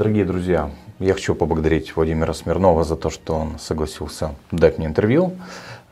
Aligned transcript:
Дорогие 0.00 0.24
друзья, 0.24 0.70
я 0.98 1.12
хочу 1.12 1.34
поблагодарить 1.34 1.94
Владимира 1.94 2.32
Смирнова 2.32 2.84
за 2.84 2.96
то, 2.96 3.10
что 3.10 3.34
он 3.34 3.58
согласился 3.58 4.34
дать 4.50 4.78
мне 4.78 4.86
интервью. 4.86 5.32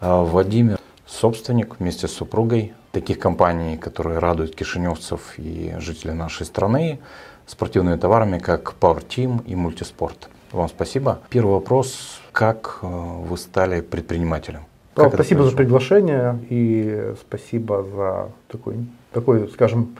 А, 0.00 0.22
Владимир 0.24 0.78
собственник 1.04 1.78
вместе 1.78 2.08
с 2.08 2.12
супругой 2.12 2.72
таких 2.90 3.18
компаний, 3.18 3.76
которые 3.76 4.18
радуют 4.18 4.56
кишиневцев 4.56 5.34
и 5.36 5.74
жителей 5.78 6.14
нашей 6.14 6.46
страны 6.46 7.00
спортивными 7.44 7.96
товарами, 7.96 8.38
как 8.38 8.76
Power 8.80 9.06
Team 9.06 9.44
и 9.44 9.54
Мультиспорт. 9.54 10.30
Вам 10.52 10.70
спасибо. 10.70 11.18
Первый 11.28 11.52
вопрос. 11.52 12.22
Как 12.32 12.78
э, 12.80 12.86
вы 12.86 13.36
стали 13.36 13.82
предпринимателем? 13.82 14.62
Как 14.94 15.12
спасибо 15.12 15.44
за 15.44 15.54
приглашение 15.54 16.38
и 16.48 17.12
спасибо 17.20 17.82
за 17.82 18.30
такой, 18.50 18.86
такой 19.12 19.50
скажем, 19.50 19.98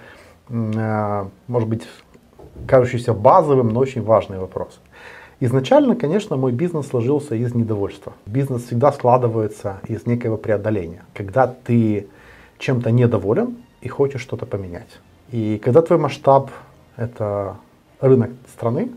э, 0.49 1.27
может 1.47 1.69
быть, 1.69 1.83
кажущийся 2.67 3.15
базовым, 3.15 3.69
но 3.69 3.81
очень 3.81 4.03
важный 4.03 4.39
вопрос. 4.39 4.81
Изначально, 5.41 5.95
конечно, 5.95 6.37
мой 6.37 6.53
бизнес 6.53 6.89
сложился 6.89 7.37
из 7.37 7.55
недовольства. 7.55 8.13
Бизнес 8.27 8.65
всегда 8.65 8.91
складывается 8.91 9.81
из 9.87 10.05
некого 10.05 10.37
преодоления. 10.37 11.05
Когда 11.15 11.47
ты 11.47 12.09
чем-то 12.59 12.91
недоволен 12.91 13.57
и 13.81 13.89
хочешь 13.89 14.21
что-то 14.21 14.47
поменять. 14.47 14.99
И 15.31 15.61
когда 15.63 15.83
твой 15.83 15.99
масштаб– 15.99 16.51
это 16.97 17.57
рынок 18.01 18.31
страны, 18.53 18.91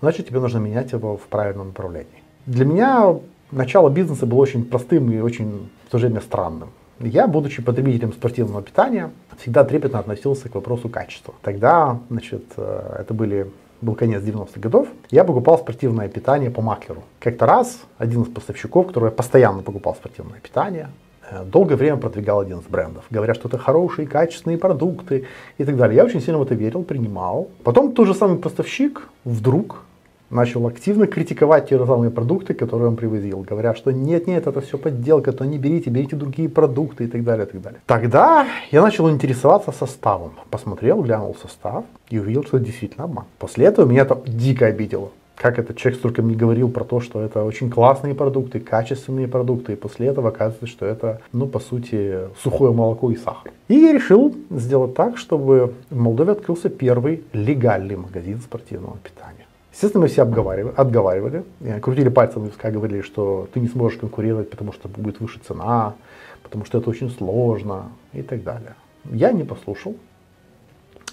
значит 0.00 0.28
тебе 0.28 0.40
нужно 0.40 0.58
менять 0.58 0.92
его 0.92 1.16
в 1.16 1.22
правильном 1.22 1.68
направлении. 1.68 2.22
Для 2.44 2.66
меня 2.66 3.16
начало 3.50 3.88
бизнеса 3.88 4.26
было 4.26 4.40
очень 4.40 4.64
простым 4.64 5.10
и 5.10 5.20
очень 5.20 5.70
в 5.86 5.90
то 5.90 5.98
же 5.98 6.08
время 6.08 6.20
странным. 6.20 6.70
Я, 7.00 7.28
будучи 7.28 7.62
потребителем 7.62 8.12
спортивного 8.12 8.62
питания, 8.62 9.10
всегда 9.38 9.64
трепетно 9.64 10.00
относился 10.00 10.48
к 10.48 10.54
вопросу 10.56 10.88
качества. 10.88 11.34
Тогда, 11.42 12.00
значит, 12.10 12.44
э, 12.56 12.96
это 13.00 13.14
были 13.14 13.46
был 13.80 13.94
конец 13.94 14.22
90-х 14.22 14.60
годов, 14.60 14.88
я 15.10 15.24
покупал 15.24 15.58
спортивное 15.58 16.08
питание 16.08 16.50
по 16.50 16.62
маклеру. 16.62 17.04
Как-то 17.20 17.46
раз 17.46 17.78
один 17.96 18.22
из 18.22 18.28
поставщиков, 18.28 18.88
который 18.88 19.10
постоянно 19.10 19.62
покупал 19.62 19.94
спортивное 19.94 20.40
питание, 20.40 20.88
э, 21.30 21.44
долгое 21.44 21.76
время 21.76 21.96
продвигал 21.96 22.40
один 22.40 22.58
из 22.58 22.64
брендов, 22.64 23.04
говоря, 23.10 23.34
что 23.34 23.48
это 23.48 23.58
хорошие, 23.58 24.08
качественные 24.08 24.58
продукты 24.58 25.26
и 25.58 25.64
так 25.64 25.76
далее. 25.76 25.96
Я 25.96 26.04
очень 26.04 26.20
сильно 26.20 26.38
в 26.38 26.42
это 26.42 26.56
верил, 26.56 26.82
принимал. 26.82 27.48
Потом 27.62 27.92
тот 27.92 28.08
же 28.08 28.14
самый 28.14 28.38
поставщик 28.38 29.08
вдруг 29.24 29.84
начал 30.30 30.66
активно 30.66 31.06
критиковать 31.06 31.68
те 31.68 31.78
же 31.78 31.86
самые 31.86 32.10
продукты, 32.10 32.54
которые 32.54 32.88
он 32.88 32.96
привозил, 32.96 33.44
говоря, 33.48 33.74
что 33.74 33.92
нет-нет, 33.92 34.46
это 34.46 34.60
все 34.60 34.78
подделка, 34.78 35.32
то 35.32 35.44
не 35.44 35.58
берите, 35.58 35.90
берите 35.90 36.16
другие 36.16 36.48
продукты 36.48 37.04
и 37.04 37.06
так 37.06 37.24
далее, 37.24 37.46
и 37.46 37.50
так 37.50 37.60
далее. 37.60 37.80
Тогда 37.86 38.46
я 38.70 38.82
начал 38.82 39.10
интересоваться 39.10 39.72
составом. 39.72 40.32
Посмотрел, 40.50 41.02
глянул 41.02 41.36
состав 41.40 41.84
и 42.10 42.18
увидел, 42.18 42.44
что 42.44 42.56
это 42.56 42.66
действительно 42.66 43.04
обман. 43.04 43.24
После 43.38 43.66
этого 43.66 43.86
меня 43.86 44.02
это 44.02 44.20
дико 44.26 44.66
обидело. 44.66 45.10
Как 45.34 45.60
этот 45.60 45.76
человек 45.76 46.00
столько 46.00 46.20
мне 46.20 46.34
говорил 46.34 46.68
про 46.68 46.82
то, 46.82 46.98
что 46.98 47.20
это 47.20 47.44
очень 47.44 47.70
классные 47.70 48.12
продукты, 48.12 48.58
качественные 48.58 49.28
продукты, 49.28 49.74
и 49.74 49.76
после 49.76 50.08
этого 50.08 50.30
оказывается, 50.30 50.66
что 50.66 50.84
это, 50.84 51.20
ну, 51.32 51.46
по 51.46 51.60
сути, 51.60 52.18
сухое 52.42 52.72
молоко 52.72 53.12
и 53.12 53.16
сахар. 53.16 53.52
И 53.68 53.74
я 53.74 53.92
решил 53.92 54.34
сделать 54.50 54.94
так, 54.94 55.16
чтобы 55.16 55.74
в 55.90 55.96
Молдове 55.96 56.32
открылся 56.32 56.68
первый 56.68 57.22
легальный 57.32 57.94
магазин 57.94 58.40
спортивного 58.40 58.96
питания. 58.96 59.47
Естественно, 59.72 60.02
мы 60.02 60.08
все 60.08 60.22
обговаривали, 60.22 60.74
отговаривали, 60.76 61.44
крутили 61.80 62.08
пальцем 62.08 62.42
в 62.42 62.56
говорили, 62.56 63.02
что 63.02 63.48
ты 63.52 63.60
не 63.60 63.68
сможешь 63.68 63.98
конкурировать, 63.98 64.50
потому 64.50 64.72
что 64.72 64.88
будет 64.88 65.20
выше 65.20 65.40
цена, 65.46 65.94
потому 66.42 66.64
что 66.64 66.78
это 66.78 66.90
очень 66.90 67.10
сложно 67.10 67.90
и 68.12 68.22
так 68.22 68.42
далее. 68.42 68.74
Я 69.04 69.32
не 69.32 69.44
послушал. 69.44 69.94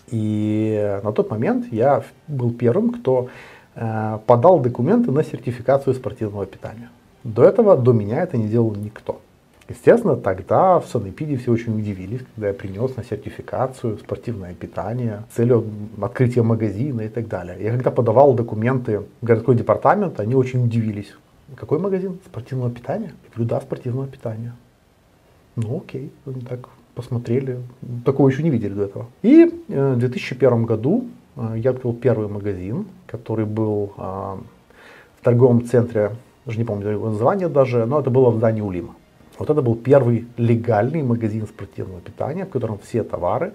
И 0.08 1.00
на 1.04 1.12
тот 1.12 1.30
момент 1.30 1.66
я 1.72 2.04
был 2.28 2.52
первым, 2.52 2.92
кто 2.92 3.30
э, 3.76 4.20
подал 4.26 4.60
документы 4.60 5.12
на 5.12 5.24
сертификацию 5.24 5.94
спортивного 5.96 6.46
питания. 6.46 6.90
До 7.24 7.44
этого, 7.44 7.76
до 7.76 7.92
меня 7.92 8.22
это 8.22 8.38
не 8.38 8.48
делал 8.48 8.74
никто. 8.76 9.20
Естественно, 9.68 10.16
тогда 10.16 10.80
в 10.80 10.86
Санэпиде 10.86 11.38
все 11.38 11.52
очень 11.52 11.80
удивились, 11.80 12.22
когда 12.36 12.50
я 12.50 12.54
принес 12.54 12.96
на 12.96 13.04
сертификацию 13.04 13.98
спортивное 13.98 14.54
питание 14.54 15.24
с 15.32 15.36
целью 15.36 15.66
открытия 16.00 16.44
магазина 16.44 17.02
и 17.02 17.10
так 17.10 17.28
далее. 17.28 17.58
Я 17.60 17.72
когда 17.72 17.90
подавал 17.90 18.36
документы 18.36 19.00
в 19.22 19.26
городской 19.26 19.56
департамент, 19.56 20.20
они 20.20 20.36
очень 20.36 20.64
удивились. 20.64 21.14
Какой 21.56 21.80
магазин? 21.80 22.20
Спортивного 22.26 22.70
питания? 22.70 23.08
Я 23.08 23.30
говорю, 23.34 23.50
да, 23.50 23.62
спортивного 23.62 24.08
питания. 24.08 24.54
Ну 25.56 25.78
окей, 25.78 26.12
они 26.28 26.42
так 26.42 26.70
посмотрели. 26.94 27.60
Такого 28.04 28.30
еще 28.30 28.44
не 28.44 28.52
видели 28.52 28.74
до 28.74 28.84
этого. 28.84 29.08
И 29.24 29.52
э, 29.68 29.94
в 29.94 29.98
2001 29.98 30.66
году 30.66 31.06
э, 31.38 31.56
я 31.58 31.72
открыл 31.72 31.94
первый 31.94 32.28
магазин, 32.28 32.86
который 33.08 33.46
был 33.46 33.94
э, 33.98 34.02
в 34.02 35.24
торговом 35.24 35.66
центре, 35.66 36.12
даже 36.46 36.60
не 36.60 36.66
помню 36.66 37.00
название 37.00 37.50
даже, 37.50 37.86
но 37.86 38.00
это 38.00 38.12
было 38.12 38.30
в 38.30 38.38
здании 38.38 38.62
Улима. 38.62 38.96
Вот 39.38 39.50
это 39.50 39.62
был 39.62 39.76
первый 39.76 40.28
легальный 40.38 41.04
магазин 41.04 41.46
спортивного 41.48 42.02
питания, 42.02 42.46
в 42.46 42.50
котором 42.50 42.80
все 42.80 43.04
товары 43.04 43.54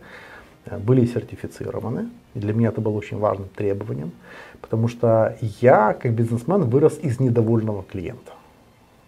э, 0.67 0.79
были 0.79 1.07
сертифицированы. 1.07 2.09
И 2.35 2.39
для 2.39 2.53
меня 2.53 2.69
это 2.69 2.81
было 2.81 2.97
очень 2.97 3.19
важным 3.19 3.49
требованием, 3.49 4.13
потому 4.61 4.89
что 4.89 5.37
я, 5.61 5.95
как 5.95 6.13
бизнесмен, 6.13 6.63
вырос 6.63 6.99
из 7.03 7.21
недовольного 7.21 7.83
клиента. 7.83 8.33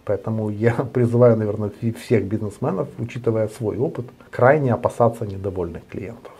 Поэтому 0.05 0.51
я 0.51 0.73
призываю, 0.95 1.37
наверное, 1.37 1.71
всех 1.71 2.25
бизнесменов, 2.25 2.89
учитывая 2.99 3.49
свой 3.49 3.77
опыт, 3.79 4.07
крайне 4.31 4.73
опасаться 4.73 5.27
недовольных 5.27 5.87
клиентов. 5.87 6.33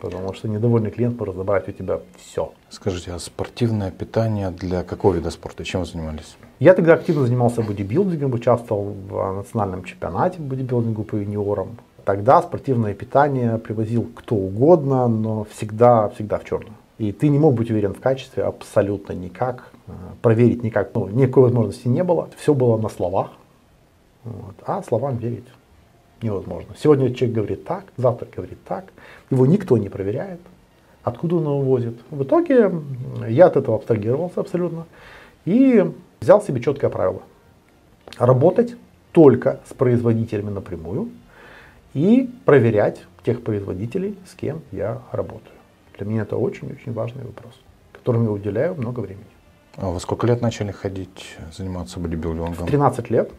Потому 0.00 0.32
что 0.32 0.48
недовольный 0.48 0.90
клиент 0.90 1.18
может 1.18 1.36
забрать 1.36 1.68
у 1.68 1.72
тебя 1.72 2.00
все. 2.16 2.54
Скажите, 2.70 3.12
а 3.12 3.18
спортивное 3.18 3.90
питание 3.90 4.50
для 4.50 4.82
какого 4.82 5.12
вида 5.14 5.30
спорта? 5.30 5.62
Чем 5.62 5.80
вы 5.80 5.86
занимались? 5.86 6.36
Я 6.60 6.74
тогда 6.74 6.92
активно 6.92 7.24
занимался 7.24 7.62
бодибилдингом, 7.62 8.34
участвовал 8.34 8.94
в 9.08 9.32
национальном 9.32 9.82
чемпионате 9.82 10.40
бодибилдингу 10.40 11.04
по 11.04 11.16
юниорам. 11.16 11.78
Тогда 12.04 12.42
спортивное 12.42 12.92
питание 12.92 13.56
привозил 13.56 14.06
кто 14.14 14.34
угодно, 14.34 15.08
но 15.08 15.44
всегда, 15.44 16.10
всегда 16.10 16.38
в 16.38 16.44
черную. 16.44 16.74
И 16.98 17.12
ты 17.12 17.30
не 17.30 17.38
мог 17.38 17.54
быть 17.54 17.70
уверен 17.70 17.94
в 17.94 18.00
качестве 18.00 18.44
абсолютно 18.44 19.14
никак, 19.14 19.72
э, 19.86 19.92
проверить 20.20 20.62
никак, 20.62 20.90
ну, 20.94 21.08
никакой 21.08 21.44
возможности 21.44 21.88
не 21.88 22.04
было. 22.04 22.28
Все 22.36 22.52
было 22.52 22.76
на 22.76 22.90
словах, 22.90 23.30
вот. 24.24 24.56
а 24.66 24.82
словам 24.82 25.16
верить 25.16 25.48
невозможно. 26.20 26.74
Сегодня 26.76 27.14
человек 27.14 27.36
говорит 27.36 27.64
так, 27.64 27.84
завтра 27.96 28.28
говорит 28.36 28.62
так, 28.64 28.92
его 29.30 29.46
никто 29.46 29.78
не 29.78 29.88
проверяет, 29.88 30.40
откуда 31.04 31.36
он 31.36 31.44
его 31.44 31.62
возит. 31.62 31.98
В 32.10 32.22
итоге 32.22 32.70
я 33.26 33.46
от 33.46 33.56
этого 33.56 33.78
абстрагировался 33.78 34.40
абсолютно 34.40 34.84
и 35.46 35.90
взял 36.20 36.42
себе 36.42 36.60
четкое 36.60 36.90
правило. 36.90 37.22
Работать 38.18 38.76
только 39.12 39.60
с 39.68 39.74
производителями 39.74 40.50
напрямую 40.50 41.10
и 41.94 42.30
проверять 42.44 43.02
тех 43.24 43.42
производителей, 43.42 44.16
с 44.26 44.34
кем 44.34 44.60
я 44.72 45.02
работаю. 45.12 45.54
Для 45.98 46.06
меня 46.06 46.22
это 46.22 46.36
очень-очень 46.36 46.92
важный 46.92 47.24
вопрос, 47.24 47.52
которому 47.92 48.24
я 48.24 48.30
уделяю 48.30 48.74
много 48.74 49.00
времени. 49.00 49.26
А 49.76 49.90
вы 49.90 50.00
сколько 50.00 50.26
лет 50.26 50.40
начали 50.40 50.72
ходить, 50.72 51.36
заниматься 51.52 52.00
бодибилдингом? 52.00 52.54
В 52.54 52.66
13 52.66 53.10
лет. 53.10 53.30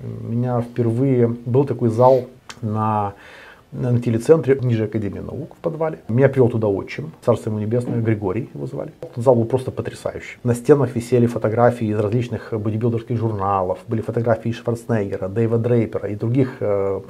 У 0.00 0.06
меня 0.06 0.60
впервые 0.60 1.28
был 1.28 1.64
такой 1.64 1.88
зал 1.88 2.26
на 2.60 3.14
на 3.74 4.00
телецентре 4.00 4.58
ниже 4.62 4.84
Академии 4.84 5.18
наук 5.18 5.56
в 5.56 5.58
подвале. 5.58 5.98
Меня 6.08 6.28
привел 6.28 6.48
туда 6.48 6.68
отчим, 6.68 7.12
царство 7.24 7.50
ему 7.50 7.58
небесное, 7.58 8.00
Григорий 8.00 8.48
его 8.54 8.66
звали. 8.66 8.92
Зал 9.16 9.34
был 9.34 9.44
просто 9.44 9.70
потрясающий. 9.70 10.38
На 10.44 10.54
стенах 10.54 10.94
висели 10.94 11.26
фотографии 11.26 11.88
из 11.88 11.98
различных 11.98 12.52
бодибилдерских 12.52 13.16
журналов, 13.16 13.80
были 13.88 14.00
фотографии 14.00 14.52
Шварценеггера, 14.52 15.28
Дэйва 15.28 15.58
Дрейпера 15.58 16.08
и 16.08 16.14
других 16.14 16.56
э, 16.60 17.00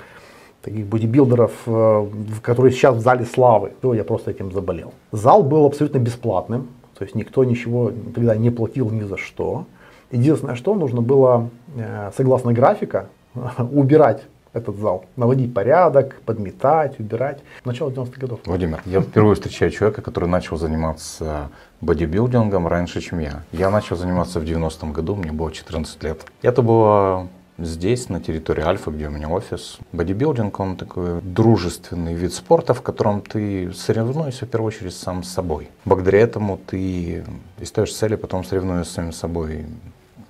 таких 0.63 0.87
бодибилдеров, 0.87 1.53
э, 1.67 2.07
которые 2.43 2.73
сейчас 2.73 2.97
в 2.97 3.01
зале 3.01 3.27
славы. 3.27 3.73
То 3.83 3.95
я 3.95 4.05
просто 4.05 4.31
этим 4.31 4.51
заболел. 4.51 4.95
Зал 5.13 5.43
был 5.43 5.67
абсолютно 5.67 5.99
бесплатным, 5.99 6.69
то 6.99 7.05
есть 7.05 7.15
никто 7.15 7.45
ничего 7.45 7.93
тогда 8.15 8.37
не 8.37 8.51
платил 8.51 8.91
ни 8.91 9.03
за 9.03 9.19
что. 9.19 9.67
Единственное, 10.11 10.55
что 10.55 10.75
нужно 10.75 11.03
было, 11.03 11.51
э, 11.77 12.11
согласно 12.17 12.53
графика, 12.53 13.09
убирать 13.59 14.23
этот 14.55 14.77
зал, 14.79 15.05
наводить 15.17 15.53
порядок, 15.53 16.21
подметать, 16.25 16.99
убирать. 16.99 17.41
Начало 17.65 17.91
90-х 17.91 18.21
годов. 18.21 18.41
Владимир, 18.47 18.81
я 18.87 19.01
впервые 19.01 19.35
встречаю 19.35 19.71
человека, 19.71 20.01
который 20.01 20.29
начал 20.29 20.57
заниматься 20.57 21.51
бодибилдингом 21.81 22.67
раньше, 22.67 23.01
чем 23.01 23.19
я. 23.19 23.43
Я 23.53 23.71
начал 23.71 23.97
заниматься 23.97 24.41
в 24.41 24.45
90-м 24.45 24.93
году, 24.93 25.17
мне 25.17 25.33
было 25.33 25.53
14 25.53 26.03
лет. 26.05 26.25
Это 26.43 26.63
было 26.63 27.29
здесь, 27.59 28.09
на 28.09 28.21
территории 28.21 28.63
Альфа, 28.63 28.91
где 28.91 29.09
у 29.09 29.11
меня 29.11 29.29
офис. 29.29 29.79
Бодибилдинг, 29.93 30.59
он 30.59 30.77
такой 30.77 31.21
дружественный 31.21 32.15
вид 32.15 32.33
спорта, 32.33 32.75
в 32.75 32.83
котором 32.83 33.23
ты 33.23 33.73
соревнуешься 33.73 34.47
в 34.47 34.49
первую 34.49 34.69
очередь 34.69 34.95
сам 34.95 35.25
с 35.25 35.31
собой. 35.31 35.69
Благодаря 35.85 36.21
этому 36.21 36.59
ты 36.59 37.25
ставишь 37.63 37.95
цели, 37.95 38.15
потом 38.15 38.45
соревнуешься 38.45 38.93
с 38.93 38.95
самим 38.95 39.13
собой, 39.13 39.67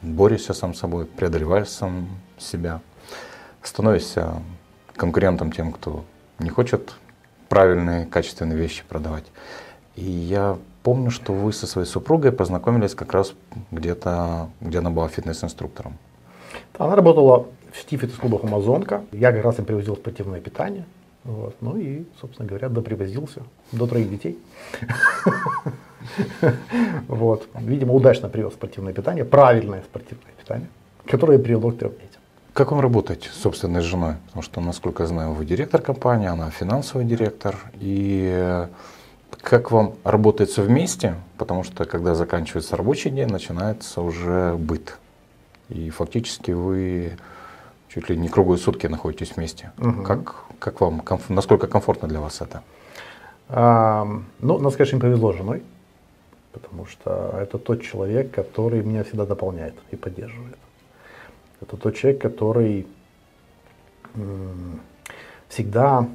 борешься 0.02 0.54
сам 0.54 0.74
с 0.74 0.78
собой, 0.78 1.04
преодолеваешь 1.04 1.68
сам 1.68 2.08
себя 2.38 2.80
становишься 3.64 4.43
конкурентом 4.96 5.52
тем, 5.52 5.72
кто 5.72 6.05
не 6.38 6.50
хочет 6.50 6.94
правильные, 7.49 8.06
качественные 8.06 8.56
вещи 8.58 8.84
продавать. 8.88 9.25
И 9.96 10.05
я 10.05 10.58
помню, 10.82 11.11
что 11.11 11.32
вы 11.32 11.52
со 11.52 11.66
своей 11.66 11.87
супругой 11.87 12.32
познакомились 12.32 12.94
как 12.94 13.12
раз 13.12 13.34
где-то, 13.70 14.50
где 14.61 14.78
она 14.78 14.90
была 14.90 15.08
фитнес-инструктором. 15.08 15.96
Она 16.78 16.94
работала 16.94 17.46
в 17.72 17.81
сети 17.81 17.96
фитнес-клубах 17.96 18.44
«Амазонка». 18.44 19.05
Я 19.12 19.32
как 19.32 19.44
раз 19.44 19.58
им 19.58 19.64
привозил 19.64 19.96
спортивное 19.96 20.40
питание. 20.40 20.84
Вот. 21.25 21.56
Ну 21.60 21.76
и, 21.76 22.05
собственно 22.20 22.46
говоря, 22.46 22.69
допривозился 22.69 23.43
до 23.72 23.87
троих 23.87 24.10
детей. 24.10 24.38
Вот. 27.08 27.49
Видимо, 27.55 27.94
удачно 27.94 28.28
привез 28.28 28.52
спортивное 28.52 28.93
питание, 28.93 29.25
правильное 29.25 29.82
спортивное 29.82 30.32
питание, 30.38 30.69
которое 31.06 31.38
привело 31.38 31.70
к 31.70 31.78
трем 31.78 31.93
детям. 31.93 32.20
Как 32.54 32.70
вам 32.70 32.80
работать 32.80 33.24
с 33.24 33.40
собственной 33.40 33.80
женой? 33.80 34.14
Потому 34.26 34.42
что, 34.42 34.60
насколько 34.60 35.02
я 35.02 35.08
знаю, 35.08 35.32
вы 35.32 35.44
директор 35.44 35.82
компании, 35.82 36.28
она 36.28 36.50
финансовый 36.50 37.04
директор. 37.04 37.56
И 37.80 38.68
как 39.40 39.72
вам 39.72 39.94
работается 40.04 40.62
вместе? 40.62 41.16
Потому 41.36 41.64
что, 41.64 41.84
когда 41.84 42.14
заканчивается 42.14 42.76
рабочий 42.76 43.10
день, 43.10 43.26
начинается 43.26 44.02
уже 44.02 44.54
быт. 44.54 44.98
И 45.68 45.90
фактически 45.90 46.52
вы 46.52 47.18
чуть 47.88 48.08
ли 48.08 48.16
не 48.16 48.28
круглые 48.28 48.58
сутки 48.58 48.86
находитесь 48.86 49.34
вместе. 49.34 49.72
Угу. 49.78 50.04
Как, 50.04 50.36
как 50.60 50.80
вам, 50.80 51.00
комф, 51.00 51.28
насколько 51.30 51.66
комфортно 51.66 52.06
для 52.06 52.20
вас 52.20 52.40
это? 52.40 52.62
А, 53.48 54.06
ну, 54.38 54.58
нас, 54.58 54.76
конечно, 54.76 55.00
повезло 55.00 55.32
с 55.32 55.36
женой, 55.36 55.64
потому 56.52 56.86
что 56.86 57.36
это 57.36 57.58
тот 57.58 57.82
человек, 57.82 58.30
который 58.30 58.80
меня 58.84 59.02
всегда 59.02 59.26
дополняет 59.26 59.74
и 59.90 59.96
поддерживает. 59.96 60.56
Это 61.64 61.76
тот 61.76 61.96
человек, 61.96 62.22
который 62.22 62.87
всегда 65.49 66.08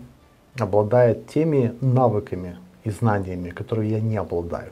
обладает 0.58 1.28
теми 1.28 1.76
навыками 1.82 2.58
и 2.84 2.90
знаниями, 2.90 3.50
которые 3.50 3.92
я 3.92 4.00
не 4.00 4.18
обладаю. 4.18 4.72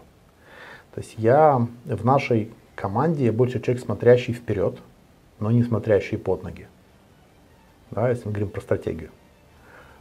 То 0.95 1.01
есть 1.01 1.15
я 1.17 1.67
в 1.85 2.05
нашей 2.05 2.51
команде 2.75 3.31
больше 3.31 3.59
человек, 3.59 3.83
смотрящий 3.83 4.33
вперед, 4.33 4.79
но 5.39 5.51
не 5.51 5.63
смотрящий 5.63 6.17
под 6.17 6.43
ноги 6.43 6.67
да, 7.91 8.09
если 8.09 8.25
мы 8.25 8.31
говорим 8.31 8.49
про 8.49 8.61
стратегию. 8.61 9.09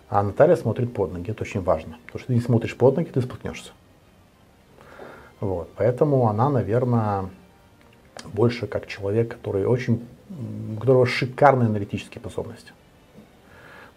А 0.08 0.22
Наталья 0.22 0.56
смотрит 0.56 0.92
под 0.92 1.12
ноги, 1.12 1.30
это 1.30 1.42
очень 1.42 1.62
важно. 1.62 1.98
Потому 2.06 2.20
что 2.20 2.26
ты 2.28 2.34
не 2.34 2.40
смотришь 2.40 2.76
под 2.76 2.96
ноги, 2.96 3.08
ты 3.08 3.20
споткнешься. 3.20 3.72
Вот, 5.40 5.70
поэтому 5.76 6.28
она, 6.28 6.48
наверное, 6.48 7.28
больше 8.32 8.66
как 8.66 8.86
человек, 8.86 9.30
который 9.30 9.66
очень, 9.66 10.06
у 10.30 10.78
которого 10.78 11.06
шикарные 11.06 11.68
аналитические 11.68 12.20
способности. 12.20 12.72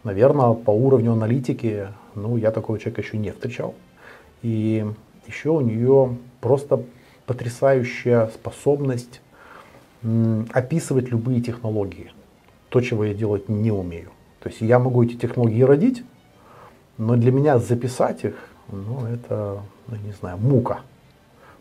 Наверное, 0.04 0.54
по 0.54 0.72
уровню 0.72 1.14
аналитики, 1.14 1.88
ну, 2.16 2.38
я 2.38 2.52
такого 2.52 2.80
человека 2.80 3.02
еще 3.02 3.18
не 3.18 3.32
встречал. 3.32 3.76
И 4.42 4.86
еще 5.28 5.50
у 5.50 5.62
нее 5.62 6.18
просто 6.42 6.84
потрясающая 7.26 8.28
способность 8.28 9.22
описывать 10.54 11.10
любые 11.10 11.42
технологии 11.42 12.12
то, 12.70 12.82
чего 12.82 13.04
я 13.04 13.14
делать 13.14 13.50
не 13.50 13.72
умею. 13.72 14.12
То 14.40 14.50
есть 14.50 14.62
я 14.62 14.80
могу 14.80 15.04
эти 15.04 15.16
технологии 15.16 15.62
родить, 15.64 16.04
но 16.98 17.16
для 17.16 17.32
меня 17.32 17.58
записать 17.58 18.24
их, 18.24 18.36
ну 18.72 19.06
это, 19.06 19.62
ну, 19.88 19.96
не 19.98 20.14
знаю, 20.14 20.38
мука. 20.38 20.82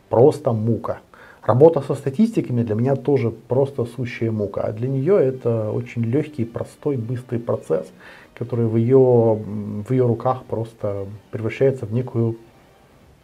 Просто 0.09 0.53
мука. 0.53 1.01
Работа 1.49 1.81
со 1.81 1.95
статистиками 1.95 2.63
для 2.63 2.75
меня 2.75 2.95
тоже 2.95 3.31
просто 3.31 3.87
сущая 3.87 4.31
мука. 4.31 4.61
А 4.65 4.73
для 4.73 4.87
нее 4.87 5.17
это 5.17 5.71
очень 5.71 6.03
легкий, 6.03 6.45
простой, 6.45 6.99
быстрый 6.99 7.41
процесс, 7.41 7.91
который 8.35 8.67
в 8.67 8.77
ее, 8.77 8.99
в 8.99 9.91
ее 9.91 10.07
руках 10.07 10.45
просто 10.45 11.07
превращается 11.31 11.87
в 11.87 11.93
некую 11.95 12.37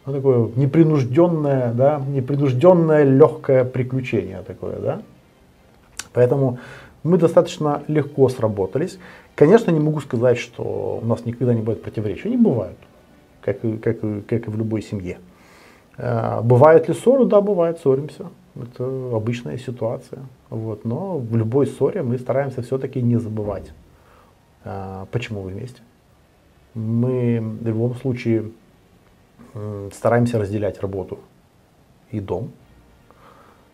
ну, 0.07 0.13
такое 0.13 0.49
непринужденное, 0.55 1.71
да, 1.71 1.99
непринужденное 1.99 3.03
легкое 3.03 3.63
приключение 3.63 4.41
такое, 4.41 4.79
да. 4.79 5.01
Поэтому 6.11 6.57
мы 7.03 7.19
достаточно 7.19 7.83
легко 7.87 8.27
сработались. 8.29 8.97
Конечно, 9.35 9.69
не 9.69 9.79
могу 9.79 9.99
сказать, 9.99 10.39
что 10.39 10.99
у 11.03 11.05
нас 11.05 11.25
никогда 11.25 11.53
не 11.53 11.61
будет 11.61 11.83
противоречий. 11.83 12.29
Они 12.29 12.37
бывают, 12.37 12.79
как 13.41 13.61
как, 13.83 13.99
как 13.99 14.47
и 14.47 14.49
в 14.49 14.57
любой 14.57 14.81
семье. 14.81 15.19
А, 15.97 16.41
бывают 16.41 16.87
ли 16.87 16.93
ссоры? 16.93 17.25
Да, 17.25 17.41
бывает, 17.41 17.79
ссоримся. 17.79 18.27
Это 18.55 18.85
обычная 19.13 19.57
ситуация. 19.57 20.23
Вот. 20.49 20.85
Но 20.85 21.17
в 21.17 21.35
любой 21.35 21.67
ссоре 21.67 22.03
мы 22.03 22.17
стараемся 22.17 22.61
все-таки 22.61 23.01
не 23.01 23.17
забывать, 23.17 23.71
а, 24.63 25.07
почему 25.11 25.41
вы 25.41 25.51
вместе. 25.51 25.81
Мы 26.73 27.39
в 27.39 27.67
любом 27.67 27.95
случае 27.95 28.51
стараемся 29.93 30.37
разделять 30.37 30.81
работу 30.81 31.19
и 32.11 32.19
дом. 32.19 32.51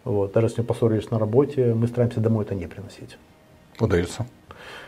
Вот. 0.04 0.34
Даже 0.34 0.48
если 0.48 0.62
мы 0.62 0.68
поссорились 0.68 1.10
на 1.10 1.20
работе, 1.20 1.74
мы 1.74 1.88
стараемся 1.88 2.20
домой 2.20 2.46
это 2.46 2.56
не 2.56 2.68
приносить. 2.68 3.18
Удается? 3.80 4.28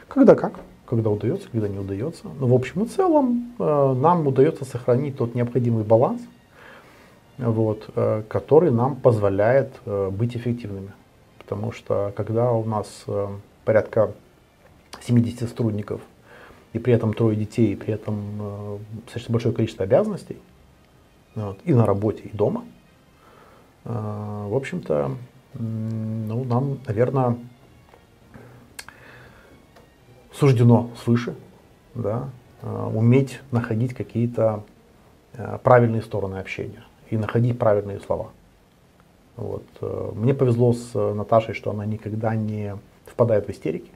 Когда 0.08 0.36
как. 0.36 0.54
Когда 0.86 1.10
удается, 1.10 1.50
когда 1.50 1.68
не 1.68 1.80
удается. 1.80 2.28
Но 2.40 2.48
в 2.48 2.54
общем 2.54 2.84
и 2.84 2.88
целом 2.88 3.54
э, 3.58 3.94
нам 3.94 4.28
удается 4.28 4.66
сохранить 4.66 5.18
тот 5.18 5.34
необходимый 5.34 5.84
баланс, 5.84 6.22
вот, 7.38 7.90
э, 7.96 8.24
который 8.28 8.72
нам 8.72 8.96
позволяет 8.96 9.74
э, 9.86 10.10
быть 10.10 10.36
эффективными. 10.36 10.92
Потому 11.40 11.72
что 11.72 12.14
когда 12.16 12.52
у 12.52 12.64
нас 12.64 13.04
э, 13.08 13.28
порядка 13.66 14.14
70 15.02 15.50
сотрудников, 15.50 16.02
и 16.74 16.80
при 16.80 16.94
этом 16.94 17.14
трое 17.14 17.36
детей, 17.36 17.74
и 17.74 17.76
при 17.76 17.94
этом 17.94 18.80
достаточно 19.06 19.32
большое 19.32 19.54
количество 19.54 19.84
обязанностей, 19.84 20.40
вот, 21.36 21.60
и 21.66 21.74
на 21.74 21.86
работе, 21.86 22.24
и 22.24 22.36
дома, 22.36 22.66
в 23.84 24.56
общем-то, 24.56 25.12
ну, 25.54 26.44
нам, 26.46 26.80
наверное, 26.88 27.38
суждено 30.32 30.90
свыше 31.04 31.36
да, 31.94 32.30
уметь 32.64 33.40
находить 33.52 33.94
какие-то 33.94 34.64
правильные 35.64 36.02
стороны 36.02 36.38
общения 36.38 36.84
и 37.14 37.18
находить 37.18 37.60
правильные 37.60 38.00
слова. 38.00 38.32
Вот. 39.36 39.64
Э, 39.82 40.12
мне 40.16 40.34
повезло 40.34 40.74
с 40.74 40.94
Наташей, 40.94 41.54
что 41.54 41.70
она 41.72 41.86
никогда 41.86 42.36
не 42.36 42.76
впадает 43.06 43.48
в 43.48 43.52
истерики. 43.52 43.92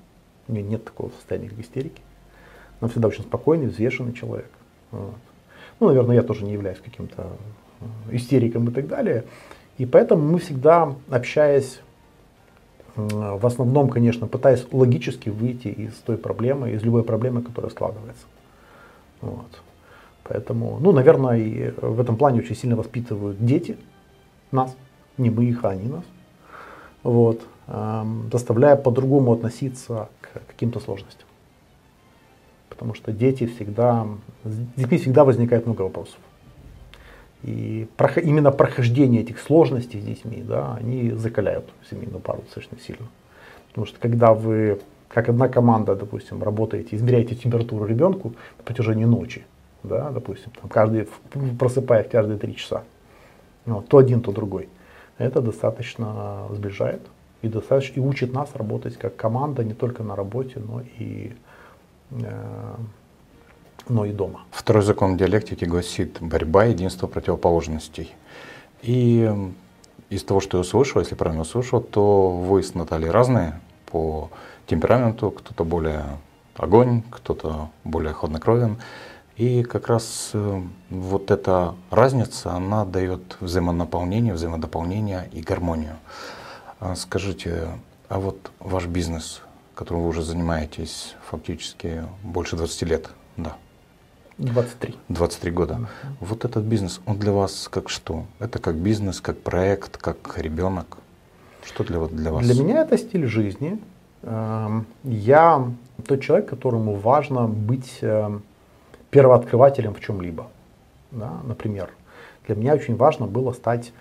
У 0.47 0.53
нее 0.53 0.63
нет 0.63 0.85
такого 0.85 1.09
состояния, 1.09 1.49
как 1.49 1.59
истерики. 1.59 2.01
Она 2.79 2.89
всегда 2.89 3.07
очень 3.07 3.23
спокойный, 3.23 3.67
взвешенный 3.67 4.13
человек. 4.13 4.49
Вот. 4.91 5.15
Ну, 5.79 5.87
наверное, 5.87 6.15
я 6.15 6.23
тоже 6.23 6.45
не 6.45 6.53
являюсь 6.53 6.77
каким-то 6.77 7.27
э, 7.81 8.15
истериком 8.15 8.69
и 8.69 8.71
так 8.71 8.87
далее. 8.87 9.25
И 9.79 9.85
поэтому 9.85 10.23
мы 10.23 10.39
всегда, 10.39 10.95
общаясь, 11.09 11.81
в 12.95 13.45
основном, 13.45 13.89
конечно, 13.89 14.25
пытаясь 14.25 14.65
логически 14.71 15.29
выйти 15.29 15.67
из 15.67 15.93
той 15.95 16.17
проблемы, 16.17 16.71
из 16.71 16.81
любой 16.81 17.03
проблемы, 17.03 17.43
которая 17.43 17.69
складывается. 17.69 18.25
Вот. 19.21 19.61
Поэтому, 20.27 20.77
ну, 20.79 20.91
наверное, 20.91 21.37
и 21.37 21.71
в 21.81 21.99
этом 21.99 22.17
плане 22.17 22.39
очень 22.39 22.55
сильно 22.55 22.75
воспитывают 22.75 23.43
дети 23.43 23.77
нас, 24.51 24.75
не 25.17 25.29
мы 25.29 25.45
их, 25.45 25.63
а 25.63 25.69
они 25.69 25.87
нас, 25.87 26.03
вот, 27.03 27.41
эм, 27.67 28.29
заставляя 28.31 28.75
по-другому 28.75 29.33
относиться 29.33 30.09
к 30.21 30.45
каким-то 30.47 30.79
сложностям. 30.79 31.27
Потому 32.69 32.93
что 32.93 33.11
дети 33.11 33.47
всегда, 33.47 34.07
с 34.43 34.57
детьми 34.75 34.97
всегда 34.97 35.23
возникает 35.23 35.65
много 35.65 35.83
вопросов. 35.83 36.19
И 37.43 37.87
именно 38.17 38.51
прохождение 38.51 39.21
этих 39.21 39.39
сложностей 39.39 40.01
с 40.01 40.03
детьми, 40.03 40.43
да, 40.45 40.75
они 40.75 41.11
закаляют 41.11 41.65
семейную 41.89 42.19
пару 42.19 42.41
достаточно 42.41 42.77
сильно. 42.79 43.07
Потому 43.69 43.87
что 43.87 43.99
когда 43.99 44.33
вы, 44.33 44.79
как 45.07 45.29
одна 45.29 45.47
команда, 45.47 45.95
допустим, 45.95 46.43
работаете, 46.43 46.95
измеряете 46.95 47.35
температуру 47.35 47.85
ребенку 47.85 48.33
на 48.57 48.63
протяжении 48.63 49.05
ночи, 49.05 49.45
да, 49.83 50.11
допустим, 50.11 50.51
там 50.59 50.69
каждый, 50.69 51.07
просыпаясь 51.57 52.09
каждые 52.09 52.37
три 52.37 52.55
часа, 52.55 52.83
ну, 53.65 53.81
то 53.81 53.97
один, 53.97 54.21
то 54.21 54.31
другой, 54.31 54.69
это 55.17 55.41
достаточно 55.41 56.47
сближает 56.51 57.01
и, 57.41 57.47
достаточно, 57.47 57.99
и 57.99 58.03
учит 58.03 58.33
нас 58.33 58.49
работать 58.55 58.97
как 58.97 59.15
команда 59.15 59.63
не 59.63 59.73
только 59.73 60.03
на 60.03 60.15
работе, 60.15 60.59
но 60.59 60.81
и 60.99 61.33
э, 62.11 62.75
но 63.89 64.05
и 64.05 64.11
дома. 64.11 64.41
Второй 64.51 64.83
закон 64.83 65.17
диалектики 65.17 65.65
гласит 65.65 66.17
борьба, 66.21 66.65
единство 66.65 67.07
противоположностей. 67.07 68.13
И 68.81 69.31
из 70.09 70.23
того, 70.23 70.39
что 70.39 70.57
я 70.57 70.61
услышал, 70.61 71.01
если 71.01 71.15
правильно 71.15 71.41
услышал, 71.41 71.81
то 71.81 72.29
вы 72.29 72.63
с 72.63 72.73
Натальей 72.73 73.09
разные 73.09 73.59
по 73.85 74.29
темпераменту, 74.67 75.31
кто-то 75.31 75.63
более 75.63 76.03
огонь, 76.55 77.03
кто-то 77.09 77.69
более 77.83 78.13
хладнокровен. 78.13 78.77
И 79.37 79.61
как 79.61 79.87
раз 79.87 80.31
э, 80.33 80.61
вот 80.89 81.29
эта 81.29 81.75
разница, 81.91 82.53
она 82.53 82.85
дает 82.85 83.37
взаимонаполнение, 83.39 84.33
взаимодополнение 84.33 85.29
и 85.31 85.41
гармонию. 85.41 85.97
А 86.79 86.95
скажите, 86.95 87.67
а 88.09 88.19
вот 88.19 88.51
ваш 88.59 88.87
бизнес, 88.87 89.41
которым 89.75 90.03
вы 90.03 90.09
уже 90.09 90.23
занимаетесь 90.23 91.15
фактически 91.29 92.03
больше 92.23 92.55
20 92.55 92.81
лет, 92.83 93.09
да, 93.37 93.55
23. 94.39 94.95
23 95.09 95.51
года. 95.51 95.73
Uh-huh. 95.73 96.07
Вот 96.19 96.45
этот 96.45 96.63
бизнес, 96.63 96.99
он 97.05 97.17
для 97.17 97.31
вас 97.31 97.67
как 97.71 97.89
что? 97.89 98.25
Это 98.39 98.59
как 98.59 98.75
бизнес, 98.75 99.21
как 99.21 99.39
проект, 99.39 99.97
как 99.97 100.37
ребенок? 100.37 100.97
Что 101.63 101.83
для, 101.83 101.99
для 102.07 102.31
вас? 102.31 102.45
Для 102.45 102.63
меня 102.63 102.81
это 102.81 102.97
стиль 102.97 103.27
жизни. 103.27 103.79
Эм, 104.23 104.85
я 105.03 105.71
тот 106.07 106.21
человек, 106.21 106.49
которому 106.49 106.95
важно 106.95 107.47
быть 107.47 107.97
эм, 108.01 108.43
первооткрывателем 109.09 109.93
в 109.93 110.01
чем-либо. 110.01 110.47
Да? 111.11 111.39
Например, 111.43 111.89
для 112.47 112.55
меня 112.55 112.73
очень 112.73 112.95
важно 112.95 113.27
было 113.27 113.51
стать 113.51 113.91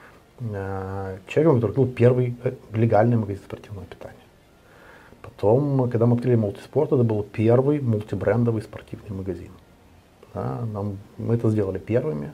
э, 0.40 1.18
человеком, 1.26 1.56
который 1.56 1.70
открыл 1.70 1.86
первый 1.86 2.36
э, 2.44 2.52
легальный 2.72 3.16
магазин 3.16 3.42
спортивного 3.44 3.86
питания. 3.86 4.14
Потом, 5.22 5.90
когда 5.90 6.06
мы 6.06 6.16
открыли 6.16 6.36
мультиспорт, 6.36 6.92
это 6.92 7.02
был 7.02 7.22
первый 7.22 7.80
мультибрендовый 7.80 8.62
спортивный 8.62 9.16
магазин. 9.16 9.50
Да? 10.34 10.60
Нам, 10.72 10.98
мы 11.18 11.34
это 11.34 11.50
сделали 11.50 11.78
первыми. 11.78 12.32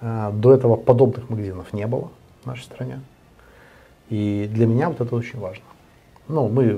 Э, 0.00 0.30
до 0.32 0.52
этого 0.52 0.76
подобных 0.76 1.30
магазинов 1.30 1.72
не 1.72 1.86
было 1.86 2.10
в 2.42 2.46
нашей 2.46 2.62
стране. 2.62 3.00
И 4.10 4.48
для 4.52 4.66
меня 4.66 4.90
вот 4.90 5.00
это 5.00 5.14
очень 5.16 5.38
важно. 5.38 5.64
Ну, 6.28 6.48
мы 6.48 6.74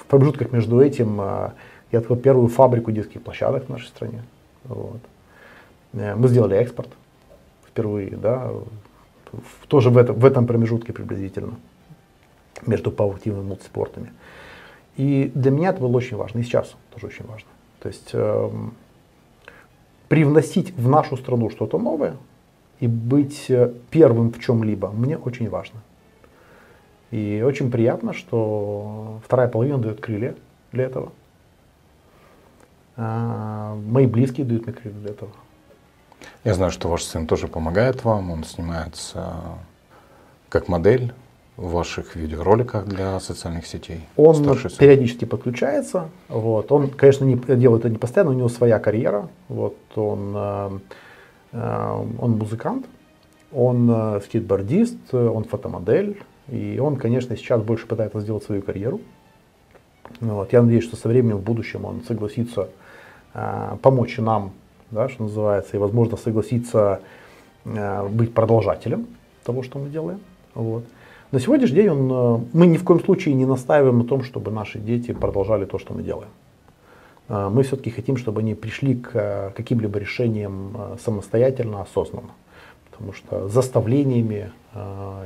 в 0.00 0.06
промежутках 0.06 0.52
между 0.52 0.80
этим, 0.80 1.18
я 1.18 1.98
открыл 1.98 2.16
первую 2.16 2.48
фабрику 2.48 2.92
детских 2.92 3.22
площадок 3.22 3.66
в 3.66 3.68
нашей 3.68 3.88
стране. 3.88 4.22
Вот. 4.64 5.00
Э, 5.92 6.14
мы 6.14 6.28
сделали 6.28 6.56
экспорт 6.56 6.90
впервые, 7.66 8.16
да, 8.16 8.50
тоже 9.68 9.90
в 9.90 9.96
этом, 9.96 10.16
в 10.16 10.24
этом 10.24 10.46
промежутке 10.46 10.92
приблизительно 10.92 11.54
между 12.66 12.90
пауактивными 12.90 13.44
и 13.44 13.48
мультиспортами. 13.48 14.12
И 14.96 15.30
для 15.34 15.50
меня 15.50 15.70
это 15.70 15.80
было 15.80 15.96
очень 15.96 16.16
важно, 16.16 16.40
и 16.40 16.42
сейчас 16.42 16.74
тоже 16.92 17.06
очень 17.06 17.26
важно. 17.26 17.48
То 17.80 17.88
есть 17.88 18.10
э, 18.12 18.50
привносить 20.08 20.76
в 20.76 20.88
нашу 20.88 21.16
страну 21.16 21.50
что-то 21.50 21.78
новое 21.78 22.16
и 22.80 22.86
быть 22.86 23.46
э, 23.48 23.72
первым 23.90 24.32
в 24.32 24.40
чем-либо 24.40 24.90
мне 24.90 25.16
очень 25.16 25.48
важно. 25.48 25.80
И 27.10 27.42
очень 27.44 27.70
приятно, 27.70 28.12
что 28.12 29.20
вторая 29.24 29.48
половина 29.48 29.78
дает 29.78 30.00
крылья 30.00 30.34
для 30.72 30.84
этого. 30.84 31.12
А, 33.02 33.74
мои 33.86 34.06
близкие 34.06 34.44
дают 34.44 34.66
мне 34.66 34.74
крылья 34.74 34.98
для 34.98 35.10
этого. 35.10 35.30
Я 36.44 36.52
знаю, 36.52 36.70
что 36.70 36.88
ваш 36.88 37.02
сын 37.02 37.26
тоже 37.26 37.48
помогает 37.48 38.04
вам, 38.04 38.30
он 38.30 38.44
снимается 38.44 39.36
как 40.50 40.68
модель 40.68 41.14
в 41.56 41.70
ваших 41.72 42.14
видеороликах 42.14 42.86
для 42.86 43.18
социальных 43.20 43.66
сетей. 43.66 44.02
Он 44.16 44.34
периодически 44.78 45.24
подключается. 45.24 46.10
Вот. 46.28 46.70
Он, 46.72 46.90
конечно, 46.90 47.24
не 47.24 47.36
делает 47.36 47.82
это 47.82 47.90
не 47.90 47.96
постоянно, 47.96 48.32
у 48.32 48.34
него 48.34 48.48
своя 48.50 48.78
карьера. 48.78 49.28
Вот. 49.48 49.76
Он, 49.94 50.34
э, 50.36 50.78
э, 51.52 52.04
он 52.18 52.32
музыкант, 52.32 52.86
он 53.50 53.90
э, 53.90 54.20
скейтбордист, 54.24 55.14
он 55.14 55.44
фотомодель. 55.44 56.22
И 56.48 56.78
он, 56.78 56.96
конечно, 56.96 57.34
сейчас 57.36 57.62
больше 57.62 57.86
пытается 57.86 58.20
сделать 58.20 58.44
свою 58.44 58.60
карьеру. 58.60 59.00
Вот. 60.20 60.52
Я 60.52 60.62
надеюсь, 60.62 60.84
что 60.84 60.96
со 60.96 61.08
временем 61.08 61.38
в 61.38 61.42
будущем 61.42 61.84
он 61.86 62.02
согласится 62.06 62.68
помочь 63.32 64.18
нам, 64.18 64.52
да, 64.90 65.08
что 65.08 65.24
называется, 65.24 65.76
и, 65.76 65.80
возможно, 65.80 66.16
согласиться 66.16 67.00
э, 67.64 68.08
быть 68.08 68.34
продолжателем 68.34 69.06
того, 69.44 69.62
что 69.62 69.78
мы 69.78 69.88
делаем. 69.88 70.20
Вот. 70.54 70.84
На 71.30 71.38
сегодняшний 71.38 71.76
день 71.76 71.88
он, 71.90 72.10
э, 72.10 72.44
мы 72.52 72.66
ни 72.66 72.76
в 72.76 72.84
коем 72.84 73.00
случае 73.00 73.34
не 73.34 73.46
настаиваем 73.46 73.98
на 73.98 74.04
том, 74.04 74.24
чтобы 74.24 74.50
наши 74.50 74.78
дети 74.78 75.12
продолжали 75.12 75.64
то, 75.64 75.78
что 75.78 75.94
мы 75.94 76.02
делаем. 76.02 76.30
Мы 77.28 77.62
все-таки 77.62 77.90
хотим, 77.90 78.16
чтобы 78.16 78.40
они 78.40 78.56
пришли 78.56 78.96
к 78.96 79.52
каким-либо 79.54 80.00
решениям 80.00 80.76
самостоятельно, 81.00 81.80
осознанно. 81.82 82.30
Потому 82.90 83.12
что 83.12 83.46
заставлениями 83.46 84.50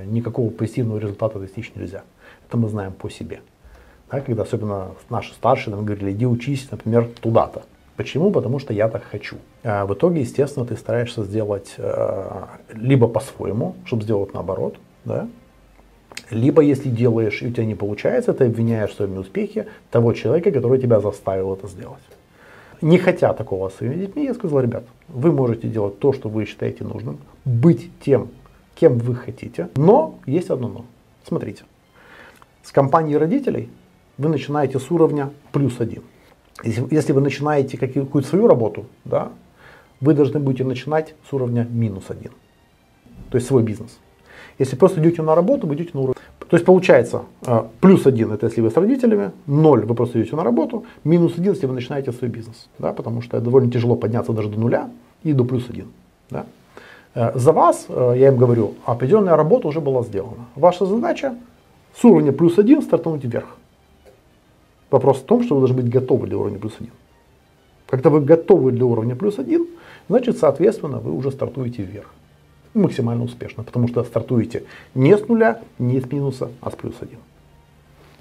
никакого 0.04 0.50
позитивного 0.50 0.98
результата 0.98 1.38
достичь 1.38 1.72
нельзя. 1.74 2.02
Это 2.46 2.58
мы 2.58 2.68
знаем 2.68 2.92
по 2.92 3.08
себе. 3.08 3.40
Да, 4.10 4.20
когда 4.20 4.42
особенно 4.42 4.90
наши 5.08 5.32
старшие 5.32 5.74
нам 5.74 5.86
говорили, 5.86 6.12
иди 6.12 6.26
учись, 6.26 6.68
например, 6.70 7.08
туда-то. 7.22 7.62
Почему? 7.96 8.30
Потому 8.30 8.58
что 8.58 8.72
я 8.72 8.88
так 8.88 9.04
хочу. 9.04 9.36
А 9.62 9.86
в 9.86 9.94
итоге, 9.94 10.22
естественно, 10.22 10.66
ты 10.66 10.76
стараешься 10.76 11.22
сделать 11.22 11.74
э, 11.78 12.42
либо 12.72 13.06
по-своему, 13.06 13.76
чтобы 13.84 14.02
сделать 14.02 14.34
наоборот, 14.34 14.76
да? 15.04 15.28
либо 16.30 16.62
если 16.62 16.88
делаешь 16.88 17.42
и 17.42 17.48
у 17.48 17.50
тебя 17.50 17.64
не 17.64 17.74
получается, 17.74 18.32
ты 18.32 18.44
обвиняешь 18.44 18.90
в 18.90 18.94
своем 18.94 19.14
неуспехе 19.14 19.66
того 19.90 20.12
человека, 20.12 20.50
который 20.50 20.80
тебя 20.80 21.00
заставил 21.00 21.54
это 21.54 21.68
сделать. 21.68 22.02
Не 22.80 22.98
хотя 22.98 23.32
такого 23.32 23.68
с 23.68 23.76
своими 23.76 23.94
детьми, 23.94 24.24
я 24.24 24.34
сказал, 24.34 24.60
ребят, 24.60 24.84
вы 25.08 25.32
можете 25.32 25.68
делать 25.68 25.98
то, 25.98 26.12
что 26.12 26.28
вы 26.28 26.44
считаете 26.44 26.84
нужным, 26.84 27.18
быть 27.44 27.90
тем, 28.00 28.28
кем 28.74 28.98
вы 28.98 29.14
хотите, 29.14 29.68
но 29.76 30.18
есть 30.26 30.50
одно 30.50 30.68
но. 30.68 30.84
Смотрите, 31.26 31.64
с 32.62 32.72
компанией 32.72 33.16
родителей 33.16 33.70
вы 34.18 34.28
начинаете 34.28 34.78
с 34.78 34.90
уровня 34.90 35.30
плюс 35.52 35.80
один. 35.80 36.02
Если, 36.62 36.86
если 36.94 37.12
вы 37.12 37.20
начинаете 37.20 37.76
какую-то 37.76 38.28
свою 38.28 38.46
работу, 38.46 38.86
да, 39.04 39.32
вы 40.00 40.14
должны 40.14 40.38
будете 40.38 40.64
начинать 40.64 41.14
с 41.28 41.32
уровня 41.32 41.66
минус 41.68 42.04
один. 42.08 42.32
То 43.30 43.36
есть 43.36 43.48
свой 43.48 43.62
бизнес. 43.62 43.98
Если 44.58 44.76
просто 44.76 45.00
идете 45.00 45.22
на 45.22 45.34
работу, 45.34 45.66
вы 45.66 45.74
идете 45.74 45.90
на 45.94 46.00
уровень. 46.00 46.14
То 46.48 46.56
есть 46.56 46.64
получается, 46.64 47.22
э, 47.46 47.64
плюс 47.80 48.06
один 48.06 48.32
это 48.32 48.46
если 48.46 48.60
вы 48.60 48.70
с 48.70 48.76
родителями, 48.76 49.32
ноль 49.46 49.84
вы 49.84 49.94
просто 49.94 50.20
идете 50.20 50.36
на 50.36 50.44
работу, 50.44 50.84
минус 51.02 51.32
один 51.36 51.52
если 51.54 51.66
вы 51.66 51.74
начинаете 51.74 52.12
свой 52.12 52.30
бизнес. 52.30 52.68
Да, 52.78 52.92
потому 52.92 53.22
что 53.22 53.40
довольно 53.40 53.72
тяжело 53.72 53.96
подняться 53.96 54.32
даже 54.32 54.48
до 54.48 54.60
нуля 54.60 54.90
и 55.24 55.32
до 55.32 55.44
плюс 55.44 55.68
один. 55.68 55.88
Да. 56.30 56.46
Э, 57.14 57.32
за 57.34 57.52
вас, 57.52 57.86
э, 57.88 58.14
я 58.16 58.28
им 58.28 58.36
говорю, 58.36 58.74
определенная 58.84 59.36
работа 59.36 59.68
уже 59.68 59.80
была 59.80 60.02
сделана. 60.02 60.46
Ваша 60.54 60.86
задача 60.86 61.34
с 61.96 62.04
уровня 62.04 62.32
плюс 62.32 62.58
один 62.58 62.82
стартануть 62.82 63.24
вверх. 63.24 63.56
Вопрос 64.94 65.22
в 65.22 65.24
том, 65.24 65.42
что 65.42 65.56
вы 65.56 65.62
должны 65.62 65.82
быть 65.82 65.90
готовы 65.90 66.28
для 66.28 66.38
уровня 66.38 66.60
плюс 66.60 66.74
один. 66.78 66.92
Когда 67.88 68.10
вы 68.10 68.20
готовы 68.20 68.70
для 68.70 68.84
уровня 68.84 69.16
плюс 69.16 69.40
один, 69.40 69.66
значит, 70.08 70.38
соответственно, 70.38 71.00
вы 71.00 71.10
уже 71.10 71.32
стартуете 71.32 71.82
вверх. 71.82 72.14
Максимально 72.74 73.24
успешно, 73.24 73.64
потому 73.64 73.88
что 73.88 74.04
стартуете 74.04 74.62
не 74.94 75.18
с 75.18 75.26
нуля, 75.26 75.60
не 75.80 76.00
с 76.00 76.12
минуса, 76.12 76.52
а 76.60 76.70
с 76.70 76.76
плюс 76.76 76.94
один. 77.00 77.18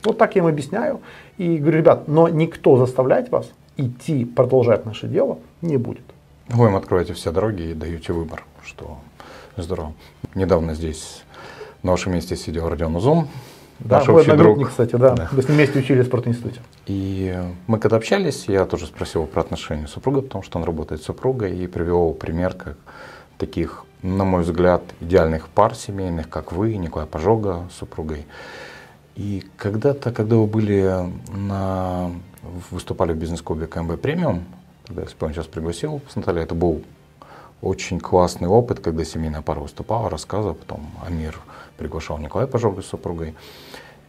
Вот 0.03 0.17
так 0.17 0.35
я 0.35 0.41
им 0.41 0.47
объясняю. 0.47 1.01
И 1.37 1.57
говорю, 1.57 1.77
ребят, 1.77 2.07
но 2.07 2.27
никто 2.27 2.75
заставлять 2.77 3.29
вас 3.29 3.51
идти, 3.77 4.25
продолжать 4.25 4.83
наше 4.87 5.07
дело 5.07 5.37
не 5.61 5.77
будет. 5.77 6.05
Вы 6.47 6.69
им 6.69 6.75
откроете 6.75 7.13
все 7.13 7.31
дороги 7.31 7.69
и 7.69 7.73
даете 7.75 8.13
выбор, 8.13 8.45
что 8.63 8.97
здорово. 9.57 9.93
Недавно 10.33 10.73
здесь 10.73 11.21
на 11.83 11.91
вашем 11.91 12.13
месте 12.13 12.35
сидел 12.35 12.67
Родион 12.67 12.95
Узун, 12.95 13.27
да, 13.83 13.99
наш 13.99 14.09
общий 14.09 14.31
друг. 14.31 14.69
кстати, 14.69 14.95
да. 14.95 15.11
да. 15.11 15.29
Мы 15.31 15.41
с 15.41 15.47
ним 15.47 15.57
вместе 15.57 15.79
учились 15.79 16.05
в 16.05 16.07
спортинституте. 16.07 16.61
И 16.85 17.37
мы 17.67 17.79
когда 17.79 17.97
общались, 17.97 18.45
я 18.47 18.65
тоже 18.65 18.85
спросил 18.85 19.25
про 19.25 19.41
отношения 19.41 19.87
супруга, 19.87 20.21
потому 20.21 20.43
что 20.43 20.57
он 20.57 20.63
работает 20.63 21.01
с 21.01 21.05
супругой, 21.05 21.57
и 21.57 21.67
привел 21.67 22.13
пример 22.13 22.53
как 22.53 22.77
таких, 23.37 23.85
на 24.01 24.23
мой 24.23 24.43
взгляд, 24.43 24.83
идеальных 25.01 25.49
пар 25.49 25.75
семейных, 25.75 26.29
как 26.29 26.51
вы, 26.51 26.77
Николай 26.77 27.07
Пожога 27.07 27.67
с 27.73 27.79
супругой. 27.79 28.25
И 29.15 29.43
когда-то, 29.57 30.11
когда 30.11 30.37
вы 30.37 30.47
были 30.47 30.91
на, 31.35 32.11
выступали 32.71 33.13
в 33.13 33.17
бизнес-клубе 33.17 33.67
КМБ 33.67 33.99
Премиум, 34.01 34.45
тогда 34.85 35.01
я 35.01 35.07
вспомнил, 35.07 35.35
сейчас 35.35 35.47
пригласил 35.47 36.01
с 36.09 36.15
Натальей, 36.15 36.43
это 36.43 36.55
был 36.55 36.83
очень 37.61 37.99
классный 37.99 38.47
опыт, 38.47 38.79
когда 38.79 39.05
семейная 39.05 39.41
пара 39.41 39.59
выступала, 39.59 40.09
рассказывала, 40.09 40.53
потом 40.53 40.91
Амир 41.05 41.39
приглашал 41.77 42.17
Николая 42.17 42.47
Пожога 42.47 42.81
с 42.81 42.85
супругой. 42.85 43.35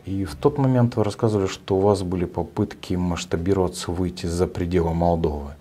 И 0.05 0.25
в 0.25 0.35
тот 0.35 0.59
момент 0.59 0.97
вы 0.97 1.05
рассказывали, 1.05 1.47
что 1.47 1.77
у 1.77 1.81
вас 1.81 2.03
были 2.03 2.27
попытки 2.27 2.95
масштабироваться, 2.95 3.91
выйти 3.91 4.27
за 4.27 4.47
пределы 4.47 4.93
Молдовы. 4.93 5.53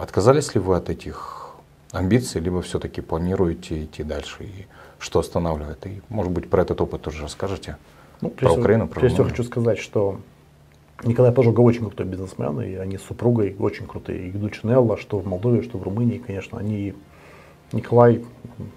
Отказались 0.00 0.54
ли 0.54 0.60
вы 0.60 0.76
от 0.76 0.88
этих 0.88 1.54
амбиций, 1.92 2.40
либо 2.40 2.62
все-таки 2.62 3.02
планируете 3.02 3.84
идти 3.84 4.02
дальше? 4.02 4.44
И 4.44 4.66
что 4.98 5.20
останавливает? 5.20 5.86
И, 5.86 6.00
может 6.08 6.32
быть, 6.32 6.48
про 6.48 6.62
этот 6.62 6.80
опыт 6.80 7.02
тоже 7.02 7.22
расскажете? 7.22 7.76
Ну, 8.22 8.30
про 8.30 8.52
Украину, 8.52 8.88
про 8.88 9.00
Прежде 9.00 9.16
всего 9.16 9.28
хочу 9.28 9.44
сказать, 9.44 9.78
что 9.78 10.20
Николай 11.04 11.32
Пожога 11.32 11.60
очень 11.60 11.80
крутой 11.80 12.06
бизнесмен, 12.06 12.60
и 12.60 12.74
они 12.74 12.96
с 12.96 13.02
супругой 13.02 13.56
очень 13.58 13.86
крутые. 13.86 14.28
И 14.28 14.30
Гдучинелла, 14.30 14.96
что 14.96 15.18
в 15.18 15.26
Молдове, 15.26 15.62
что 15.62 15.78
в 15.78 15.82
Румынии, 15.82 16.18
конечно, 16.18 16.58
они... 16.58 16.94
Николай, 17.72 18.24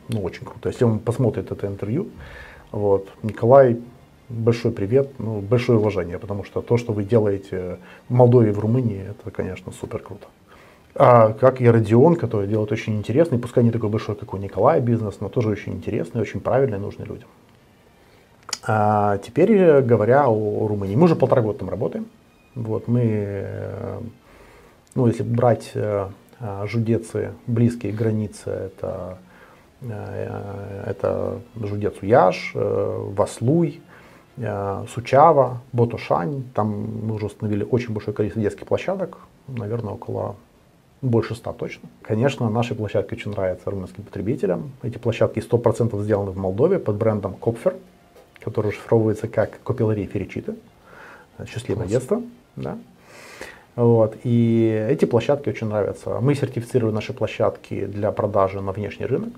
ну, 0.09 0.21
очень 0.21 0.45
крутой. 0.45 0.71
Если 0.71 0.83
он 0.83 0.99
посмотрит 0.99 1.51
это 1.51 1.67
интервью, 1.67 2.09
вот, 2.71 3.07
Николай, 3.23 3.79
большой 4.33 4.71
привет, 4.71 5.11
ну, 5.19 5.39
большое 5.39 5.79
уважение, 5.79 6.19
потому 6.19 6.43
что 6.43 6.61
то, 6.61 6.77
что 6.77 6.93
вы 6.93 7.03
делаете 7.03 7.77
в 8.09 8.13
Молдове 8.13 8.49
и 8.49 8.53
в 8.53 8.59
Румынии, 8.59 9.11
это, 9.11 9.31
конечно, 9.31 9.71
супер 9.71 9.99
круто. 9.99 10.27
А 10.95 11.33
как 11.33 11.61
и 11.61 11.67
Родион, 11.67 12.15
который 12.15 12.47
делает 12.47 12.71
очень 12.71 12.97
интересный, 12.97 13.39
пускай 13.39 13.63
не 13.63 13.71
такой 13.71 13.89
большой, 13.89 14.15
как 14.15 14.33
у 14.33 14.37
Николая 14.37 14.79
бизнес, 14.79 15.17
но 15.19 15.29
тоже 15.29 15.49
очень 15.49 15.73
интересный, 15.73 16.21
очень 16.21 16.39
правильный, 16.39 16.77
нужный 16.77 17.05
людям. 17.05 17.27
А 18.65 19.17
теперь 19.17 19.81
говоря 19.81 20.27
о 20.27 20.67
Румынии. 20.67 20.95
Мы 20.95 21.05
уже 21.05 21.15
полтора 21.15 21.41
года 21.41 21.59
там 21.59 21.69
работаем. 21.69 22.05
Вот, 22.55 22.87
мы, 22.87 23.47
ну, 24.93 25.07
если 25.07 25.23
брать 25.23 25.71
э, 25.73 26.07
Жудецы, 26.65 27.33
близкие 27.47 27.91
границы, 27.91 28.49
это, 28.51 29.17
э, 29.81 30.83
это 30.85 31.39
Жудец 31.55 31.95
Уяж, 32.03 32.51
э, 32.53 33.11
Васлуй, 33.15 33.81
Сучава, 34.35 35.61
Ботушань. 35.71 36.43
Там 36.53 36.67
мы 37.05 37.15
уже 37.15 37.27
установили 37.27 37.67
очень 37.69 37.93
большое 37.93 38.15
количество 38.15 38.41
детских 38.41 38.65
площадок, 38.65 39.19
наверное, 39.47 39.93
около 39.93 40.35
больше 41.01 41.35
ста 41.35 41.53
точно. 41.53 41.89
Конечно, 42.01 42.49
наши 42.49 42.75
площадки 42.75 43.13
очень 43.13 43.31
нравятся 43.31 43.69
румынским 43.69 44.03
потребителям. 44.03 44.71
Эти 44.81 44.97
площадки 44.97 45.39
100% 45.39 46.01
сделаны 46.01 46.31
в 46.31 46.37
Молдове 46.37 46.79
под 46.79 46.95
брендом 46.95 47.33
Копфер, 47.33 47.75
который 48.39 48.71
расшифровывается 48.71 49.27
как 49.27 49.61
Копилария 49.63 50.07
Феричита. 50.07 50.55
Счастливое 51.45 51.83
Класс. 51.83 51.91
детство. 51.91 52.21
Да? 52.55 52.77
Вот. 53.75 54.15
И 54.23 54.87
эти 54.89 55.05
площадки 55.05 55.49
очень 55.49 55.67
нравятся. 55.67 56.19
Мы 56.21 56.35
сертифицируем 56.35 56.95
наши 56.95 57.11
площадки 57.11 57.85
для 57.85 58.11
продажи 58.11 58.61
на 58.61 58.71
внешний 58.71 59.05
рынок. 59.05 59.33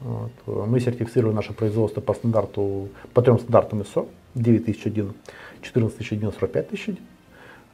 Вот. 0.00 0.66
Мы 0.68 0.80
сертифицируем 0.80 1.34
наше 1.34 1.52
производство 1.52 2.00
по 2.00 2.14
стандарту, 2.14 2.88
по 3.14 3.22
трем 3.22 3.38
стандартам 3.38 3.80
ISO 3.80 4.08
9001, 4.34 5.14
14001, 5.62 6.30
45001. 6.32 6.98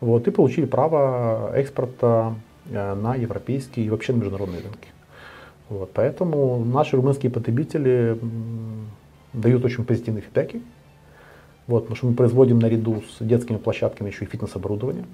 Вот, 0.00 0.26
и 0.26 0.30
получили 0.30 0.66
право 0.66 1.52
экспорта 1.54 2.34
на 2.66 3.14
европейские 3.14 3.86
и 3.86 3.90
вообще 3.90 4.12
на 4.12 4.18
международные 4.18 4.62
рынки. 4.62 4.88
Вот, 5.68 5.90
поэтому 5.92 6.64
наши 6.64 6.96
румынские 6.96 7.30
потребители 7.30 8.18
дают 9.32 9.64
очень 9.64 9.84
позитивные 9.84 10.22
фидбэки. 10.22 10.62
Вот, 11.66 11.80
потому 11.82 11.96
что 11.96 12.06
мы 12.06 12.14
производим 12.14 12.58
наряду 12.58 13.02
с 13.18 13.24
детскими 13.24 13.56
площадками 13.56 14.08
еще 14.08 14.24
и 14.24 14.28
фитнес-оборудование 14.28 15.04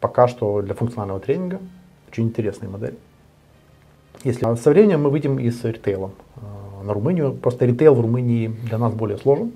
пока 0.00 0.26
что 0.26 0.60
для 0.62 0.74
функционального 0.74 1.20
тренинга. 1.20 1.60
Очень 2.08 2.24
интересная 2.24 2.68
модель. 2.68 2.98
Если 4.24 4.54
со 4.54 4.70
временем 4.70 5.02
мы 5.02 5.10
выйдем 5.10 5.38
из 5.38 5.64
ритейла 5.64 6.10
э, 6.36 6.84
на 6.84 6.92
Румынию, 6.92 7.32
просто 7.32 7.66
ритейл 7.66 7.94
в 7.94 8.00
Румынии 8.00 8.48
для 8.48 8.78
нас 8.78 8.92
более 8.94 9.18
сложен 9.18 9.52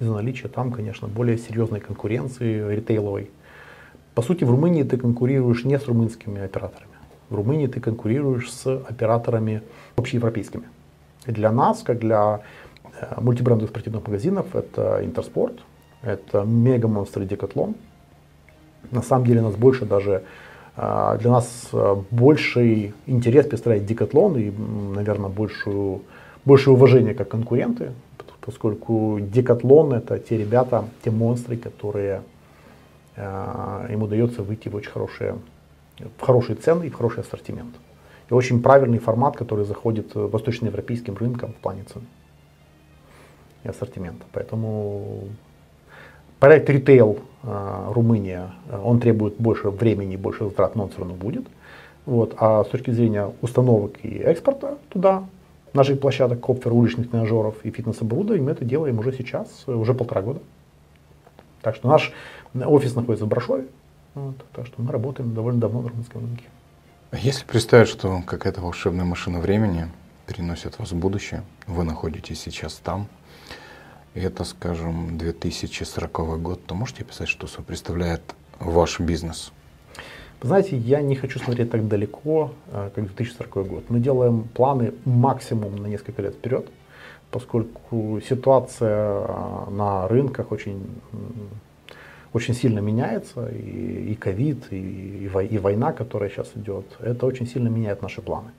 из-за 0.00 0.12
наличия 0.12 0.48
там, 0.48 0.72
конечно, 0.72 1.08
более 1.08 1.38
серьезной 1.38 1.80
конкуренции 1.80 2.74
ритейловой. 2.74 3.30
По 4.14 4.22
сути, 4.22 4.44
в 4.44 4.50
Румынии 4.50 4.82
ты 4.82 4.96
конкурируешь 4.96 5.64
не 5.64 5.78
с 5.78 5.86
румынскими 5.86 6.40
операторами. 6.40 6.92
В 7.28 7.34
Румынии 7.34 7.66
ты 7.66 7.80
конкурируешь 7.80 8.50
с 8.50 8.66
операторами 8.66 9.62
общеевропейскими. 9.96 10.64
И 11.26 11.32
для 11.32 11.52
нас, 11.52 11.82
как 11.82 11.98
для 11.98 12.40
э, 13.00 13.20
мультибрендовых 13.20 13.70
спортивных 13.70 14.06
магазинов, 14.06 14.54
это 14.54 15.04
Интерспорт, 15.04 15.58
это 16.02 16.42
Мега 16.44 16.88
Монстр 16.88 17.22
и 17.22 17.26
Декатлон, 17.26 17.74
на 18.90 19.02
самом 19.02 19.26
деле 19.26 19.42
нас 19.42 19.56
больше 19.56 19.84
даже 19.84 20.22
для 20.76 21.30
нас 21.30 21.68
а, 21.72 22.02
больший 22.10 22.92
интерес 23.06 23.46
представляет 23.46 23.86
Декатлон 23.86 24.36
и, 24.36 24.50
наверное, 24.50 25.30
большую, 25.30 26.02
большее 26.44 26.74
уважение 26.74 27.14
как 27.14 27.28
конкуренты, 27.28 27.92
поскольку 28.46 29.18
Декатлон 29.20 29.94
это 29.94 30.18
те 30.18 30.36
ребята, 30.36 30.84
те 31.02 31.10
монстры, 31.10 31.56
которые 31.56 32.22
э, 33.16 33.88
им 33.90 34.02
удается 34.02 34.42
выйти 34.42 34.68
в 34.68 34.76
очень 34.76 34.90
хорошие, 34.90 35.38
в 35.98 36.22
хорошие 36.22 36.54
цены 36.54 36.86
и 36.86 36.90
в 36.90 36.94
хороший 36.94 37.20
ассортимент. 37.20 37.74
И 38.30 38.34
очень 38.34 38.62
правильный 38.62 38.98
формат, 38.98 39.36
который 39.36 39.64
заходит 39.64 40.14
восточноевропейским 40.14 41.16
рынкам 41.16 41.54
в 41.54 41.56
плане 41.56 41.84
цен 41.92 42.02
и 43.64 43.68
ассортимента. 43.68 44.24
Поэтому 44.32 45.24
Проект 46.38 46.68
ритейл 46.68 47.18
э, 47.42 47.92
Румыния, 47.92 48.52
э, 48.68 48.78
он 48.82 49.00
требует 49.00 49.36
больше 49.38 49.70
времени, 49.70 50.16
больше 50.16 50.44
затрат, 50.44 50.76
но 50.76 50.84
он 50.84 50.90
все 50.90 50.98
равно 50.98 51.14
будет. 51.14 51.46
Вот. 52.04 52.34
А 52.38 52.64
с 52.64 52.68
точки 52.68 52.90
зрения 52.90 53.32
установок 53.40 54.04
и 54.04 54.18
экспорта 54.18 54.78
туда, 54.90 55.24
наших 55.72 55.98
площадок, 56.00 56.40
Копфер, 56.40 56.72
уличных 56.72 57.10
тренажеров 57.10 57.56
и 57.64 57.70
фитнес-оборудования, 57.70 58.42
мы 58.42 58.50
это 58.50 58.64
делаем 58.64 58.98
уже 58.98 59.12
сейчас, 59.12 59.64
уже 59.66 59.94
полтора 59.94 60.22
года. 60.22 60.40
Так 61.62 61.74
что 61.74 61.88
наш 61.88 62.12
офис 62.54 62.94
находится 62.94 63.24
в 63.24 63.28
Брашове, 63.28 63.66
вот, 64.14 64.36
так 64.52 64.66
что 64.66 64.80
мы 64.80 64.92
работаем 64.92 65.34
довольно 65.34 65.60
давно 65.60 65.82
на 65.82 65.88
румынском 65.88 66.22
рынке. 66.22 66.44
Если 67.12 67.44
представить, 67.44 67.88
что 67.88 68.22
какая-то 68.26 68.60
волшебная 68.60 69.04
машина 69.04 69.40
времени 69.40 69.88
переносит 70.26 70.78
вас 70.78 70.92
в 70.92 70.96
будущее, 70.96 71.42
вы 71.66 71.84
находитесь 71.84 72.40
сейчас 72.40 72.74
там, 72.74 73.08
это, 74.16 74.44
скажем, 74.44 75.18
2040 75.18 76.40
год, 76.40 76.64
то 76.66 76.74
можете 76.74 77.02
описать, 77.02 77.28
что 77.28 77.46
собой 77.46 77.66
представляет 77.66 78.22
ваш 78.58 79.00
бизнес? 79.00 79.52
Знаете, 80.42 80.76
я 80.76 81.02
не 81.02 81.16
хочу 81.16 81.38
смотреть 81.38 81.70
так 81.70 81.88
далеко, 81.88 82.52
э, 82.72 82.90
как 82.94 83.04
2040 83.04 83.66
год. 83.66 83.84
Мы 83.88 84.00
делаем 84.00 84.44
планы 84.54 84.92
максимум 85.04 85.76
на 85.76 85.86
несколько 85.86 86.22
лет 86.22 86.34
вперед, 86.34 86.66
поскольку 87.30 88.20
ситуация 88.26 89.22
э, 89.26 89.70
на 89.70 90.08
рынках 90.08 90.52
очень, 90.52 90.82
очень 92.32 92.54
сильно 92.54 92.80
меняется, 92.80 93.48
и 93.48 94.14
ковид, 94.14 94.66
и, 94.70 94.76
и, 94.76 95.46
и 95.50 95.58
война, 95.58 95.92
которая 95.92 96.30
сейчас 96.30 96.52
идет, 96.54 96.84
это 97.00 97.26
очень 97.26 97.46
сильно 97.46 97.68
меняет 97.68 98.02
наши 98.02 98.20
планы. 98.20 98.50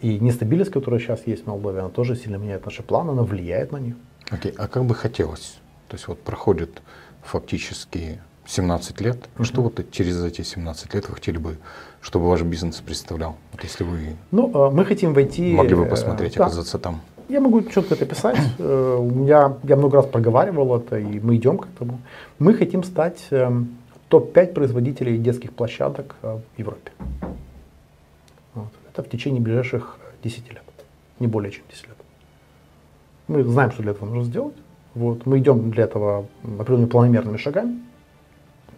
И 0.00 0.20
нестабильность, 0.20 0.70
которая 0.70 1.00
сейчас 1.00 1.26
есть 1.26 1.44
в 1.44 1.46
Молдове, 1.46 1.80
она 1.80 1.88
тоже 1.88 2.14
сильно 2.14 2.36
меняет 2.36 2.64
наши 2.64 2.82
планы, 2.82 3.10
она 3.10 3.22
влияет 3.22 3.72
на 3.72 3.78
них. 3.78 3.96
Окей, 4.30 4.54
а 4.56 4.68
как 4.68 4.84
бы 4.84 4.94
хотелось? 4.94 5.56
То 5.88 5.96
есть 5.96 6.08
вот 6.08 6.22
проходит 6.22 6.82
фактически 7.22 8.20
17 8.46 9.00
лет. 9.00 9.16
Mm-hmm. 9.16 9.44
Что 9.44 9.62
вот 9.62 9.90
через 9.90 10.22
эти 10.24 10.42
17 10.42 10.94
лет 10.94 11.08
вы 11.08 11.14
хотели 11.14 11.38
бы, 11.38 11.58
чтобы 12.00 12.28
ваш 12.28 12.42
бизнес 12.42 12.76
представлял? 12.76 13.36
Вот 13.52 13.62
если 13.62 13.84
вы 13.84 14.16
ну, 14.30 14.50
а, 14.54 14.70
мы 14.70 14.84
хотим 14.84 15.12
войти... 15.14 15.52
Могли 15.52 15.74
бы 15.74 15.84
э, 15.84 15.88
посмотреть, 15.90 16.36
да. 16.36 16.46
оказаться 16.46 16.78
там. 16.78 17.00
Я 17.28 17.40
могу 17.40 17.62
четко 17.62 17.94
это 17.94 18.06
писать. 18.06 18.38
Э, 18.58 18.96
у 18.98 19.10
меня, 19.10 19.56
я 19.62 19.76
много 19.76 19.96
раз 19.96 20.06
проговаривал 20.06 20.76
это, 20.76 20.98
и 20.98 21.20
мы 21.20 21.36
идем 21.36 21.58
к 21.58 21.66
этому. 21.66 22.00
Мы 22.38 22.54
хотим 22.54 22.82
стать 22.82 23.26
эм, 23.30 23.76
топ-5 24.08 24.52
производителей 24.54 25.18
детских 25.18 25.52
площадок 25.52 26.16
э, 26.22 26.38
в 26.56 26.58
Европе. 26.58 26.92
Вот. 28.54 28.72
Это 28.90 29.02
в 29.02 29.08
течение 29.10 29.40
ближайших 29.40 29.98
10 30.24 30.48
лет. 30.48 30.62
Не 31.20 31.26
более 31.26 31.52
чем 31.52 31.64
10 31.70 31.88
лет. 31.88 31.97
Мы 33.28 33.44
знаем, 33.44 33.70
что 33.70 33.82
для 33.82 33.92
этого 33.92 34.06
нужно 34.06 34.24
сделать. 34.24 34.54
Вот. 34.94 35.26
Мы 35.26 35.38
идем 35.38 35.70
для 35.70 35.84
этого 35.84 36.26
определенными 36.42 36.88
планомерными 36.88 37.36
шагами. 37.36 37.78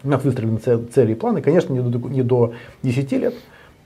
У 0.03 0.09
нас 0.09 0.23
выстроены 0.23 0.57
цели 0.57 1.13
и 1.13 1.15
планы. 1.15 1.41
Конечно, 1.41 1.73
не 1.73 1.81
до, 1.81 2.09
не 2.09 2.23
до 2.23 2.53
10 2.83 3.11
лет, 3.13 3.35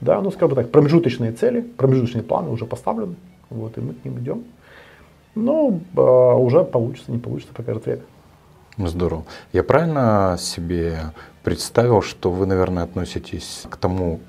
да, 0.00 0.20
но, 0.20 0.30
скажем 0.30 0.56
так, 0.56 0.70
промежуточные 0.70 1.32
цели, 1.32 1.60
промежуточные 1.60 2.22
планы 2.22 2.50
уже 2.50 2.64
поставлены. 2.64 3.16
Вот, 3.50 3.76
и 3.78 3.80
мы 3.80 3.94
к 3.94 4.04
ним 4.04 4.18
идем. 4.18 4.44
Но 5.34 5.78
э, 5.94 6.00
уже 6.00 6.64
получится, 6.64 7.12
не 7.12 7.18
получится, 7.18 7.54
покажет 7.54 7.84
время. 7.84 8.02
Здорово. 8.78 9.24
Я 9.52 9.62
правильно 9.62 10.36
себе 10.38 10.98
представил, 11.42 12.02
что 12.02 12.30
вы, 12.30 12.46
наверное, 12.46 12.84
относитесь 12.84 13.64
к 13.70 13.76
тому 13.76 14.20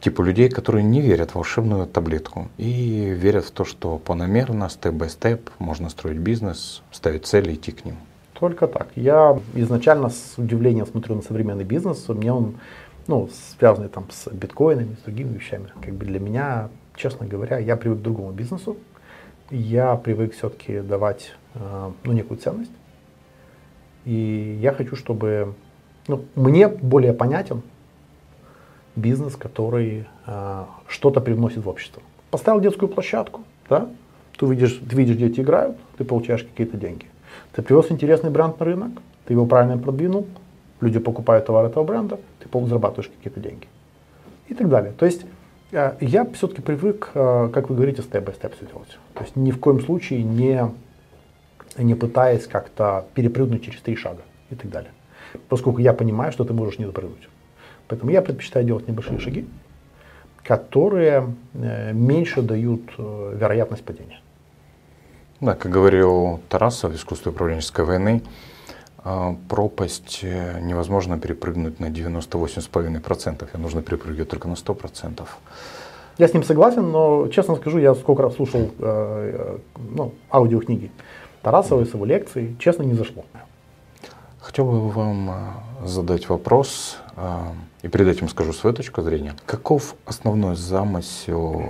типу 0.00 0.22
людей, 0.22 0.48
которые 0.48 0.82
не 0.84 1.00
верят 1.00 1.30
в 1.30 1.34
волшебную 1.36 1.86
таблетку 1.86 2.48
и 2.58 3.14
верят 3.16 3.44
в 3.44 3.50
то, 3.50 3.64
что 3.64 3.98
планомерно, 3.98 4.68
степ-бай-степ 4.68 5.50
можно 5.58 5.88
строить 5.88 6.18
бизнес, 6.18 6.82
ставить 6.92 7.26
цели, 7.26 7.54
идти 7.54 7.72
к 7.72 7.84
ним. 7.84 7.96
Только 8.38 8.66
так. 8.66 8.88
Я 8.96 9.38
изначально 9.54 10.10
с 10.10 10.34
удивлением 10.36 10.86
смотрю 10.86 11.14
на 11.14 11.22
современный 11.22 11.64
бизнес. 11.64 12.04
У 12.08 12.14
меня 12.14 12.34
он 12.34 12.56
ну, 13.06 13.28
связанный 13.58 13.88
там 13.88 14.06
с 14.10 14.30
биткоинами, 14.30 14.96
с 15.00 15.04
другими 15.04 15.34
вещами. 15.34 15.68
Как 15.80 15.94
бы 15.94 16.04
для 16.04 16.20
меня, 16.20 16.68
честно 16.96 17.26
говоря, 17.26 17.58
я 17.58 17.76
привык 17.76 18.00
к 18.00 18.02
другому 18.02 18.32
бизнесу. 18.32 18.76
Я 19.50 19.94
привык 19.96 20.34
все-таки 20.34 20.80
давать 20.80 21.32
э, 21.54 21.90
ну, 22.04 22.12
некую 22.12 22.38
ценность. 22.38 22.72
И 24.04 24.58
я 24.60 24.72
хочу, 24.72 24.96
чтобы 24.96 25.54
ну, 26.08 26.24
мне 26.34 26.68
более 26.68 27.12
понятен 27.12 27.62
бизнес, 28.96 29.36
который 29.36 30.06
э, 30.26 30.64
что-то 30.88 31.20
привносит 31.20 31.64
в 31.64 31.68
общество. 31.68 32.02
Поставил 32.30 32.60
детскую 32.60 32.88
площадку, 32.88 33.42
да? 33.68 33.88
ты, 34.36 34.46
видишь, 34.46 34.80
ты 34.88 34.96
видишь, 34.96 35.16
дети 35.16 35.40
играют, 35.40 35.76
ты 35.96 36.04
получаешь 36.04 36.42
какие-то 36.42 36.76
деньги. 36.76 37.06
Ты 37.52 37.62
привез 37.62 37.90
интересный 37.90 38.30
бренд 38.30 38.58
на 38.58 38.66
рынок, 38.66 38.90
ты 39.26 39.34
его 39.34 39.46
правильно 39.46 39.78
продвинул, 39.78 40.26
люди 40.80 40.98
покупают 40.98 41.46
товар 41.46 41.66
этого 41.66 41.84
бренда, 41.84 42.18
ты 42.40 42.66
зарабатываешь 42.66 43.10
какие-то 43.16 43.40
деньги. 43.40 43.66
И 44.48 44.54
так 44.54 44.68
далее. 44.68 44.92
То 44.92 45.06
есть 45.06 45.26
э, 45.72 45.96
я 46.00 46.24
все-таки 46.32 46.62
привык, 46.62 47.10
э, 47.14 47.50
как 47.52 47.68
вы 47.68 47.76
говорите, 47.76 48.02
степ-бай-степ 48.02 48.54
все 48.56 48.66
делать. 48.66 48.98
То 49.14 49.22
есть 49.24 49.36
ни 49.36 49.50
в 49.50 49.58
коем 49.58 49.80
случае 49.80 50.22
не, 50.22 50.70
не 51.76 51.94
пытаясь 51.94 52.46
как-то 52.46 53.06
перепрыгнуть 53.14 53.64
через 53.64 53.80
три 53.80 53.96
шага 53.96 54.22
и 54.50 54.54
так 54.54 54.70
далее. 54.70 54.92
Поскольку 55.48 55.80
я 55.80 55.92
понимаю, 55.92 56.32
что 56.32 56.44
ты 56.44 56.52
можешь 56.52 56.78
не 56.78 56.86
допрыгнуть. 56.86 57.28
Поэтому 57.88 58.10
я 58.10 58.22
предпочитаю 58.22 58.64
делать 58.64 58.88
небольшие 58.88 59.18
шаги, 59.18 59.46
которые 60.42 61.34
э, 61.54 61.92
меньше 61.92 62.42
дают 62.42 62.82
э, 62.98 63.36
вероятность 63.40 63.84
падения. 63.84 64.20
Да, 65.40 65.54
как 65.54 65.70
говорил 65.70 66.40
Тарасов, 66.48 66.94
искусство 66.94 67.30
управленческой 67.30 67.84
войны, 67.84 68.22
а, 69.08 69.36
пропасть 69.48 70.20
э, 70.22 70.58
невозможно 70.60 71.16
перепрыгнуть 71.16 71.78
на 71.78 71.86
98,5%, 71.90 73.48
и 73.54 73.58
нужно 73.58 73.82
перепрыгивать 73.82 74.28
только 74.28 74.48
на 74.48 74.54
100%. 74.54 75.22
Я 76.18 76.26
с 76.26 76.32
ним 76.32 76.42
согласен, 76.42 76.90
но 76.90 77.28
честно 77.28 77.54
скажу, 77.54 77.78
я 77.78 77.94
сколько 77.94 78.22
раз 78.22 78.34
слушал 78.34 78.62
э, 78.62 78.68
э 78.80 79.58
ну, 79.94 80.12
аудиокниги 80.32 80.90
Тарасовой, 81.42 81.84
его 81.84 82.04
лекции, 82.04 82.56
честно, 82.58 82.82
не 82.82 82.94
зашло. 82.94 83.24
Хотел 84.40 84.64
бы 84.64 84.90
вам 84.90 85.30
э, 85.30 85.86
задать 85.86 86.28
вопрос, 86.28 86.98
и 87.86 87.88
перед 87.88 88.08
этим 88.08 88.28
скажу 88.28 88.52
свою 88.52 88.74
точку 88.74 89.00
зрения. 89.02 89.36
Каков 89.46 89.94
основной 90.06 90.56
замысел 90.56 91.62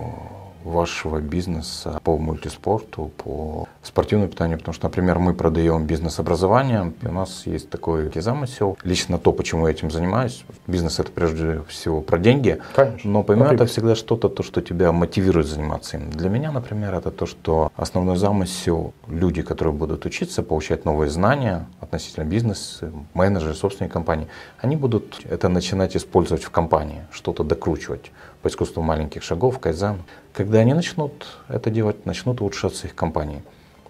вашего 0.67 1.21
бизнеса 1.21 2.01
по 2.03 2.19
мультиспорту, 2.19 3.13
по 3.17 3.69
спортивному 3.83 4.31
питанию, 4.31 4.59
потому 4.59 4.75
что, 4.75 4.87
например, 4.87 5.19
мы 5.19 5.33
продаем 5.33 5.87
бизнес-образование, 5.87 6.93
и 7.03 7.07
у 7.07 7.13
нас 7.13 7.47
есть 7.47 7.71
такой 7.71 8.11
замысел. 8.17 8.77
Лично 8.83 9.19
то, 9.19 9.33
почему 9.33 9.67
я 9.67 9.73
этим 9.73 9.91
занимаюсь, 9.91 10.45
бизнес 10.67 10.99
это 10.99 11.13
прежде 11.13 11.63
всего 11.69 12.01
про 12.01 12.19
деньги, 12.19 12.61
Конечно. 12.75 13.11
но 13.11 13.23
помимо 13.23 13.53
этого 13.53 13.67
всегда 13.67 13.95
что-то, 13.95 14.29
то, 14.29 14.43
что 14.43 14.61
тебя 14.61 14.93
мотивирует 14.93 15.47
заниматься 15.47 15.99
им. 15.99 16.11
Для 16.11 16.29
меня, 16.29 16.51
например, 16.51 16.95
это 16.95 17.11
то, 17.11 17.27
что 17.27 17.71
основной 17.77 18.17
замысел 18.17 18.93
люди, 19.07 19.43
которые 19.43 19.75
будут 19.75 20.05
учиться, 20.05 20.43
получать 20.43 20.85
новые 20.85 21.11
знания 21.11 21.67
относительно 21.81 22.25
бизнеса, 22.25 22.91
менеджеры, 23.15 23.55
собственной 23.55 23.91
компании, 23.91 24.27
они 24.59 24.77
будут 24.77 25.21
это 25.25 25.49
начинать 25.49 25.97
использовать 25.97 26.43
в 26.43 26.51
компании, 26.51 27.05
что-то 27.13 27.45
докручивать 27.45 28.11
по 28.43 28.49
искусству 28.49 28.83
маленьких 28.83 29.23
шагов, 29.23 29.59
кайзан. 29.59 30.03
Когда 30.33 30.59
они 30.59 30.75
начнут 30.75 31.27
это 31.49 31.71
делать, 31.71 32.07
начнут 32.07 32.41
улучшаться 32.41 32.87
их 32.87 32.95
компании. 32.95 33.43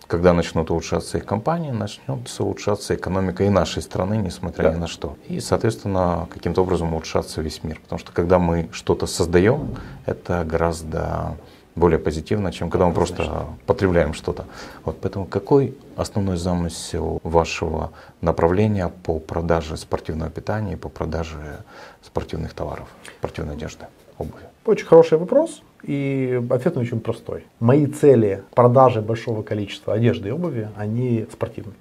Когда 0.06 0.32
начнут 0.32 0.70
улучшаться 0.70 1.18
их 1.18 1.24
компании, 1.24 1.72
начнется 1.72 2.44
улучшаться 2.44 2.94
экономика 2.94 3.42
и 3.42 3.48
нашей 3.48 3.82
страны, 3.82 4.14
несмотря 4.14 4.70
да. 4.70 4.74
ни 4.74 4.78
на 4.78 4.86
что. 4.86 5.16
И, 5.26 5.40
соответственно, 5.40 6.28
каким-то 6.32 6.62
образом 6.62 6.92
улучшаться 6.92 7.42
весь 7.42 7.64
мир. 7.64 7.80
Потому 7.80 7.98
что 7.98 8.12
когда 8.12 8.38
мы 8.38 8.68
что-то 8.72 9.06
создаем, 9.06 9.76
это 10.06 10.44
гораздо 10.44 11.36
более 11.76 11.98
позитивно, 11.98 12.52
чем 12.52 12.70
когда 12.70 12.86
мы 12.86 12.94
просто 12.94 13.46
потребляем 13.66 14.14
что-то. 14.14 14.46
Вот 14.84 14.98
поэтому 15.00 15.26
какой 15.26 15.76
основной 15.96 16.38
замысел 16.38 17.20
вашего 17.22 17.92
направления 18.22 18.88
по 18.88 19.18
продаже 19.18 19.76
спортивного 19.76 20.30
питания, 20.30 20.76
по 20.76 20.88
продаже 20.88 21.58
спортивных 22.02 22.54
товаров, 22.54 22.88
спортивной 23.18 23.54
одежды, 23.54 23.86
обуви? 24.18 24.44
Очень 24.64 24.86
хороший 24.86 25.18
вопрос. 25.18 25.62
И 25.82 26.42
ответ 26.50 26.76
очень 26.76 27.00
простой. 27.00 27.44
Мои 27.60 27.86
цели 27.86 28.42
продажи 28.54 29.00
большого 29.00 29.42
количества 29.42 29.94
одежды 29.94 30.30
и 30.30 30.32
обуви, 30.32 30.68
они 30.76 31.26
спортивные. 31.30 31.76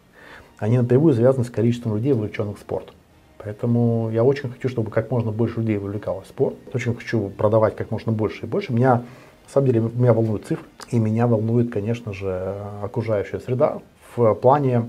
Они 0.59 0.77
напрямую 0.77 1.13
связаны 1.15 1.43
с 1.43 1.49
количеством 1.49 1.95
людей, 1.95 2.13
вовлеченных 2.13 2.57
в 2.57 2.59
спорт. 2.59 2.93
Поэтому 3.39 4.09
я 4.11 4.23
очень 4.23 4.49
хочу, 4.49 4.69
чтобы 4.69 4.91
как 4.91 5.11
можно 5.11 5.31
больше 5.31 5.59
людей 5.59 5.77
вовлекалось 5.77 6.25
в 6.25 6.29
спорт. 6.29 6.55
Очень 6.73 6.95
хочу 6.95 7.29
продавать 7.29 7.75
как 7.75 7.91
можно 7.91 8.11
больше 8.11 8.45
и 8.45 8.49
больше. 8.49 8.73
Меня, 8.73 8.95
на 8.95 9.51
самом 9.51 9.67
деле, 9.67 9.81
меня 9.81 10.13
волнуют 10.13 10.45
цифры. 10.45 10.65
И 10.91 10.99
меня 10.99 11.27
волнует, 11.27 11.71
конечно 11.71 12.13
же, 12.13 12.55
окружающая 12.83 13.39
среда 13.39 13.79
в 14.15 14.33
плане 14.35 14.85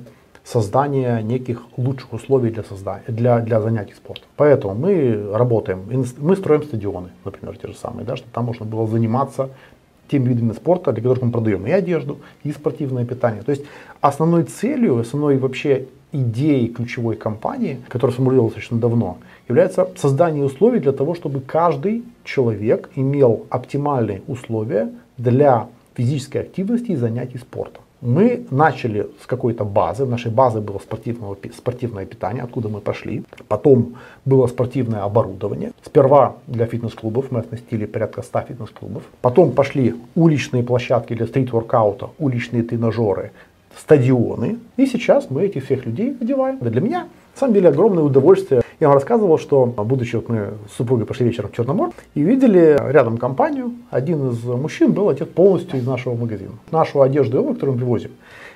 создания 0.46 1.20
неких 1.22 1.62
лучших 1.76 2.12
условий 2.12 2.50
для, 2.50 2.62
создания, 2.62 3.02
для, 3.08 3.40
для 3.40 3.60
занятий 3.60 3.94
спортом. 3.94 4.26
Поэтому 4.36 4.74
мы 4.74 5.28
работаем, 5.32 5.82
мы 6.18 6.36
строим 6.36 6.62
стадионы, 6.62 7.08
например, 7.24 7.58
те 7.58 7.68
же 7.68 7.74
самые, 7.74 8.06
да, 8.06 8.16
чтобы 8.16 8.30
там 8.32 8.44
можно 8.44 8.64
было 8.64 8.86
заниматься 8.86 9.50
теми 10.08 10.28
видами 10.28 10.52
спорта, 10.52 10.92
для 10.92 11.02
которых 11.02 11.24
мы 11.24 11.32
продаем 11.32 11.66
и 11.66 11.72
одежду, 11.72 12.18
и 12.44 12.52
спортивное 12.52 13.04
питание. 13.04 13.42
То 13.42 13.50
есть 13.50 13.64
основной 14.00 14.44
целью, 14.44 15.00
основной 15.00 15.36
вообще 15.36 15.88
идеей 16.12 16.68
ключевой 16.68 17.16
компании, 17.16 17.80
которая 17.88 18.12
сформулировалась 18.12 18.54
достаточно 18.54 18.78
давно, 18.78 19.18
является 19.48 19.88
создание 19.96 20.44
условий 20.44 20.78
для 20.78 20.92
того, 20.92 21.16
чтобы 21.16 21.40
каждый 21.40 22.04
человек 22.22 22.90
имел 22.94 23.46
оптимальные 23.50 24.22
условия 24.28 24.92
для 25.18 25.66
физической 25.94 26.42
активности 26.42 26.92
и 26.92 26.96
занятий 26.96 27.38
спортом. 27.38 27.82
Мы 28.02 28.46
начали 28.50 29.08
с 29.22 29.26
какой-то 29.26 29.64
базы. 29.64 30.04
Нашей 30.04 30.30
базе 30.30 30.60
было 30.60 30.78
спортивного, 30.78 31.36
спортивное 31.56 32.04
питание, 32.04 32.42
откуда 32.42 32.68
мы 32.68 32.80
пошли. 32.80 33.24
Потом 33.48 33.96
было 34.24 34.46
спортивное 34.46 35.02
оборудование. 35.02 35.72
Сперва 35.84 36.36
для 36.46 36.66
фитнес-клубов, 36.66 37.30
мы 37.30 37.40
оснастили 37.40 37.86
порядка 37.86 38.22
100 38.22 38.40
фитнес-клубов. 38.42 39.02
Потом 39.22 39.52
пошли 39.52 39.94
уличные 40.14 40.62
площадки 40.62 41.14
для 41.14 41.26
стрит-воркаута, 41.26 42.10
уличные 42.18 42.62
тренажеры, 42.62 43.32
стадионы. 43.78 44.58
И 44.76 44.86
сейчас 44.86 45.30
мы 45.30 45.44
этих 45.44 45.64
всех 45.64 45.86
людей 45.86 46.16
одеваем. 46.20 46.58
Для 46.60 46.80
меня, 46.80 47.00
на 47.34 47.38
самом 47.38 47.54
деле, 47.54 47.68
огромное 47.68 48.02
удовольствие. 48.02 48.62
Я 48.80 48.88
вам 48.88 48.96
рассказывал, 48.96 49.38
что, 49.38 49.66
будучи 49.66 50.16
вот 50.16 50.28
мы 50.28 50.54
с 50.70 50.76
супругой 50.76 51.06
пошли 51.06 51.26
вечером 51.26 51.50
в 51.50 51.56
Черномор 51.56 51.90
и 52.14 52.20
видели 52.20 52.78
рядом 52.90 53.16
компанию. 53.16 53.72
Один 53.90 54.30
из 54.30 54.42
мужчин 54.44 54.92
был 54.92 55.08
одет 55.08 55.32
полностью 55.34 55.78
из 55.78 55.86
нашего 55.86 56.14
магазина. 56.14 56.52
Нашу 56.70 57.00
одежду 57.02 57.42
которую 57.44 57.72
мы 57.72 57.78
привозим, 57.78 58.10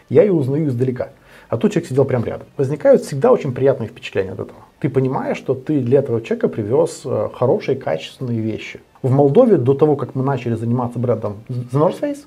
я 0.08 0.22
ее 0.22 0.32
узнаю 0.32 0.68
издалека. 0.68 1.10
А 1.48 1.56
тут 1.56 1.72
человек 1.72 1.88
сидел 1.88 2.04
прямо 2.04 2.26
рядом. 2.26 2.46
Возникают 2.56 3.02
всегда 3.02 3.32
очень 3.32 3.52
приятные 3.52 3.88
впечатления 3.88 4.32
от 4.32 4.40
этого. 4.40 4.60
Ты 4.78 4.88
понимаешь, 4.88 5.36
что 5.36 5.54
ты 5.54 5.80
для 5.80 5.98
этого 5.98 6.22
человека 6.22 6.48
привез 6.48 7.02
э, 7.04 7.28
хорошие, 7.34 7.76
качественные 7.76 8.40
вещи. 8.40 8.80
В 9.02 9.10
Молдове 9.10 9.56
до 9.56 9.74
того, 9.74 9.96
как 9.96 10.14
мы 10.14 10.22
начали 10.22 10.54
заниматься 10.54 10.98
брендом 10.98 11.38
The 11.48 11.72
North 11.72 12.00
Face, 12.00 12.20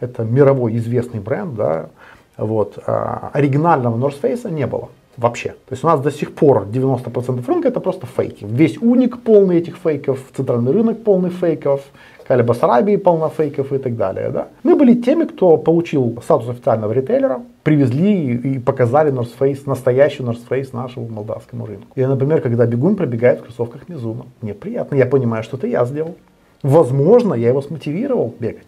это 0.00 0.22
мировой 0.22 0.76
известный 0.76 1.20
бренд, 1.20 1.54
да, 1.54 1.90
вот. 2.38 2.78
А 2.86 3.30
оригинального 3.34 3.98
North 3.98 4.20
Face 4.22 4.50
не 4.50 4.66
было 4.66 4.88
вообще. 5.18 5.48
То 5.48 5.72
есть 5.72 5.84
у 5.84 5.88
нас 5.88 6.00
до 6.00 6.10
сих 6.10 6.34
пор 6.34 6.66
90% 6.72 7.46
рынка 7.46 7.68
это 7.68 7.80
просто 7.80 8.06
фейки. 8.06 8.46
Весь 8.48 8.78
уник 8.78 9.20
полный 9.22 9.58
этих 9.58 9.76
фейков, 9.76 10.20
центральный 10.34 10.72
рынок 10.72 11.02
полный 11.02 11.30
фейков, 11.30 11.82
Кали 12.28 12.42
Басарабии 12.42 12.96
полно 12.96 13.30
фейков 13.30 13.72
и 13.72 13.78
так 13.78 13.96
далее. 13.96 14.28
Да? 14.28 14.48
Мы 14.62 14.76
были 14.76 14.94
теми, 14.94 15.24
кто 15.24 15.56
получил 15.56 16.18
статус 16.22 16.50
официального 16.50 16.92
ритейлера, 16.92 17.40
привезли 17.62 18.34
и 18.34 18.58
показали 18.58 19.10
North 19.10 19.32
Face, 19.38 19.62
настоящий 19.64 20.22
North 20.22 20.46
Face 20.48 20.68
нашему 20.72 21.08
молдавскому 21.08 21.64
рынку. 21.64 21.88
И, 21.94 22.04
например, 22.04 22.42
когда 22.42 22.66
бегун 22.66 22.96
пробегает 22.96 23.40
в 23.40 23.44
кроссовках 23.44 23.88
Мизуна, 23.88 24.26
мне 24.42 24.52
приятно, 24.52 24.96
я 24.96 25.06
понимаю, 25.06 25.42
что 25.42 25.56
это 25.56 25.66
я 25.66 25.86
сделал. 25.86 26.16
Возможно, 26.62 27.32
я 27.32 27.48
его 27.48 27.62
смотивировал 27.62 28.34
бегать. 28.38 28.66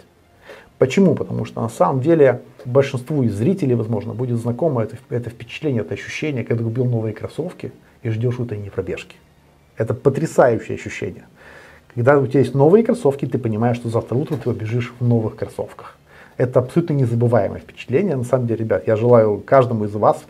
Почему? 0.81 1.15
Потому 1.15 1.45
что 1.45 1.61
на 1.61 1.69
самом 1.69 2.01
деле 2.01 2.41
большинству 2.65 3.23
из 3.23 3.35
зрителей, 3.35 3.75
возможно, 3.75 4.15
будет 4.15 4.39
знакомо 4.39 4.83
это, 4.83 4.97
это 5.11 5.29
впечатление, 5.29 5.83
это 5.83 5.93
ощущение, 5.93 6.43
когда 6.43 6.65
купил 6.65 6.87
новые 6.87 7.13
кроссовки 7.13 7.73
и 8.03 8.09
ждешь 8.09 8.39
утренней 8.39 8.71
пробежки. 8.71 9.17
Это 9.77 9.93
потрясающее 9.93 10.77
ощущение. 10.77 11.25
Когда 11.95 12.19
у 12.19 12.27
тебя 12.27 12.41
есть 12.41 12.55
новые 12.55 12.83
кроссовки, 12.83 13.27
ты 13.27 13.37
понимаешь, 13.37 13.77
что 13.77 13.91
завтра 13.91 14.17
утром 14.17 14.39
ты 14.39 14.45
побежишь 14.45 14.95
в 14.99 15.07
новых 15.07 15.37
кроссовках. 15.37 15.99
Это 16.39 16.61
абсолютно 16.61 16.95
незабываемое 16.95 17.61
впечатление. 17.61 18.17
На 18.17 18.25
самом 18.25 18.47
деле, 18.47 18.61
ребят, 18.61 18.87
я 18.87 18.97
желаю 18.97 19.37
каждому 19.37 19.85
из 19.85 19.93
вас 19.93 20.25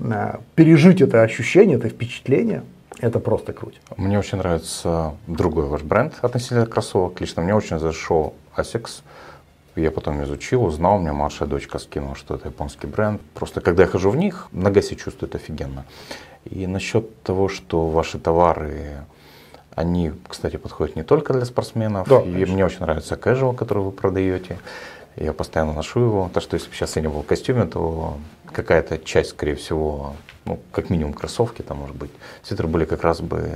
э, 0.00 0.38
пережить 0.56 1.00
это 1.00 1.22
ощущение, 1.22 1.76
это 1.76 1.88
впечатление. 1.88 2.64
Это 2.98 3.20
просто 3.20 3.52
круть. 3.52 3.80
Мне 3.96 4.18
очень 4.18 4.38
нравится 4.38 5.12
другой 5.28 5.66
ваш 5.66 5.82
бренд 5.82 6.14
относительно 6.22 6.66
кроссовок. 6.66 7.20
Лично 7.20 7.42
мне 7.42 7.54
очень 7.54 7.78
зашел 7.78 8.34
Asics. 8.56 9.02
Я 9.74 9.90
потом 9.90 10.22
изучил, 10.24 10.64
узнал, 10.64 10.96
у 10.96 10.98
меня 10.98 11.12
младшая 11.14 11.48
дочка 11.48 11.78
скинула, 11.78 12.14
что 12.14 12.34
это 12.34 12.48
японский 12.48 12.86
бренд. 12.86 13.22
Просто 13.34 13.60
когда 13.60 13.84
я 13.84 13.88
хожу 13.88 14.10
в 14.10 14.16
них, 14.16 14.48
нога 14.52 14.82
себя 14.82 14.96
чувствует 14.96 15.34
офигенно. 15.34 15.84
И 16.44 16.66
насчет 16.66 17.22
того, 17.22 17.48
что 17.48 17.86
ваши 17.88 18.18
товары, 18.18 19.04
они, 19.74 20.12
кстати, 20.28 20.56
подходят 20.56 20.96
не 20.96 21.02
только 21.02 21.32
для 21.32 21.46
спортсменов. 21.46 22.06
Да, 22.06 22.20
и 22.20 22.44
мне 22.44 22.66
очень 22.66 22.80
нравится 22.80 23.14
casual, 23.14 23.54
который 23.54 23.82
вы 23.82 23.92
продаете. 23.92 24.58
Я 25.16 25.32
постоянно 25.32 25.72
ношу 25.72 26.00
его. 26.00 26.30
Так 26.34 26.42
что 26.42 26.54
если 26.56 26.68
бы 26.68 26.74
сейчас 26.74 26.96
я 26.96 27.02
не 27.02 27.08
был 27.08 27.22
в 27.22 27.26
костюме, 27.26 27.64
то 27.64 28.18
какая-то 28.52 28.98
часть, 28.98 29.30
скорее 29.30 29.54
всего, 29.54 30.14
ну, 30.44 30.58
как 30.72 30.90
минимум 30.90 31.14
кроссовки 31.14 31.62
там, 31.62 31.78
может 31.78 31.96
быть, 31.96 32.10
свитеры 32.42 32.68
были 32.68 32.84
как 32.84 33.04
раз 33.04 33.20
бы 33.20 33.50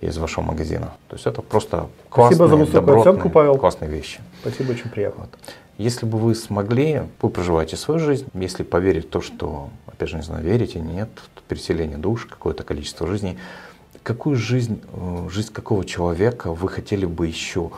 из 0.00 0.16
вашего 0.18 0.44
магазина. 0.44 0.92
То 1.08 1.16
есть 1.16 1.26
это 1.26 1.42
просто 1.42 1.88
классные, 2.08 2.36
Спасибо 2.36 2.48
за 2.48 2.56
высокую 2.56 3.00
оценку, 3.00 3.30
Павел. 3.30 3.56
классные 3.56 3.90
вещи. 3.90 4.20
Спасибо, 4.44 4.72
очень 4.72 4.90
приятно. 4.90 5.22
Вот. 5.24 5.38
Если 5.78 6.04
бы 6.04 6.18
вы 6.18 6.34
смогли, 6.34 7.02
вы 7.22 7.30
проживаете 7.30 7.76
свою 7.76 7.98
жизнь, 7.98 8.26
если 8.34 8.62
поверить 8.62 9.06
в 9.06 9.08
то, 9.08 9.22
что, 9.22 9.70
опять 9.86 10.10
же, 10.10 10.16
не 10.16 10.22
знаю, 10.22 10.44
верите, 10.44 10.80
нет, 10.80 11.08
переселение 11.48 11.96
душ, 11.96 12.26
какое-то 12.26 12.62
количество 12.62 13.06
жизней, 13.06 13.38
какую 14.02 14.36
жизнь, 14.36 14.82
э, 14.92 15.28
жизнь 15.30 15.50
какого 15.50 15.84
человека 15.86 16.52
вы 16.52 16.68
хотели 16.68 17.06
бы 17.06 17.26
еще 17.26 17.70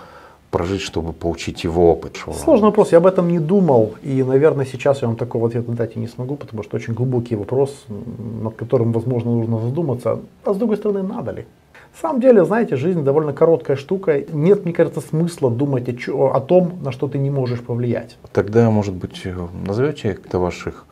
прожить, 0.51 0.83
чтобы 0.83 1.13
получить 1.13 1.63
его 1.63 1.93
опыт? 1.93 2.17
Сложный 2.43 2.67
вопрос, 2.67 2.91
я 2.91 2.99
об 2.99 3.07
этом 3.07 3.29
не 3.29 3.39
думал, 3.39 3.95
и, 4.03 4.25
наверное, 4.25 4.67
сейчас 4.67 5.03
я 5.03 5.09
вам 5.09 5.17
такого 5.17 5.47
ответа 5.47 5.71
дать 5.71 5.95
и 5.95 6.01
не 6.01 6.09
смогу, 6.09 6.35
потому 6.35 6.65
что 6.65 6.77
очень 6.77 6.95
глубокий 6.95 7.37
вопрос, 7.37 7.85
над 8.43 8.57
которым, 8.57 8.91
возможно, 8.93 9.31
нужно 9.31 9.61
задуматься. 9.61 10.19
А 10.45 10.53
с 10.53 10.57
другой 10.57 10.79
стороны, 10.79 11.05
надо 11.05 11.31
ли? 11.31 11.47
На 11.97 12.11
самом 12.11 12.21
деле, 12.21 12.45
знаете, 12.45 12.77
жизнь 12.77 13.05
довольно 13.05 13.33
короткая 13.33 13.75
штука. 13.75 14.23
Нет, 14.31 14.67
мне 14.67 14.75
кажется, 14.75 15.01
смысла 15.01 15.51
думать 15.51 15.89
о, 16.09 16.33
о 16.35 16.41
том, 16.43 16.79
на 16.83 16.93
что 16.93 17.09
ты 17.09 17.17
не 17.17 17.31
можешь 17.31 17.61
повлиять. 17.63 18.19
Тогда, 18.33 18.71
может 18.71 18.95
быть, 18.95 19.27
назовете 19.67 20.13
каких-то 20.13 20.39
ваших 20.39 20.85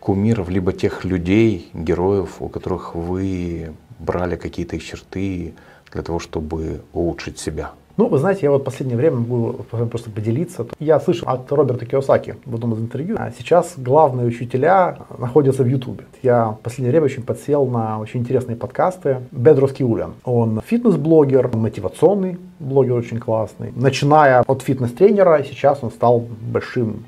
кумиров, 0.00 0.48
либо 0.48 0.72
тех 0.72 1.04
людей, 1.04 1.70
героев, 1.72 2.42
у 2.42 2.48
которых 2.48 2.96
вы 2.96 3.74
брали 4.00 4.34
какие-то 4.34 4.80
черты 4.80 5.54
для 5.92 6.02
того, 6.02 6.18
чтобы 6.18 6.80
улучшить 6.92 7.38
себя? 7.38 7.70
Ну, 7.98 8.06
вы 8.06 8.18
знаете, 8.18 8.42
я 8.44 8.52
вот 8.52 8.62
в 8.62 8.64
последнее 8.64 8.96
время 8.96 9.16
могу 9.16 9.64
просто 9.90 10.08
поделиться. 10.08 10.64
Я 10.78 11.00
слышал 11.00 11.28
от 11.28 11.50
Роберта 11.50 11.84
Киосаки 11.84 12.36
в 12.44 12.54
одном 12.54 12.74
из 12.74 12.78
интервью. 12.78 13.16
А 13.18 13.32
сейчас 13.36 13.74
главные 13.76 14.24
учителя 14.24 14.98
находятся 15.18 15.64
в 15.64 15.66
Ютубе. 15.66 16.04
Я 16.22 16.50
в 16.50 16.60
последнее 16.60 16.92
время 16.92 17.06
очень 17.06 17.24
подсел 17.24 17.66
на 17.66 17.98
очень 17.98 18.20
интересные 18.20 18.56
подкасты. 18.56 19.22
Бедрос 19.32 19.72
Киулиан. 19.72 20.14
Он 20.24 20.62
фитнес-блогер, 20.64 21.50
мотивационный 21.56 22.38
блогер 22.60 22.94
очень 22.94 23.18
классный. 23.18 23.72
Начиная 23.74 24.44
от 24.46 24.62
фитнес-тренера, 24.62 25.42
сейчас 25.42 25.80
он 25.82 25.90
стал 25.90 26.20
большим 26.20 27.06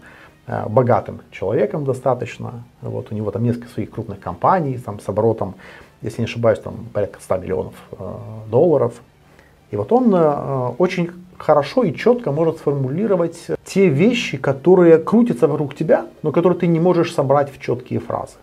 э, 0.49 0.69
богатым 0.69 1.21
человеком 1.31 1.85
достаточно. 1.85 2.65
Вот 2.83 3.13
у 3.13 3.15
него 3.15 3.31
там 3.31 3.45
несколько 3.45 3.69
своих 3.69 3.93
крупных 3.93 4.19
компаний 4.19 4.77
там, 4.85 4.99
с 4.99 5.09
оборотом, 5.09 5.55
если 6.03 6.23
не 6.23 6.25
ошибаюсь, 6.25 6.59
там 6.59 6.75
порядка 6.93 7.21
100 7.21 7.37
миллионов 7.37 7.75
э, 7.93 7.97
долларов. 8.51 8.95
И 9.71 9.77
вот 9.77 9.93
он 9.93 10.15
э, 10.15 10.75
очень 10.79 11.11
хорошо 11.39 11.85
и 11.85 11.95
четко 11.95 12.33
может 12.33 12.59
сформулировать 12.59 13.47
те 13.65 13.89
вещи, 13.89 14.37
которые 14.37 14.99
крутятся 14.99 15.49
вокруг 15.49 15.75
тебя, 15.75 16.07
но 16.23 16.33
которые 16.33 16.59
ты 16.59 16.67
не 16.67 16.81
можешь 16.81 17.15
собрать 17.15 17.51
в 17.53 17.61
четкие 17.61 18.01
фразы. 18.01 18.35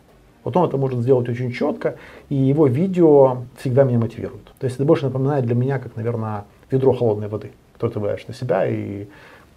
Вот 0.44 0.56
он 0.56 0.68
это 0.68 0.78
может 0.78 1.00
сделать 1.00 1.28
очень 1.28 1.52
четко, 1.52 1.96
и 2.30 2.36
его 2.36 2.68
видео 2.68 3.40
всегда 3.60 3.84
меня 3.84 4.00
мотивирует. 4.00 4.46
То 4.60 4.66
есть 4.66 4.78
это 4.78 4.86
больше 4.86 5.06
напоминает 5.06 5.46
для 5.46 5.56
меня, 5.56 5.78
как, 5.78 5.96
наверное, 5.96 6.46
ведро 6.72 6.94
холодной 6.94 7.28
воды, 7.28 7.52
которое 7.74 7.94
ты 7.94 8.00
выдаешь 8.00 8.28
на 8.28 8.34
себя 8.34 8.66
и 8.66 9.08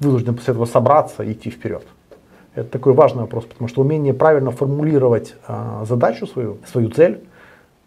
вынужден 0.00 0.34
после 0.34 0.52
этого 0.52 0.64
собраться 0.64 1.22
и 1.22 1.32
идти 1.32 1.50
вперед. 1.50 1.86
Это 2.56 2.68
такой 2.68 2.92
важный 2.92 3.20
вопрос, 3.20 3.44
потому 3.44 3.68
что 3.68 3.82
умение 3.82 4.12
правильно 4.12 4.50
формулировать 4.50 5.34
э, 5.46 5.84
задачу 5.88 6.26
свою, 6.26 6.58
свою 6.66 6.90
цель, 6.90 7.20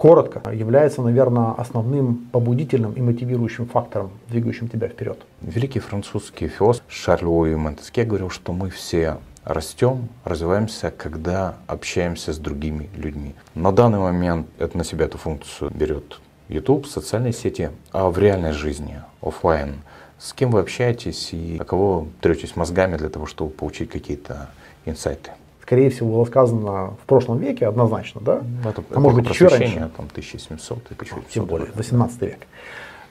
коротко, 0.04 0.52
является, 0.52 1.02
наверное, 1.02 1.54
основным 1.54 2.28
побудительным 2.34 2.92
и 2.92 3.00
мотивирующим 3.00 3.68
фактором, 3.68 4.12
двигающим 4.28 4.68
тебя 4.68 4.90
вперед. 4.90 5.18
Великий 5.42 5.80
французский 5.80 6.50
философ 6.50 6.84
Шарль 6.90 7.24
Луи 7.24 7.56
Монтеске 7.56 8.04
говорил, 8.04 8.30
что 8.30 8.52
мы 8.52 8.70
все 8.70 9.20
растем, 9.46 10.10
развиваемся, 10.26 10.92
когда 10.92 11.56
общаемся 11.68 12.34
с 12.34 12.38
другими 12.38 12.90
людьми. 12.98 13.34
На 13.56 13.72
данный 13.72 14.00
момент 14.00 14.48
это 14.60 14.78
на 14.78 14.84
себя 14.84 15.06
эту 15.06 15.18
функцию 15.18 15.72
берет 15.74 16.20
YouTube, 16.50 16.86
социальные 16.86 17.32
сети, 17.32 17.70
а 17.94 18.10
в 18.10 18.20
реальной 18.20 18.52
жизни, 18.52 19.00
офлайн, 19.22 19.76
с 20.20 20.34
кем 20.34 20.52
вы 20.52 20.60
общаетесь 20.60 21.30
и 21.32 21.62
кого 21.66 22.10
третесь 22.20 22.58
мозгами 22.58 22.98
для 22.98 23.08
того, 23.08 23.26
чтобы 23.26 23.52
получить 23.52 23.90
какие-то 23.90 24.50
инсайты? 24.84 25.32
Скорее 25.74 25.90
всего, 25.90 26.18
было 26.18 26.26
сказано 26.26 26.94
в 27.02 27.06
прошлом 27.08 27.40
веке 27.40 27.66
однозначно, 27.66 28.22
да? 28.22 28.42
Ну, 28.64 28.70
это, 28.70 28.84
а 28.94 29.00
может 29.00 29.22
быть 29.22 29.34
еще 29.34 29.48
раньше. 29.48 29.90
Там 29.98 30.06
1700 30.12 30.78
и 30.78 30.94
1800. 30.94 31.28
Тем 31.30 31.46
более, 31.46 31.70
18 31.74 32.22
век. 32.22 32.38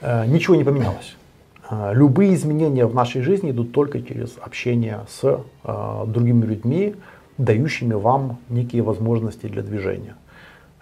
Э, 0.01 0.25
ничего 0.27 0.55
не 0.55 0.63
поменялось. 0.63 1.17
Э, 1.69 1.91
любые 1.93 2.35
изменения 2.35 2.87
в 2.87 2.95
нашей 2.95 3.23
жизни 3.23 3.51
идут 3.51 3.73
только 3.73 4.01
через 4.01 4.39
общение 4.41 5.01
с 5.11 5.41
э, 5.65 6.05
другими 6.07 6.47
людьми, 6.47 6.95
дающими 7.37 7.95
вам 7.95 8.39
некие 8.49 8.83
возможности 8.83 9.47
для 9.47 9.63
движения. 9.63 10.15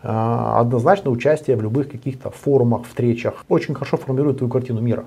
Однозначно 0.02 1.10
участие 1.10 1.56
в 1.56 1.62
любых 1.62 1.90
каких-то 1.90 2.30
форумах, 2.30 2.86
встречах 2.86 3.44
очень 3.48 3.74
хорошо 3.74 3.96
формирует 3.96 4.38
твою 4.38 4.50
картину 4.50 4.80
мира. 4.80 5.04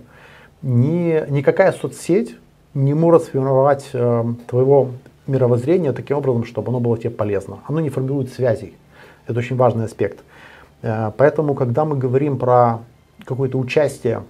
Ни, 0.62 1.30
никакая 1.32 1.72
соцсеть 1.72 2.36
не 2.74 2.94
может 2.94 3.24
сформировать 3.24 3.90
твоего 4.48 4.90
мировоззрение 5.28 5.92
таким 5.92 6.18
образом, 6.18 6.46
чтобы 6.46 6.70
оно 6.70 6.80
было 6.80 6.98
тебе 6.98 7.12
полезно. 7.12 7.60
Оно 7.68 7.80
не 7.80 7.90
формирует 7.90 8.32
связей. 8.32 8.76
Это 9.28 9.40
очень 9.40 9.56
важный 9.56 9.86
аспект. 9.86 10.20
Э, 10.82 11.12
поэтому, 11.16 11.56
когда 11.56 11.86
мы 11.86 11.98
говорим 11.98 12.38
про 12.38 12.80
какое-то 13.26 13.58
участие 13.58 14.24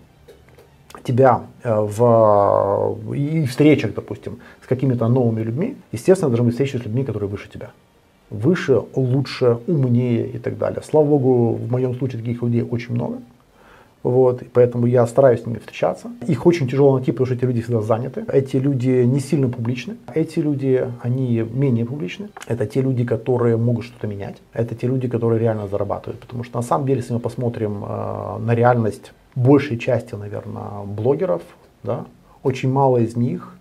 тебя 1.03 1.43
э, 1.63 1.73
в 1.73 3.13
и 3.13 3.45
встречах, 3.45 3.93
допустим, 3.93 4.39
с 4.63 4.67
какими-то 4.67 5.08
новыми 5.08 5.41
людьми, 5.41 5.77
естественно, 5.91 6.29
должны 6.29 6.45
быть 6.45 6.53
встречи 6.53 6.77
с 6.77 6.86
людьми, 6.86 7.03
которые 7.03 7.29
выше 7.29 7.49
тебя. 7.49 7.71
Выше, 8.29 8.82
лучше, 8.95 9.60
умнее 9.67 10.27
и 10.27 10.38
так 10.38 10.58
далее. 10.58 10.82
Слава 10.84 11.06
богу, 11.06 11.53
в 11.53 11.71
моем 11.71 11.95
случае 11.95 12.21
таких 12.21 12.41
людей 12.41 12.63
очень 12.63 12.93
много. 12.93 13.17
Вот, 14.04 14.42
и 14.42 14.46
поэтому 14.46 14.86
я 14.86 15.08
стараюсь 15.08 15.42
с 15.42 15.46
ними 15.46 15.60
встречаться. 15.60 16.12
Их 16.28 16.46
очень 16.46 16.68
тяжело 16.68 16.98
найти, 16.98 17.12
потому 17.12 17.26
что 17.26 17.36
эти 17.36 17.46
люди 17.46 17.62
всегда 17.62 17.82
заняты. 17.82 18.26
Эти 18.28 18.58
люди 18.58 19.06
не 19.06 19.22
сильно 19.22 19.48
публичны. 19.48 19.96
Эти 20.13 20.39
люди, 20.39 20.86
они 21.02 21.39
менее 21.39 21.86
публичны. 21.86 22.28
Это 22.48 22.66
те 22.66 22.82
люди, 22.82 23.06
которые 23.06 23.56
могут 23.56 23.86
что-то 23.86 24.08
менять. 24.08 24.42
Это 24.52 24.76
те 24.76 24.88
люди, 24.88 25.08
которые 25.08 25.39
реально 25.39 25.68
зарабатывают. 25.68 26.20
Потому 26.20 26.44
что 26.44 26.58
на 26.58 26.63
самом 26.63 26.86
деле, 26.86 27.00
если 27.00 27.13
мы 27.13 27.20
посмотрим 27.20 27.86
э, 27.86 28.38
на 28.39 28.54
реальность 28.54 29.13
большей 29.36 29.80
части, 29.80 30.16
наверное, 30.16 30.84
блогеров, 30.86 31.42
да, 31.84 32.06
очень 32.44 32.70
мало 32.70 32.98
из 32.98 33.16
них 33.16 33.56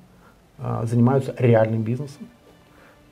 э, 0.59 0.87
занимаются 0.87 1.35
реальным 1.39 1.83
бизнесом. 1.83 2.27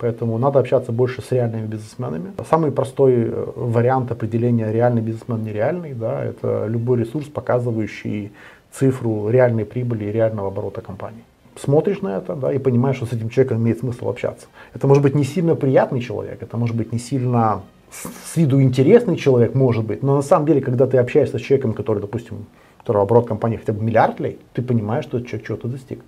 Поэтому 0.00 0.38
надо 0.38 0.58
общаться 0.58 0.92
больше 0.92 1.20
с 1.20 1.30
реальными 1.30 1.66
бизнесменами. 1.66 2.32
Самый 2.48 2.72
простой 2.72 3.12
э, 3.16 3.46
вариант 3.54 4.10
определения 4.10 4.72
реальный 4.72 5.02
бизнесмен, 5.02 5.42
нереальный, 5.42 5.92
да, 5.92 6.24
это 6.24 6.66
любой 6.66 7.00
ресурс, 7.00 7.26
показывающий 7.26 8.32
цифру 8.72 9.28
реальной 9.28 9.66
прибыли 9.66 10.06
и 10.06 10.12
реального 10.12 10.48
оборота 10.48 10.80
компании. 10.80 11.22
Смотришь 11.54 12.00
на 12.00 12.16
это 12.16 12.34
да, 12.34 12.50
и 12.50 12.58
понимаешь, 12.58 12.96
что 12.96 13.04
с 13.04 13.12
этим 13.12 13.28
человеком 13.28 13.58
имеет 13.58 13.80
смысл 13.80 14.08
общаться. 14.08 14.46
Это 14.72 14.86
может 14.86 15.02
быть 15.02 15.14
не 15.14 15.24
сильно 15.24 15.54
приятный 15.54 16.00
человек, 16.00 16.42
это 16.42 16.56
может 16.56 16.76
быть 16.76 16.92
не 16.92 16.98
сильно 16.98 17.60
с 17.90 18.36
виду 18.36 18.62
интересный 18.62 19.16
человек, 19.16 19.54
может 19.54 19.84
быть, 19.84 20.02
но 20.02 20.16
на 20.16 20.22
самом 20.22 20.46
деле, 20.46 20.62
когда 20.62 20.86
ты 20.86 20.96
общаешься 20.96 21.38
с 21.38 21.42
человеком, 21.42 21.74
который, 21.74 21.98
допустим, 21.98 22.46
которого 22.78 23.02
оборот 23.02 23.26
компании 23.26 23.58
хотя 23.58 23.74
бы 23.74 23.82
миллиард 23.82 24.18
лей, 24.18 24.38
ты 24.54 24.62
понимаешь, 24.62 25.04
что 25.04 25.18
этот 25.18 25.28
человек 25.28 25.46
чего-то 25.46 25.68
достиг. 25.68 26.00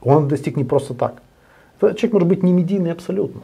Он 0.00 0.26
достиг 0.26 0.56
не 0.56 0.64
просто 0.64 0.94
так. 0.94 1.22
Человек 1.80 2.12
может 2.12 2.28
быть 2.28 2.42
не 2.42 2.52
медийный 2.52 2.92
абсолютно. 2.92 3.42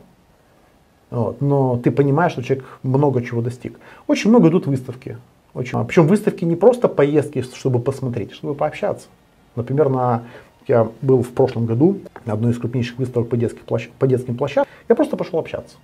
Вот, 1.10 1.42
но 1.42 1.76
ты 1.76 1.90
понимаешь, 1.90 2.32
что 2.32 2.42
человек 2.42 2.64
много 2.82 3.22
чего 3.22 3.42
достиг. 3.42 3.78
Очень 4.06 4.30
много 4.30 4.48
идут 4.48 4.66
выставки. 4.66 5.18
Очень, 5.52 5.84
причем 5.84 6.06
выставки 6.06 6.44
не 6.44 6.56
просто 6.56 6.88
поездки, 6.88 7.42
чтобы 7.42 7.80
посмотреть, 7.80 8.32
чтобы 8.32 8.54
пообщаться. 8.54 9.08
Например, 9.54 9.90
на, 9.90 10.22
я 10.66 10.88
был 11.02 11.22
в 11.22 11.30
прошлом 11.30 11.66
году 11.66 11.98
на 12.24 12.32
одной 12.32 12.52
из 12.52 12.58
крупнейших 12.58 12.98
выставок 12.98 13.28
по, 13.28 13.36
детских 13.36 13.62
площад, 13.62 13.92
по 13.98 14.06
детским 14.06 14.36
площадкам. 14.36 14.72
Я 14.88 14.94
просто 14.94 15.16
пошел 15.16 15.38
общаться. 15.38 15.76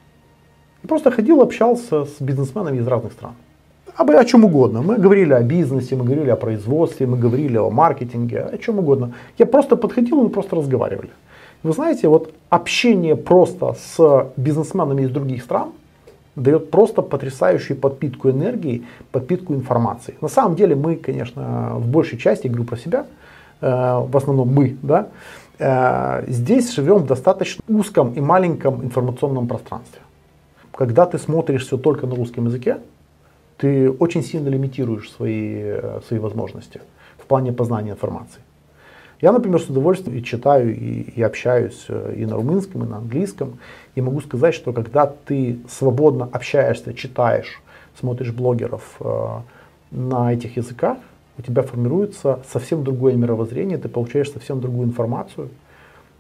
И 0.83 0.87
просто 0.87 1.11
ходил, 1.11 1.43
общался 1.43 2.07
с 2.07 2.21
бизнесменами 2.21 2.79
из 2.79 2.87
разных 2.87 3.13
стран. 3.13 3.33
Об, 3.97 4.11
о 4.11 4.25
чем 4.25 4.45
угодно. 4.45 4.81
Мы 4.81 4.97
говорили 4.97 5.35
о 5.35 5.43
бизнесе, 5.43 5.97
мы 5.97 6.05
говорили 6.05 6.31
о 6.31 6.37
производстве, 6.37 7.07
мы 7.07 7.19
говорили 7.19 7.59
о 7.59 7.69
маркетинге, 7.69 8.41
о 8.43 8.57
чем 8.57 8.79
угодно. 8.79 9.13
Я 9.37 9.45
просто 9.45 9.77
подходил, 9.77 10.23
мы 10.23 10.29
просто 10.31 10.57
разговаривали. 10.57 11.11
Вы 11.63 11.73
знаете, 11.73 12.09
вот 12.09 12.33
общение 12.51 13.17
просто 13.17 13.75
с 13.75 14.33
бизнесменами 14.37 15.03
из 15.03 15.11
других 15.11 15.43
стран 15.43 15.73
дает 16.37 16.71
просто 16.71 17.03
потрясающую 17.03 17.77
подпитку 17.77 18.31
энергии, 18.31 18.85
подпитку 19.11 19.55
информации. 19.55 20.15
На 20.21 20.29
самом 20.29 20.55
деле 20.55 20.77
мы, 20.77 20.95
конечно, 20.95 21.73
в 21.75 21.89
большей 21.89 22.19
части, 22.19 22.47
говорю 22.47 22.65
про 22.65 22.77
себя, 22.77 23.07
э, 23.61 23.67
в 23.67 24.17
основном 24.17 24.55
мы, 24.55 24.77
да, 24.83 25.09
э, 25.59 26.25
здесь 26.29 26.73
живем 26.73 26.99
в 26.99 27.07
достаточно 27.07 27.63
узком 27.69 28.13
и 28.13 28.21
маленьком 28.21 28.85
информационном 28.85 29.49
пространстве. 29.49 30.01
Когда 30.73 31.07
ты 31.07 31.19
смотришь 31.19 31.67
все 31.67 31.77
только 31.77 32.07
на 32.07 32.15
русском 32.15 32.47
языке, 32.47 32.79
ты 33.57 33.91
очень 33.91 34.23
сильно 34.23 34.49
лимитируешь 34.49 35.11
свои, 35.11 35.55
э, 35.57 36.01
свои 36.07 36.21
возможности 36.21 36.81
в 37.19 37.27
плане 37.27 37.53
познания 37.53 37.91
информации. 37.91 38.41
Я, 39.21 39.33
например, 39.33 39.61
с 39.61 39.67
удовольствием 39.69 40.17
и 40.17 40.23
читаю, 40.23 40.77
и, 40.77 41.03
и 41.03 41.23
общаюсь 41.23 41.87
э, 41.89 42.15
и 42.17 42.27
на 42.27 42.37
румынском, 42.37 42.85
и 42.85 42.87
на 42.87 42.99
английском. 42.99 43.59
И 43.95 44.01
могу 44.01 44.21
сказать, 44.21 44.55
что 44.55 44.73
когда 44.73 45.07
ты 45.07 45.59
свободно 45.69 46.29
общаешься, 46.31 46.95
читаешь, 46.95 47.61
смотришь 47.99 48.33
блогеров 48.33 48.97
э, 49.01 49.41
на 49.91 50.33
этих 50.33 50.57
языках, 50.57 50.99
у 51.37 51.43
тебя 51.43 51.63
формируется 51.63 52.41
совсем 52.51 52.85
другое 52.85 53.15
мировоззрение, 53.15 53.79
ты 53.79 53.89
получаешь 53.89 54.31
совсем 54.31 54.61
другую 54.61 54.89
информацию. 54.89 55.51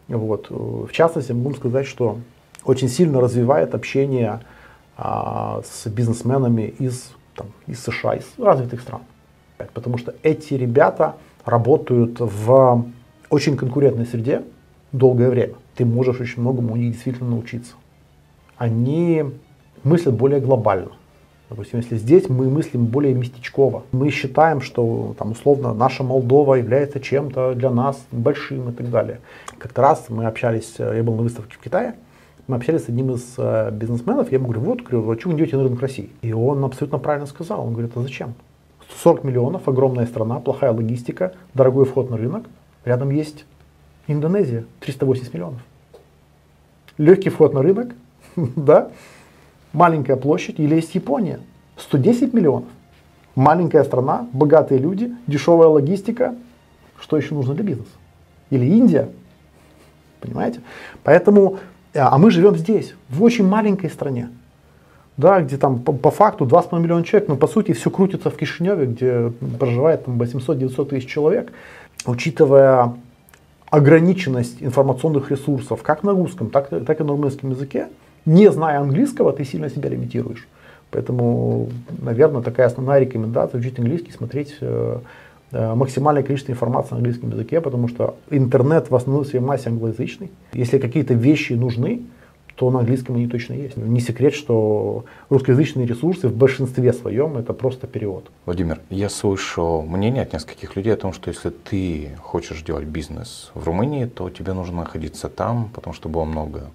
Вот. 0.09 0.49
В 0.51 0.91
частности, 0.93 1.33
могу 1.33 1.55
сказать, 1.55 1.87
что 1.87 2.19
очень 2.65 2.89
сильно 2.89 3.21
развивает 3.21 3.75
общение 3.75 4.41
а, 4.97 5.63
с 5.65 5.89
бизнесменами 5.89 6.75
из, 6.79 7.11
там, 7.35 7.49
из 7.67 7.81
США, 7.83 8.15
из 8.15 8.27
развитых 8.39 8.81
стран. 8.81 9.03
Потому 9.75 9.99
что 9.99 10.15
эти 10.23 10.55
ребята, 10.55 11.17
работают 11.49 12.17
в 12.21 12.85
очень 13.31 13.57
конкурентной 13.57 14.07
среде 14.07 14.43
долгое 14.93 15.31
время. 15.31 15.55
Ты 15.75 15.85
можешь 15.85 16.21
очень 16.21 16.43
многому 16.43 16.75
у 16.75 16.77
них 16.77 16.93
действительно 16.93 17.31
научиться. 17.31 17.75
Они 18.57 19.25
мыслят 19.85 20.15
более 20.15 20.41
глобально. 20.41 20.91
Допустим, 21.49 21.79
если 21.79 21.97
здесь 21.97 22.29
мы 22.29 22.51
мыслим 22.51 22.85
более 22.85 23.15
местечково, 23.15 23.85
мы 23.93 24.11
считаем, 24.11 24.61
что 24.61 25.15
там 25.19 25.33
условно 25.33 25.73
наша 25.73 26.03
Молдова 26.03 26.57
является 26.57 27.01
чем-то 27.01 27.55
для 27.55 27.71
нас 27.71 28.05
большим 28.13 28.69
и 28.69 28.73
так 28.73 28.91
далее. 28.91 29.21
Как-то 29.57 29.81
раз 29.81 30.07
мы 30.11 30.27
общались, 30.27 30.75
я 30.79 31.03
был 31.03 31.15
на 31.15 31.23
выставке 31.23 31.55
в 31.55 31.59
Китае, 31.59 31.95
Мы 32.49 32.57
общались 32.57 32.85
с 32.85 32.89
одним 32.89 33.13
из 33.13 33.35
э, 33.39 33.71
бизнесменов, 33.73 34.31
я 34.31 34.39
ему 34.39 34.49
говорю, 34.49 34.61
вот, 34.63 34.83
говорю, 34.83 35.11
а 35.11 35.19
что 35.19 35.31
вы 35.31 35.37
идете 35.37 35.57
на 35.57 35.65
рынок 35.65 35.81
России? 35.81 36.11
И 36.23 36.33
он 36.33 36.65
абсолютно 36.65 36.99
правильно 36.99 37.27
сказал, 37.27 37.67
он 37.67 37.73
говорит, 37.73 37.93
а 37.95 38.01
зачем? 38.01 38.35
40 38.97 39.25
миллионов, 39.25 39.69
огромная 39.69 40.07
страна, 40.07 40.41
плохая 40.41 40.73
логистика, 40.73 41.35
дорогой 41.55 41.85
вход 41.85 42.11
на 42.11 42.17
рынок. 42.17 42.47
Рядом 42.85 43.11
есть 43.11 43.45
Индонезия, 44.07 44.65
380 44.81 45.35
миллионов. 45.35 45.61
Легкий 46.97 47.31
вход 47.31 47.55
на 47.55 47.63
рынок, 47.63 47.95
да, 48.37 48.91
маленькая 49.73 50.17
площадь, 50.17 50.59
или 50.59 50.75
есть 50.75 50.95
Япония, 50.95 51.41
110 51.77 52.33
миллионов. 52.35 52.69
Маленькая 53.37 53.85
страна, 53.85 54.27
богатые 54.33 54.81
люди, 54.81 55.15
дешевая 55.27 55.69
логистика. 55.69 56.35
Что 57.01 57.17
еще 57.17 57.35
нужно 57.35 57.55
для 57.55 57.63
бизнеса? 57.63 57.93
Или 58.51 58.67
Индия. 58.67 59.11
Понимаете? 60.19 60.61
Поэтому, 61.05 61.59
а 61.95 62.19
мы 62.19 62.33
живем 62.33 62.57
здесь, 62.57 62.95
в 63.09 63.23
очень 63.23 63.47
маленькой 63.47 63.91
стране. 63.91 64.31
Да, 65.19 65.41
где 65.41 65.57
там 65.57 65.81
по, 65.81 65.93
по 65.93 66.13
факту 66.13 66.47
2,5 66.47 66.81
миллиона 66.81 67.05
человек, 67.05 67.29
но 67.29 67.37
по 67.37 67.49
сути 67.49 67.73
все 67.73 67.91
крутится 67.91 68.31
в 68.31 68.37
Кишиневе, 68.37 68.87
где 68.87 69.33
проживает 69.59 70.05
там 70.05 70.21
800-900 70.23 70.85
тысяч 70.87 71.09
человек. 71.09 71.53
Учитывая 72.07 72.95
ограниченность 73.69 74.59
информационных 74.63 75.33
ресурсов 75.33 75.83
как 75.83 76.05
на 76.05 76.13
русском, 76.13 76.51
так, 76.51 76.69
так 76.69 77.01
и 77.01 77.03
на 77.03 77.11
румынском 77.11 77.51
языке, 77.51 77.89
не 78.27 78.51
зная 78.53 78.79
английского, 78.79 79.33
ты 79.33 79.45
сильно 79.45 79.69
себя 79.69 79.89
лимитируешь. 79.89 80.47
Поэтому, 80.93 81.69
наверное, 82.01 82.41
такая 82.41 82.69
основная 82.69 83.01
рекомендация 83.01 83.59
учить 83.59 83.77
английский, 83.77 84.13
смотреть 84.13 84.57
э, 84.61 84.99
э, 85.51 85.75
максимальное 85.75 86.23
количество 86.23 86.53
информации 86.53 86.93
на 86.93 86.99
английском 86.99 87.31
языке, 87.31 87.61
потому 87.61 87.89
что 87.89 88.17
интернет 88.31 88.89
в 88.89 88.95
основной 88.95 89.27
своей 89.27 89.45
массе 89.45 89.69
англоязычный. 89.69 90.31
Если 90.53 90.79
какие-то 90.79 91.15
вещи 91.15 91.55
нужны, 91.55 92.03
то 92.59 92.71
на 92.73 92.81
английском 92.81 93.15
они 93.15 93.29
точно 93.29 93.53
есть. 93.53 93.77
Не 93.77 94.01
секрет, 94.01 94.35
что 94.35 95.05
русскоязычные 95.31 95.87
ресурсы 95.87 96.27
в 96.27 96.37
большинстве 96.37 96.93
своем 96.93 97.39
это 97.39 97.53
просто 97.53 97.87
перевод. 97.87 98.31
Владимир, 98.47 98.81
я 98.91 99.09
слышу 99.09 99.83
мнение 99.83 100.23
от 100.23 100.33
нескольких 100.33 100.75
людей 100.75 100.93
о 100.93 100.97
том, 100.97 101.13
что 101.13 101.31
если 101.31 101.51
ты 101.51 102.11
хочешь 102.21 102.63
делать 102.63 102.85
бизнес 102.85 103.53
в 103.55 103.65
Румынии, 103.65 104.07
то 104.07 104.29
тебе 104.29 104.55
нужно 104.55 104.79
находиться 104.79 105.29
там, 105.29 105.71
потому 105.73 105.95
что 105.95 106.09
было 106.09 106.25
много 106.25 106.71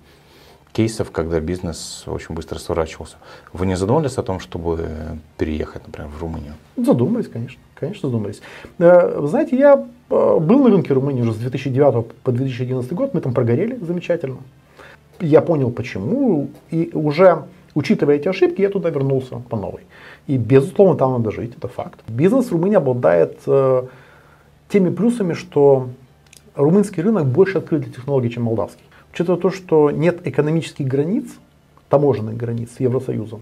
кейсов, 0.72 1.12
когда 1.12 1.42
бизнес 1.42 2.06
очень 2.08 2.34
быстро 2.34 2.60
сворачивался. 2.60 3.18
Вы 3.52 3.66
не 3.66 3.76
задумывались 3.76 4.18
о 4.18 4.24
том, 4.24 4.40
чтобы 4.40 4.88
переехать, 5.38 5.86
например, 5.86 6.10
в 6.18 6.22
Румынию? 6.22 6.54
Задумались, 6.78 7.28
конечно. 7.28 7.60
Конечно, 7.76 8.08
задумались. 8.08 8.42
Э, 8.80 9.20
вы 9.20 9.28
знаете, 9.28 9.58
я 9.58 9.74
э, 10.10 10.40
был 10.40 10.64
на 10.64 10.70
рынке 10.70 10.94
Румынии 10.94 11.22
уже 11.22 11.34
с 11.34 11.38
2009 11.38 12.08
по 12.24 12.32
2011 12.32 12.94
год, 12.94 13.14
мы 13.14 13.20
там 13.20 13.34
прогорели 13.34 13.78
замечательно. 13.82 14.38
Я 15.20 15.42
понял 15.42 15.72
почему, 15.72 16.50
и 16.72 16.90
уже 16.94 17.44
учитывая 17.76 18.16
эти 18.16 18.28
ошибки, 18.28 18.62
я 18.62 18.70
туда 18.70 18.90
вернулся 18.90 19.42
по 19.50 19.58
новой. 19.58 19.82
И 20.28 20.38
безусловно 20.38 20.96
там 20.96 21.14
надо 21.14 21.32
жить, 21.32 21.54
это 21.58 21.68
факт. 21.68 22.00
Бизнес 22.08 22.48
в 22.48 22.52
Румынии 22.52 22.78
обладает 22.78 23.40
э, 23.48 23.84
теми 24.70 24.90
плюсами, 24.90 25.34
что 25.34 25.90
румынский 26.56 27.04
рынок 27.04 27.26
больше 27.26 27.58
открыт 27.58 27.82
для 27.82 27.92
технологий, 27.92 28.30
чем 28.30 28.44
молдавский. 28.44 28.84
Учитывая 29.14 29.40
то, 29.40 29.50
что 29.50 29.92
нет 29.92 30.26
экономических 30.26 30.88
границ, 30.88 31.26
таможенных 31.90 32.36
границ 32.36 32.70
с 32.76 32.80
Евросоюзом, 32.80 33.42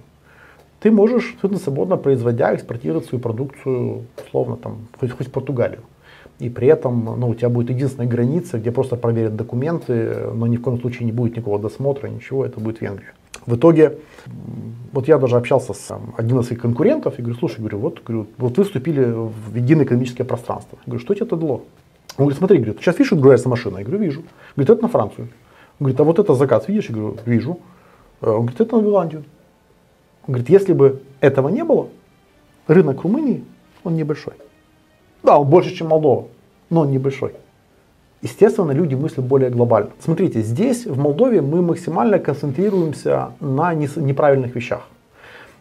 ты 0.81 0.91
можешь 0.91 1.33
абсолютно 1.35 1.59
свободно 1.59 1.97
производя, 1.97 2.55
экспортировать 2.55 3.05
свою 3.05 3.21
продукцию, 3.21 4.05
условно, 4.25 4.57
там, 4.57 4.87
хоть, 4.99 5.11
хоть 5.11 5.27
в 5.27 5.31
Португалию. 5.31 5.81
И 6.41 6.49
при 6.49 6.67
этом 6.67 7.19
ну, 7.19 7.29
у 7.29 7.35
тебя 7.35 7.49
будет 7.49 7.69
единственная 7.69 8.07
граница, 8.07 8.57
где 8.57 8.71
просто 8.71 8.95
проверят 8.95 9.35
документы, 9.35 10.31
но 10.33 10.47
ни 10.47 10.57
в 10.57 10.61
коем 10.63 10.81
случае 10.81 11.05
не 11.05 11.11
будет 11.11 11.37
никакого 11.37 11.59
досмотра, 11.59 12.07
ничего, 12.07 12.43
это 12.43 12.59
будет 12.59 12.81
Венгрия. 12.81 13.13
В 13.45 13.55
итоге, 13.55 13.99
вот 14.91 15.07
я 15.07 15.19
даже 15.19 15.35
общался 15.35 15.73
с 15.73 15.99
одним 16.17 16.39
из 16.39 16.47
своих 16.47 16.59
конкурентов 16.59 17.19
и 17.19 17.21
говорю, 17.21 17.37
слушай, 17.37 17.59
говорю, 17.59 17.77
вот, 17.77 18.01
говорю, 18.03 18.25
вот 18.37 18.57
вы 18.57 18.63
вступили 18.63 19.03
в 19.03 19.55
единое 19.55 19.85
экономическое 19.85 20.23
пространство. 20.23 20.79
Я 20.81 20.91
говорю, 20.91 20.99
что 20.99 21.13
тебе 21.13 21.27
это 21.27 21.35
дало? 21.35 21.63
Он 22.17 22.25
говорит, 22.25 22.39
смотри, 22.39 22.57
говорит, 22.57 22.79
сейчас 22.79 22.97
видишь, 22.97 23.13
отгружается 23.13 23.47
машина? 23.47 23.77
Я 23.77 23.83
говорю, 23.83 24.01
вижу. 24.01 24.23
Говорит, 24.55 24.69
это 24.71 24.81
на 24.81 24.87
Францию. 24.87 25.27
Он 25.79 25.85
говорит, 25.85 25.99
а 25.99 26.03
вот 26.03 26.17
это 26.17 26.33
заказ, 26.33 26.67
видишь? 26.67 26.89
Я 26.89 26.95
говорю, 26.95 27.17
вижу. 27.23 27.59
Э, 28.21 28.31
он 28.31 28.41
говорит, 28.47 28.61
это 28.61 28.75
на 28.77 28.81
Голландию. 28.81 29.23
Он 30.27 30.33
говорит, 30.33 30.49
если 30.49 30.73
бы 30.73 31.03
этого 31.19 31.49
не 31.49 31.63
было, 31.63 31.89
рынок 32.67 33.03
Румынии, 33.03 33.43
он 33.83 33.95
небольшой. 33.95 34.33
Да, 35.23 35.37
он 35.37 35.47
больше, 35.47 35.75
чем 35.75 35.87
Молдова, 35.87 36.27
но 36.69 36.81
он 36.81 36.91
небольшой. 36.91 37.33
Естественно, 38.21 38.71
люди 38.71 38.95
мыслят 38.95 39.25
более 39.25 39.49
глобально. 39.49 39.89
Смотрите, 39.99 40.41
здесь, 40.41 40.85
в 40.85 40.97
Молдове, 40.97 41.41
мы 41.41 41.61
максимально 41.61 42.19
концентрируемся 42.19 43.31
на 43.39 43.73
неправильных 43.73 44.55
вещах. 44.55 44.81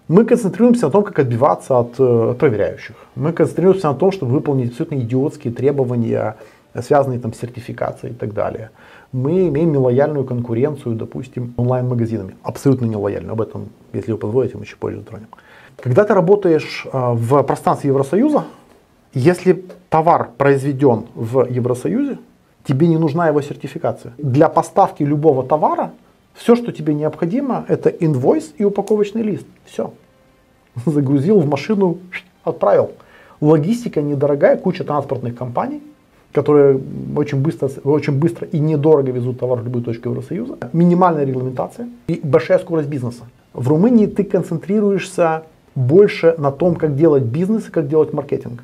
Мы 0.08 0.24
концентрируемся 0.24 0.86
на 0.86 0.90
том, 0.90 1.04
как 1.04 1.18
отбиваться 1.20 1.78
от, 1.78 1.92
от 1.92 2.00
э, 2.00 2.34
проверяющих. 2.38 2.96
Мы 3.14 3.32
концентрируемся 3.32 3.88
на 3.88 3.94
том, 3.94 4.12
чтобы 4.12 4.32
выполнить 4.32 4.70
абсолютно 4.70 4.96
идиотские 4.96 5.54
требования, 5.54 6.36
связанные 6.82 7.20
там, 7.20 7.32
с 7.32 7.38
сертификацией 7.38 8.12
и 8.12 8.16
так 8.16 8.34
далее 8.34 8.70
мы 9.12 9.48
имеем 9.48 9.72
нелояльную 9.72 10.24
конкуренцию, 10.24 10.94
допустим, 10.94 11.54
онлайн-магазинами. 11.56 12.36
Абсолютно 12.42 12.86
нелояльную. 12.86 13.32
Об 13.32 13.40
этом, 13.40 13.68
если 13.92 14.12
вы 14.12 14.18
позволите, 14.18 14.56
мы 14.56 14.64
еще 14.64 14.76
позже 14.76 14.98
затронем. 14.98 15.26
Когда 15.76 16.04
ты 16.04 16.14
работаешь 16.14 16.86
а, 16.92 17.14
в 17.14 17.42
пространстве 17.42 17.88
Евросоюза, 17.88 18.44
если 19.12 19.64
товар 19.88 20.30
произведен 20.38 21.06
в 21.14 21.46
Евросоюзе, 21.48 22.18
тебе 22.64 22.86
не 22.86 22.98
нужна 22.98 23.28
его 23.28 23.40
сертификация. 23.42 24.12
Для 24.18 24.48
поставки 24.48 25.02
любого 25.02 25.44
товара 25.44 25.92
все, 26.34 26.56
что 26.56 26.72
тебе 26.72 26.94
необходимо, 26.94 27.64
это 27.68 27.88
инвойс 27.88 28.54
и 28.58 28.64
упаковочный 28.64 29.22
лист. 29.22 29.46
Все. 29.64 29.92
Загрузил 30.86 31.40
в 31.40 31.48
машину, 31.48 31.98
отправил. 32.44 32.92
Логистика 33.40 34.02
недорогая, 34.02 34.56
куча 34.56 34.84
транспортных 34.84 35.36
компаний 35.36 35.82
которые 36.32 36.80
очень 37.16 37.40
быстро, 37.40 37.68
очень 37.84 38.18
быстро 38.18 38.46
и 38.46 38.58
недорого 38.58 39.10
везут 39.10 39.40
товар 39.40 39.60
в 39.60 39.64
любую 39.64 39.84
точку 39.84 40.10
Евросоюза. 40.10 40.58
Минимальная 40.72 41.24
регламентация 41.24 41.88
и 42.06 42.20
большая 42.22 42.58
скорость 42.58 42.88
бизнеса. 42.88 43.24
В 43.52 43.68
Румынии 43.68 44.06
ты 44.06 44.22
концентрируешься 44.24 45.42
больше 45.74 46.34
на 46.38 46.52
том, 46.52 46.76
как 46.76 46.96
делать 46.96 47.24
бизнес 47.24 47.68
и 47.68 47.70
как 47.70 47.88
делать 47.88 48.12
маркетинг. 48.12 48.62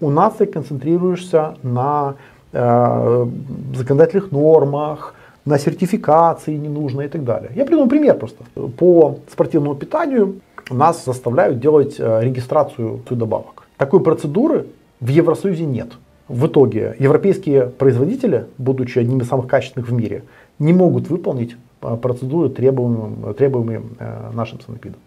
У 0.00 0.10
нас 0.10 0.34
ты 0.34 0.46
концентрируешься 0.46 1.56
на 1.62 2.14
э, 2.52 3.26
законодательных 3.74 4.32
нормах, 4.32 5.14
на 5.44 5.58
сертификации 5.58 6.56
ненужной 6.56 7.06
и 7.06 7.08
так 7.08 7.24
далее. 7.24 7.50
Я 7.54 7.64
приведу 7.64 7.88
пример 7.88 8.16
просто. 8.16 8.44
По 8.76 9.18
спортивному 9.30 9.74
питанию 9.74 10.40
нас 10.70 11.04
заставляют 11.04 11.58
делать 11.58 11.96
э, 11.98 12.20
регистрацию 12.22 13.00
добавок. 13.10 13.66
Такой 13.76 14.00
процедуры 14.00 14.66
в 15.00 15.08
Евросоюзе 15.08 15.64
нет. 15.64 15.88
В 16.28 16.46
итоге 16.46 16.94
европейские 16.98 17.66
производители, 17.66 18.46
будучи 18.58 18.98
одними 18.98 19.22
из 19.22 19.28
самых 19.28 19.46
качественных 19.46 19.88
в 19.88 19.92
мире, 19.92 20.24
не 20.58 20.72
могут 20.72 21.08
выполнить 21.08 21.56
а, 21.80 21.96
процедуры, 21.96 22.50
требуемые, 22.50 23.32
требуемые 23.34 23.82
э, 23.98 24.30
нашим 24.34 24.60
санэпидом. 24.60 25.00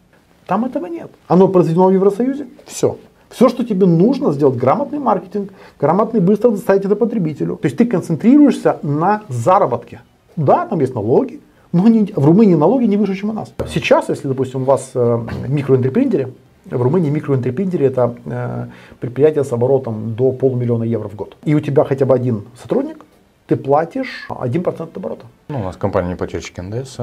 Там 0.47 0.65
этого 0.65 0.87
нет. 0.87 1.11
Оно 1.27 1.47
произведено 1.47 1.87
в 1.87 1.91
Евросоюзе, 1.91 2.47
все. 2.65 2.97
Все, 3.31 3.49
что 3.49 3.63
тебе 3.63 3.85
нужно, 3.85 4.33
сделать 4.33 4.57
грамотный 4.57 4.99
маркетинг, 4.99 5.51
грамотный 5.79 6.19
быстро 6.19 6.51
доставить 6.51 6.85
это 6.85 6.95
потребителю. 6.95 7.55
То 7.55 7.65
есть 7.65 7.77
ты 7.77 7.85
концентрируешься 7.85 8.77
на 8.83 9.23
заработке. 9.29 10.01
Да, 10.35 10.67
там 10.67 10.79
есть 10.81 10.93
налоги, 10.93 11.39
но 11.71 11.85
они, 11.85 12.11
в 12.15 12.25
Румынии 12.25 12.55
налоги 12.55 12.85
не 12.85 12.97
выше, 12.97 13.15
чем 13.15 13.29
у 13.29 13.33
нас. 13.33 13.53
Сейчас, 13.67 14.09
если, 14.09 14.27
допустим, 14.27 14.63
у 14.63 14.65
вас 14.65 14.91
э, 14.93 15.19
микроэнтерпринтере, 15.47 16.33
в 16.65 16.81
Румынии 16.81 17.09
микроэнтерпринтеры 17.09 17.85
это 17.85 18.15
э, 18.25 18.65
предприятие 18.99 19.43
с 19.43 19.51
оборотом 19.51 20.13
до 20.15 20.31
полумиллиона 20.31 20.83
евро 20.83 21.07
в 21.07 21.15
год. 21.15 21.37
И 21.43 21.55
у 21.55 21.59
тебя 21.59 21.85
хотя 21.85 22.05
бы 22.05 22.13
один 22.13 22.43
сотрудник, 22.61 23.05
ты 23.47 23.55
платишь 23.55 24.27
1% 24.29 24.89
оборота. 24.95 25.25
Ну, 25.47 25.61
у 25.61 25.63
нас 25.63 25.77
компания 25.77 26.13
ипотечки 26.13 26.59
НДС 26.59 26.99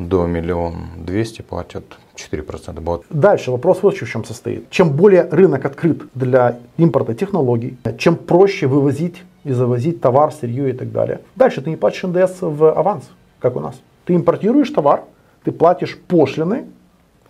до 0.00 0.26
миллион 0.26 0.74
двести 0.96 1.42
платят 1.42 1.84
4% 2.16 2.78
оборот. 2.78 3.04
Дальше 3.10 3.50
вопрос 3.50 3.82
вот 3.82 3.94
в 3.94 4.08
чем 4.08 4.24
состоит. 4.24 4.70
Чем 4.70 4.90
более 4.90 5.24
рынок 5.24 5.64
открыт 5.64 6.02
для 6.14 6.58
импорта 6.78 7.14
технологий, 7.14 7.76
чем 7.98 8.16
проще 8.16 8.66
вывозить 8.66 9.22
и 9.44 9.52
завозить 9.52 10.00
товар, 10.00 10.32
сырье 10.32 10.70
и 10.70 10.72
так 10.72 10.90
далее. 10.90 11.20
Дальше 11.36 11.60
ты 11.60 11.70
не 11.70 11.76
платишь 11.76 12.02
НДС 12.02 12.38
в 12.40 12.72
аванс, 12.72 13.10
как 13.38 13.56
у 13.56 13.60
нас. 13.60 13.80
Ты 14.06 14.14
импортируешь 14.14 14.70
товар, 14.70 15.04
ты 15.44 15.52
платишь 15.52 15.98
пошлины, 15.98 16.64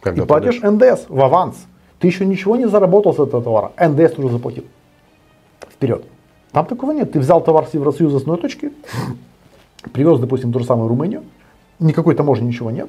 когда 0.01 0.23
и 0.23 0.27
платишь 0.27 0.61
НДС 0.63 1.07
в 1.09 1.21
аванс. 1.21 1.57
Ты 1.99 2.07
еще 2.07 2.25
ничего 2.25 2.57
не 2.57 2.69
заработал 2.69 3.13
с 3.13 3.19
этого 3.19 3.43
товара. 3.43 3.73
НДС 3.77 4.17
уже 4.19 4.31
заплатил. 4.31 4.65
Вперед. 5.69 6.05
Там 6.53 6.67
такого 6.67 6.93
нет. 6.93 7.13
Ты 7.13 7.21
взял 7.21 7.43
товар 7.43 7.67
с 7.67 7.75
Евросоюза 7.75 8.19
с 8.19 8.23
одной 8.23 8.39
точки, 8.39 8.73
привез, 9.93 10.19
допустим, 10.19 10.53
ту 10.53 10.61
же 10.61 10.65
самую 10.65 10.89
Румынию, 10.89 11.25
никакой 11.81 12.15
таможни 12.15 12.47
ничего 12.47 12.71
нет, 12.71 12.89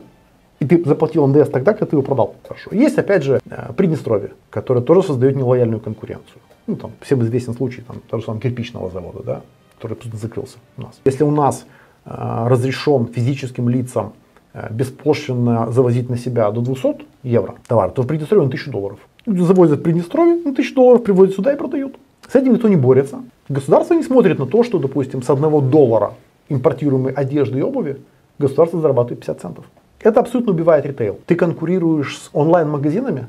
и 0.59 0.65
ты 0.65 0.83
заплатил 0.85 1.25
НДС 1.25 1.49
тогда, 1.49 1.73
когда 1.73 1.87
ты 1.87 1.95
его 1.95 2.03
продал. 2.03 2.35
Хорошо. 2.47 2.69
Есть, 2.71 2.97
опять 2.97 3.23
же, 3.23 3.41
э, 3.49 3.73
Приднестровье, 3.75 4.33
которое 4.51 4.81
тоже 4.81 5.01
создает 5.01 5.35
нелояльную 5.35 5.79
конкуренцию. 5.79 6.39
Ну, 6.67 6.75
там, 6.75 6.91
всем 7.01 7.23
известен 7.23 7.53
случай 7.55 7.81
там, 7.81 7.97
того 8.09 8.19
же 8.19 8.25
самого 8.25 8.41
кирпичного 8.41 8.91
завода, 8.91 9.23
да, 9.23 9.41
который 9.77 9.95
просто 9.95 10.17
закрылся 10.17 10.57
у 10.77 10.83
нас. 10.83 10.99
Если 11.03 11.23
у 11.23 11.31
нас 11.31 11.65
э, 12.05 12.11
разрешен 12.47 13.07
физическим 13.07 13.69
лицам 13.69 14.13
э, 14.53 14.67
беспошлинно 14.71 15.71
завозить 15.71 16.09
на 16.09 16.17
себя 16.17 16.51
до 16.51 16.61
200 16.61 17.05
евро 17.23 17.55
товар, 17.67 17.89
то 17.89 18.03
в 18.03 18.07
Приднестровье 18.07 18.43
он 18.43 18.49
1000 18.49 18.69
долларов. 18.69 18.99
Люди 19.25 19.41
завозят 19.41 19.79
в 19.79 19.83
Приднестровье, 19.83 20.35
на 20.35 20.51
1000 20.51 20.75
долларов 20.75 21.03
привозят 21.03 21.35
сюда 21.35 21.53
и 21.53 21.57
продают. 21.57 21.95
С 22.27 22.35
этим 22.35 22.53
никто 22.53 22.67
не 22.67 22.75
борется. 22.75 23.23
Государство 23.49 23.95
не 23.95 24.03
смотрит 24.03 24.37
на 24.37 24.45
то, 24.45 24.63
что, 24.63 24.77
допустим, 24.77 25.23
с 25.23 25.29
одного 25.31 25.59
доллара 25.59 26.13
импортируемой 26.49 27.13
одежды 27.13 27.59
и 27.59 27.61
обуви 27.61 27.97
государство 28.41 28.81
зарабатывает 28.81 29.19
50 29.19 29.41
центов. 29.41 29.65
Это 29.99 30.19
абсолютно 30.19 30.51
убивает 30.53 30.85
ритейл. 30.85 31.19
Ты 31.25 31.35
конкурируешь 31.35 32.17
с 32.17 32.29
онлайн-магазинами, 32.33 33.27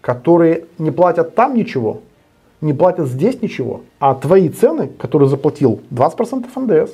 которые 0.00 0.66
не 0.78 0.90
платят 0.90 1.34
там 1.34 1.54
ничего, 1.54 2.00
не 2.60 2.72
платят 2.72 3.06
здесь 3.08 3.40
ничего, 3.42 3.82
а 4.00 4.14
твои 4.14 4.48
цены, 4.48 4.88
которые 4.98 5.28
заплатил 5.28 5.80
20% 5.90 6.46
НДС, 6.56 6.92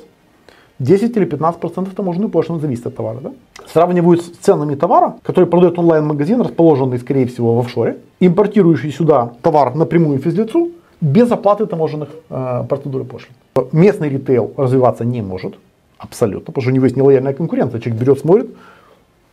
10 0.79 1.17
или 1.17 1.27
15% 1.27 1.93
таможенную 1.95 2.29
пошлину 2.29 2.59
зависит 2.59 2.87
от 2.87 2.95
товара. 2.95 3.19
Да? 3.21 3.31
Сравнивают 3.67 4.21
с 4.21 4.29
ценами 4.29 4.75
товара, 4.75 5.15
который 5.23 5.45
продает 5.45 5.77
онлайн-магазин, 5.77 6.41
расположенный, 6.41 6.97
скорее 6.97 7.27
всего, 7.27 7.55
в 7.55 7.59
офшоре, 7.59 7.97
импортирующий 8.19 8.91
сюда 8.91 9.33
товар 9.41 9.75
напрямую 9.75 10.19
физлицу, 10.19 10.71
без 10.99 11.31
оплаты 11.31 11.65
таможенных 11.65 12.09
э, 12.29 12.63
и 12.69 13.03
пошлин. 13.03 13.33
Местный 13.71 14.09
ритейл 14.09 14.53
развиваться 14.57 15.03
не 15.03 15.21
может, 15.21 15.55
абсолютно, 16.01 16.47
потому 16.47 16.61
что 16.63 16.71
у 16.71 16.73
него 16.73 16.85
есть 16.85 16.97
нелояльная 16.97 17.33
конкуренция. 17.33 17.79
Человек 17.79 18.01
берет, 18.01 18.19
смотрит, 18.19 18.49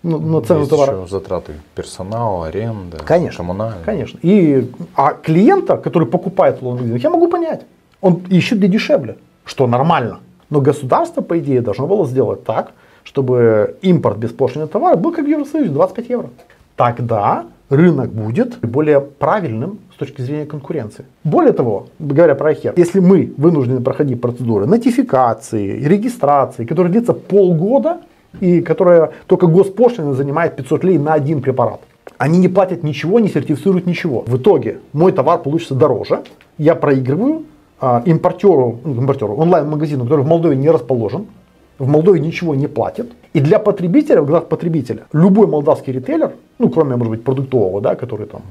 на, 0.03 0.19
на 0.19 0.41
цену 0.43 0.61
Есть 0.61 0.71
товара. 0.71 0.97
еще 0.97 1.11
затраты 1.11 1.55
персонала, 1.75 2.47
аренда, 2.47 2.99
Конечно, 2.99 3.39
коммунальные. 3.39 3.85
конечно. 3.85 4.19
И, 4.23 4.71
а 4.95 5.13
клиента, 5.15 5.77
который 5.77 6.07
покупает 6.07 6.63
магазинах, 6.63 7.03
я 7.03 7.11
могу 7.11 7.29
понять. 7.29 7.63
Он 8.01 8.23
ищет 8.31 8.59
где 8.59 8.69
дешевле, 8.69 9.17
что 9.45 9.67
нормально. 9.67 10.21
Но 10.51 10.61
государство, 10.61 11.21
по 11.21 11.39
идее, 11.39 11.61
должно 11.63 11.87
было 11.87 12.07
сделать 12.07 12.45
так, 12.45 12.73
чтобы 13.03 13.77
импорт 13.83 14.19
беспошлиный 14.19 14.69
товара 14.69 14.97
был 14.97 15.13
как 15.13 15.25
в 15.25 15.29
Евросоюзе, 15.29 15.71
25 15.71 16.09
евро. 16.11 16.31
Тогда 16.77 17.47
рынок 17.71 18.11
будет 18.11 18.59
более 18.61 19.01
правильным 19.01 19.79
с 19.95 19.99
точки 19.99 20.23
зрения 20.23 20.47
конкуренции. 20.47 21.05
Более 21.25 21.53
того, 21.53 21.89
говоря 21.99 22.35
про 22.35 22.51
Ахер, 22.51 22.75
если 22.77 23.01
мы 23.01 23.33
вынуждены 23.37 23.81
проходить 23.81 24.21
процедуры 24.21 24.67
нотификации, 24.67 25.83
регистрации, 25.85 26.65
которые 26.65 26.93
длится 26.93 27.13
полгода, 27.13 28.01
и 28.41 28.61
которая 28.61 29.13
только 29.27 29.47
госпошлина 29.47 30.15
занимает 30.15 30.57
500 30.57 30.85
лей 30.85 30.99
на 30.99 31.15
один 31.15 31.41
препарат. 31.41 31.81
Они 32.19 32.39
не 32.39 32.49
платят 32.49 32.83
ничего, 32.83 33.21
не 33.21 33.29
сертифицируют 33.29 33.87
ничего. 33.87 34.25
В 34.27 34.37
итоге 34.37 34.79
мой 34.93 35.13
товар 35.13 35.39
получится 35.39 35.75
дороже, 35.75 36.23
я 36.59 36.75
проигрываю 36.75 37.45
а, 37.81 38.03
импортеру, 38.05 38.81
ну, 38.85 39.01
импортеру 39.01 39.35
онлайн-магазину, 39.37 40.05
который 40.05 40.25
в 40.25 40.29
Молдове 40.29 40.57
не 40.57 40.71
расположен, 40.71 41.27
в 41.79 41.89
Молдове 41.89 42.21
ничего 42.21 42.55
не 42.55 42.67
платит. 42.67 43.13
И 43.35 43.41
для 43.41 43.59
потребителя, 43.59 44.23
в 44.23 44.27
глазах 44.27 44.49
потребителя, 44.49 45.07
любой 45.13 45.47
молдавский 45.47 45.93
ритейлер, 45.93 46.33
ну 46.59 46.69
кроме, 46.71 46.97
может 46.97 47.11
быть, 47.11 47.25
продуктового, 47.25 47.81
да, 47.81 47.95
который 47.95 48.27
там 48.27 48.43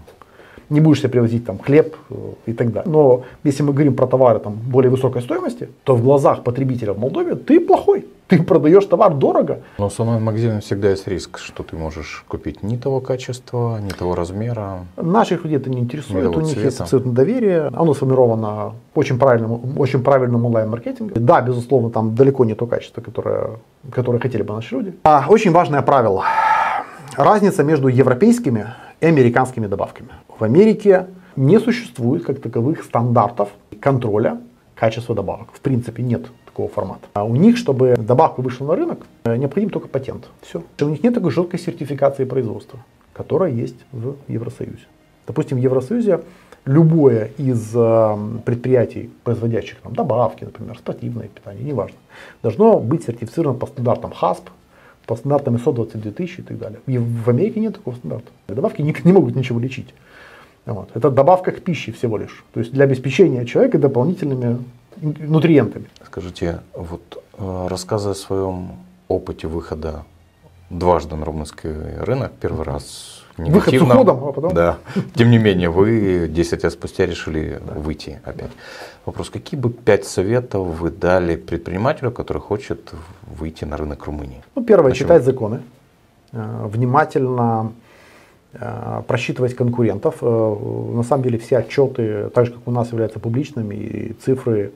не 0.69 0.81
будешь 0.81 0.99
себе 0.99 1.09
привозить 1.09 1.45
там 1.45 1.59
хлеб 1.59 1.95
э, 2.09 2.15
и 2.45 2.53
так 2.53 2.71
далее. 2.71 2.91
Но 2.91 3.23
если 3.43 3.63
мы 3.63 3.73
говорим 3.73 3.95
про 3.95 4.07
товары 4.07 4.39
там 4.39 4.53
более 4.53 4.89
высокой 4.89 5.21
стоимости, 5.21 5.69
то 5.83 5.95
в 5.95 6.03
глазах 6.03 6.43
потребителя 6.43 6.93
в 6.93 6.99
Молдове 6.99 7.35
ты 7.35 7.59
плохой. 7.59 8.05
Ты 8.27 8.43
продаешь 8.43 8.85
товар 8.85 9.13
дорого. 9.13 9.61
Но 9.77 9.89
с 9.89 9.97
онлайн-магазином 9.99 10.59
всегда 10.59 10.89
есть 10.89 11.07
риск, 11.07 11.37
что 11.37 11.63
ты 11.63 11.77
можешь 11.77 12.25
купить 12.27 12.61
не 12.61 12.77
того 12.77 12.99
качества, 12.99 13.79
не 13.79 13.91
того 13.91 14.15
размера. 14.15 14.79
Наших 14.97 15.45
людей 15.45 15.59
это 15.59 15.69
не 15.69 15.79
интересует, 15.79 16.35
у 16.35 16.41
них 16.41 16.57
есть 16.57 16.59
цвета. 16.59 16.83
абсолютно 16.83 17.13
доверие, 17.13 17.67
оно 17.73 17.93
сформировано 17.93 18.73
очень 18.95 19.17
правильным, 19.17 19.79
очень 19.79 20.03
правильным 20.03 20.45
онлайн-маркетингом. 20.45 21.25
Да, 21.25 21.39
безусловно, 21.41 21.89
там 21.89 22.15
далеко 22.15 22.43
не 22.43 22.53
то 22.53 22.65
качество, 22.65 22.99
которое, 22.99 23.51
которое 23.91 24.19
хотели 24.19 24.41
бы 24.41 24.53
наши 24.53 24.75
люди. 24.75 24.93
А, 25.03 25.25
очень 25.29 25.51
важное 25.51 25.81
правило. 25.81 26.25
Разница 27.15 27.63
между 27.63 27.87
европейскими 27.87 28.67
и 28.99 29.05
американскими 29.05 29.67
добавками. 29.67 30.09
В 30.39 30.43
Америке 30.43 31.07
не 31.35 31.59
существует 31.59 32.23
как 32.23 32.39
таковых 32.39 32.83
стандартов 32.83 33.49
контроля 33.79 34.39
качества 34.75 35.15
добавок. 35.15 35.47
В 35.51 35.61
принципе, 35.61 36.03
нет 36.03 36.27
такого 36.45 36.69
формата. 36.69 37.07
А 37.13 37.23
у 37.23 37.35
них, 37.35 37.57
чтобы 37.57 37.95
добавка 37.97 38.41
вышла 38.41 38.67
на 38.67 38.75
рынок, 38.75 38.99
э, 39.25 39.35
необходим 39.35 39.71
только 39.71 39.87
патент. 39.87 40.27
Все. 40.41 40.63
У 40.79 40.85
них 40.85 41.01
нет 41.01 41.15
такой 41.15 41.31
жесткой 41.31 41.59
сертификации 41.59 42.25
производства, 42.25 42.79
которая 43.13 43.51
есть 43.51 43.77
в 43.91 44.15
Евросоюзе. 44.27 44.85
Допустим, 45.25 45.57
в 45.57 45.61
Евросоюзе 45.61 46.21
любое 46.65 47.31
из 47.39 47.71
э, 47.73 48.17
предприятий, 48.45 49.09
производящих 49.23 49.77
там, 49.81 49.95
добавки, 49.95 50.43
например, 50.43 50.77
спортивное 50.77 51.29
питание, 51.29 51.63
неважно, 51.63 51.97
должно 52.43 52.79
быть 52.79 53.05
сертифицировано 53.05 53.57
по 53.57 53.65
стандартам 53.65 54.11
ХАСП, 54.11 54.49
по 55.07 55.15
стандартам 55.15 55.55
ISO 55.55 55.73
22000 55.73 56.41
и 56.41 56.43
так 56.43 56.59
далее. 56.59 56.79
И 56.85 56.99
в 56.99 57.27
Америке 57.27 57.59
нет 57.59 57.75
такого 57.75 57.95
стандарта. 57.95 58.29
Добавки 58.47 58.81
не, 58.83 58.95
не 59.03 59.13
могут 59.13 59.35
ничего 59.35 59.59
лечить. 59.59 59.93
Вот. 60.67 60.89
Это 60.93 61.09
добавка 61.09 61.51
к 61.51 61.61
пище 61.61 61.91
всего 61.91 62.17
лишь. 62.17 62.43
То 62.53 62.59
есть 62.59 62.73
для 62.73 62.83
обеспечения 62.83 63.45
человека 63.45 63.77
дополнительными 63.77 64.57
нутриентами. 65.01 65.85
Скажите, 66.05 66.59
вот 66.73 67.23
э, 67.37 67.67
рассказывая 67.69 68.13
о 68.13 68.15
своем 68.15 68.71
опыте 69.07 69.47
выхода 69.47 70.03
дважды 70.69 71.15
на 71.15 71.23
румынский 71.25 71.71
рынок, 72.01 72.33
первый 72.41 72.65
раз 72.65 73.23
Выход 73.37 73.69
с 73.69 73.71
негативно. 73.71 73.93
уходом, 73.95 74.23
а 74.25 74.31
потом? 74.33 74.53
Да. 74.53 74.77
Тем 75.15 75.29
не 75.31 75.37
менее, 75.37 75.69
вы 75.69 76.27
10 76.27 76.63
лет 76.63 76.73
спустя 76.73 77.05
решили 77.05 77.61
выйти 77.75 78.19
опять. 78.25 78.51
Вопрос, 79.05 79.29
какие 79.29 79.57
бы 79.57 79.69
пять 79.69 80.05
советов 80.05 80.67
вы 80.67 80.89
дали 80.89 81.37
предпринимателю, 81.37 82.11
который 82.11 82.41
хочет 82.41 82.91
выйти 83.39 83.63
на 83.63 83.77
рынок 83.77 84.05
Румынии? 84.05 84.43
Ну, 84.55 84.63
первое, 84.65 84.91
Почему? 84.91 85.07
читать 85.07 85.23
законы, 85.23 85.61
э, 86.33 86.65
внимательно 86.67 87.71
просчитывать 89.07 89.55
конкурентов. 89.55 90.15
Э, 90.21 90.55
На 90.95 91.03
самом 91.03 91.23
деле 91.23 91.37
все 91.37 91.57
отчеты, 91.57 92.29
так 92.33 92.45
же 92.45 92.51
как 92.53 92.67
у 92.67 92.71
нас, 92.71 92.91
являются 92.91 93.19
публичными, 93.19 93.75
и 93.75 94.13
цифры, 94.13 94.71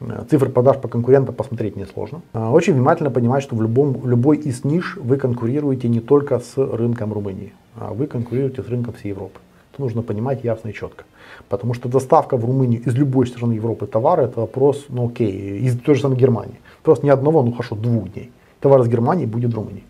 э, 0.00 0.24
цифры 0.30 0.50
продаж 0.50 0.76
по 0.78 0.88
конкурентам 0.88 1.34
посмотреть 1.34 1.76
несложно. 1.76 2.20
Э, 2.32 2.48
Очень 2.50 2.74
внимательно 2.74 3.10
понимать, 3.10 3.42
что 3.42 3.56
в, 3.56 3.62
любом, 3.62 4.08
любой 4.08 4.36
из 4.36 4.64
ниш 4.64 4.96
вы 4.96 5.16
конкурируете 5.16 5.88
не 5.88 6.00
только 6.00 6.38
с 6.38 6.56
рынком 6.56 7.12
Румынии, 7.12 7.52
а 7.76 7.92
вы 7.92 8.06
конкурируете 8.06 8.62
с 8.62 8.68
рынком 8.68 8.94
всей 8.94 9.08
Европы. 9.08 9.40
Это 9.72 9.82
нужно 9.82 10.02
понимать 10.02 10.44
ясно 10.44 10.70
и 10.70 10.72
четко. 10.72 11.04
Потому 11.48 11.74
что 11.74 11.88
доставка 11.88 12.36
в 12.36 12.44
Румынию 12.44 12.82
из 12.82 12.94
любой 12.94 13.26
страны 13.26 13.54
Европы 13.54 13.86
товара 13.86 14.22
это 14.22 14.40
вопрос, 14.40 14.86
ну 14.88 15.08
окей, 15.08 15.58
из 15.58 15.78
той 15.78 15.94
же 15.94 16.00
самой 16.00 16.16
Германии. 16.16 16.60
Просто 16.82 17.04
не 17.04 17.10
одного, 17.10 17.42
ну 17.42 17.52
хорошо, 17.52 17.76
двух 17.76 18.12
дней. 18.12 18.30
Товар 18.60 18.80
из 18.80 18.88
Германии 18.88 19.26
будет 19.26 19.52
в 19.52 19.56
Румынии. 19.56 19.84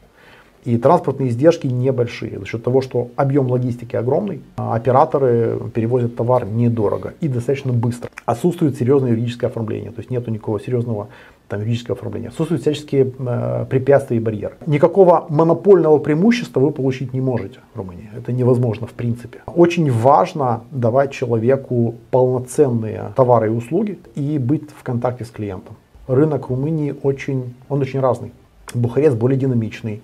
И 0.66 0.78
транспортные 0.78 1.28
издержки 1.28 1.68
небольшие. 1.68 2.40
За 2.40 2.44
счет 2.44 2.64
того, 2.64 2.82
что 2.82 3.10
объем 3.14 3.48
логистики 3.48 3.94
огромный, 3.94 4.40
а 4.56 4.74
операторы 4.74 5.60
перевозят 5.72 6.16
товар 6.16 6.44
недорого 6.44 7.14
и 7.20 7.28
достаточно 7.28 7.72
быстро. 7.72 8.10
Отсутствует 8.24 8.76
серьезное 8.76 9.12
юридическое 9.12 9.48
оформление, 9.48 9.92
то 9.92 10.00
есть 10.00 10.10
нет 10.10 10.26
никакого 10.26 10.58
серьезного 10.58 11.06
там, 11.46 11.60
юридического 11.60 11.96
оформления. 11.96 12.28
Отсутствуют 12.28 12.62
всяческие 12.62 13.12
э, 13.16 13.66
препятствия 13.70 14.16
и 14.16 14.20
барьеры. 14.20 14.56
Никакого 14.66 15.26
монопольного 15.28 15.98
преимущества 15.98 16.58
вы 16.58 16.72
получить 16.72 17.14
не 17.14 17.20
можете 17.20 17.60
в 17.72 17.78
Румынии. 17.78 18.10
Это 18.16 18.32
невозможно 18.32 18.88
в 18.88 18.92
принципе. 18.92 19.42
Очень 19.46 19.92
важно 19.92 20.64
давать 20.72 21.12
человеку 21.12 21.94
полноценные 22.10 23.12
товары 23.14 23.46
и 23.46 23.50
услуги 23.50 24.00
и 24.16 24.38
быть 24.38 24.68
в 24.76 24.82
контакте 24.82 25.24
с 25.24 25.30
клиентом. 25.30 25.76
Рынок 26.08 26.48
Румынии 26.48 26.92
очень, 27.04 27.54
он 27.68 27.80
очень 27.80 28.00
разный. 28.00 28.32
Бухарест 28.74 29.16
более 29.16 29.38
динамичный, 29.38 30.02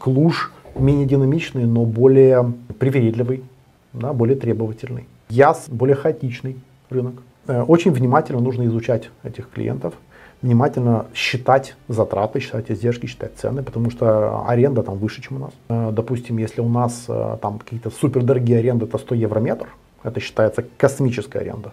Клуж 0.00 0.52
менее 0.76 1.06
динамичный, 1.06 1.64
но 1.64 1.84
более 1.84 2.52
привередливый, 2.78 3.42
да, 3.92 4.12
более 4.12 4.36
требовательный. 4.36 5.06
Яс 5.28 5.66
более 5.68 5.96
хаотичный 5.96 6.56
рынок. 6.90 7.14
Э, 7.46 7.62
Очень 7.62 7.90
внимательно 7.92 8.40
нужно 8.40 8.64
изучать 8.66 9.10
этих 9.24 9.50
клиентов, 9.50 9.94
внимательно 10.42 11.06
считать 11.14 11.76
затраты, 11.88 12.40
считать 12.40 12.70
издержки, 12.70 13.06
считать 13.06 13.32
цены, 13.36 13.62
потому 13.62 13.90
что 13.90 14.44
аренда 14.46 14.82
там 14.82 14.98
выше, 14.98 15.22
чем 15.22 15.36
у 15.36 15.40
нас. 15.40 15.52
Э, 15.68 15.90
Допустим, 15.92 16.38
если 16.38 16.60
у 16.60 16.68
нас 16.68 17.04
э, 17.08 17.36
там 17.42 17.58
какие-то 17.58 17.90
супердорогие 17.90 18.58
аренды, 18.58 18.86
это 18.86 18.98
100 18.98 19.14
евро 19.16 19.40
метр, 19.40 19.66
это 20.02 20.20
считается 20.20 20.64
космическая 20.76 21.40
аренда, 21.40 21.72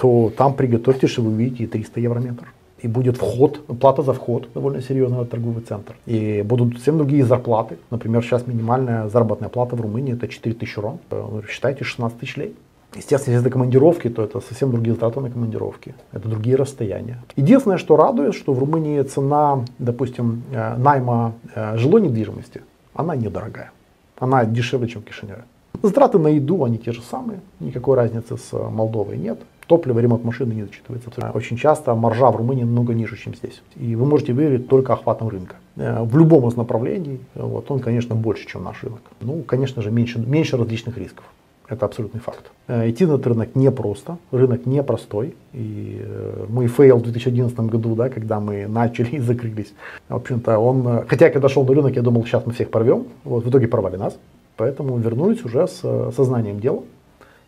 то 0.00 0.32
там 0.36 0.54
приготовьтесь, 0.54 1.10
что 1.10 1.22
вы 1.22 1.30
увидите 1.30 1.64
и 1.64 1.66
300 1.66 2.00
евро 2.00 2.18
метр. 2.18 2.46
И 2.82 2.88
будет 2.88 3.16
вход, 3.16 3.66
плата 3.80 4.02
за 4.02 4.12
вход 4.12 4.48
довольно 4.54 4.82
серьезный 4.82 5.18
в 5.18 5.26
торговый 5.26 5.62
центр. 5.62 5.94
И 6.06 6.42
будут 6.42 6.74
совсем 6.74 6.98
другие 6.98 7.24
зарплаты. 7.24 7.78
Например, 7.90 8.22
сейчас 8.22 8.46
минимальная 8.46 9.08
заработная 9.08 9.48
плата 9.48 9.76
в 9.76 9.80
Румынии 9.80 10.12
это 10.12 10.28
4 10.28 10.54
тысячи 10.54 10.78
рон. 10.78 10.98
Э, 11.10 11.40
Считайте 11.48 11.84
16 11.84 12.18
тысяч 12.18 12.36
лей. 12.36 12.54
Естественно, 12.94 13.34
если 13.34 13.46
это 13.46 13.52
командировки, 13.52 14.08
то 14.08 14.22
это 14.22 14.40
совсем 14.40 14.70
другие 14.70 14.94
затраты 14.94 15.20
на 15.20 15.30
командировки. 15.30 15.94
Это 16.12 16.28
другие 16.28 16.56
расстояния. 16.56 17.18
Единственное, 17.36 17.78
что 17.78 17.96
радует, 17.96 18.34
что 18.34 18.52
в 18.52 18.58
Румынии 18.58 19.02
цена, 19.02 19.64
допустим, 19.78 20.42
э, 20.52 20.76
найма 20.76 21.32
э, 21.54 21.76
жилой 21.78 22.02
недвижимости, 22.02 22.62
она 22.94 23.16
недорогая. 23.16 23.70
Она 24.18 24.44
дешевле, 24.44 24.88
чем 24.88 25.02
в 25.02 25.04
Кишиневе. 25.04 25.44
Затраты 25.82 26.18
на 26.18 26.28
еду, 26.28 26.64
они 26.64 26.78
те 26.78 26.92
же 26.92 27.02
самые. 27.02 27.40
Никакой 27.60 27.96
разницы 27.96 28.36
с 28.36 28.52
Молдовой 28.52 29.18
нет. 29.18 29.38
Топливо, 29.66 30.00
ремонт 30.00 30.24
машины 30.24 30.54
не 30.54 30.62
зачитывается. 30.62 31.10
Очень 31.34 31.56
часто 31.56 31.94
маржа 31.94 32.30
в 32.30 32.36
Румынии 32.36 32.64
намного 32.64 32.94
ниже, 32.94 33.16
чем 33.16 33.34
здесь. 33.34 33.62
И 33.76 33.96
вы 33.96 34.06
можете 34.06 34.32
выиграть 34.32 34.68
только 34.68 34.92
охватом 34.92 35.28
рынка. 35.28 35.56
Э, 35.76 36.02
в 36.02 36.16
любом 36.16 36.48
из 36.48 36.56
направлений 36.56 37.20
вот, 37.34 37.70
он, 37.70 37.80
конечно, 37.80 38.14
больше, 38.14 38.46
чем 38.46 38.64
наш 38.64 38.82
рынок. 38.82 39.00
Ну, 39.20 39.42
конечно 39.42 39.82
же, 39.82 39.90
меньше, 39.90 40.18
меньше 40.18 40.56
различных 40.56 40.98
рисков. 40.98 41.24
Это 41.68 41.84
абсолютный 41.86 42.20
факт. 42.20 42.50
Э, 42.68 42.88
идти 42.88 43.06
на 43.06 43.14
этот 43.14 43.26
рынок 43.26 43.54
непросто, 43.54 44.18
рынок 44.30 44.66
непростой. 44.66 45.34
И 45.52 46.00
э, 46.00 46.46
мы 46.48 46.68
fail 46.68 46.98
в 46.98 47.02
2011 47.02 47.58
году, 47.60 47.94
да, 47.94 48.08
когда 48.08 48.40
мы 48.40 48.66
начали 48.68 49.16
и 49.16 49.18
закрылись. 49.18 49.72
В 50.08 50.14
общем-то, 50.14 50.58
он, 50.58 51.06
хотя 51.08 51.30
когда 51.30 51.48
шел 51.48 51.64
на 51.64 51.74
рынок, 51.74 51.96
я 51.96 52.02
думал, 52.02 52.24
сейчас 52.24 52.46
мы 52.46 52.52
всех 52.52 52.70
порвем. 52.70 53.06
Вот, 53.24 53.44
в 53.44 53.50
итоге 53.50 53.66
порвали 53.66 53.96
нас. 53.96 54.16
Поэтому 54.56 54.96
вернулись 54.96 55.44
уже 55.44 55.66
с 55.66 56.12
сознанием 56.16 56.60
дела 56.60 56.82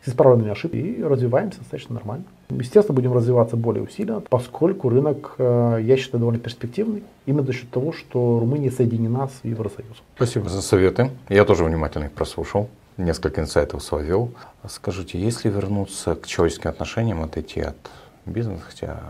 с 0.09 0.13
исправленными 0.13 0.51
ошибками 0.51 0.81
и 0.81 1.03
развиваемся 1.03 1.59
достаточно 1.59 1.95
нормально. 1.95 2.25
Естественно, 2.51 2.95
будем 2.95 3.13
развиваться 3.13 3.57
более 3.57 3.83
усиленно, 3.83 4.21
поскольку 4.21 4.89
рынок, 4.89 5.35
э, 5.39 5.81
я 5.83 5.97
считаю, 5.97 6.21
довольно 6.21 6.41
перспективный, 6.41 7.03
именно 7.27 7.45
за 7.45 7.53
счет 7.53 7.71
того, 7.71 7.93
что 7.93 8.39
Румыния 8.41 8.71
соединена 8.71 9.29
с 9.29 9.45
Евросоюзом. 9.45 9.97
Спасибо 10.17 10.49
за 10.49 10.63
советы. 10.63 11.11
Я 11.29 11.45
тоже 11.45 11.65
внимательно 11.65 12.05
их 12.05 12.13
прослушал, 12.13 12.69
несколько 12.97 13.41
инсайтов 13.41 13.83
словил. 13.83 14.33
Скажите, 14.67 15.21
если 15.21 15.49
вернуться 15.51 16.15
к 16.15 16.27
человеческим 16.27 16.71
отношениям, 16.71 17.23
отойти 17.23 17.61
от 17.61 17.77
бизнеса, 18.25 18.63
хотя 18.67 19.01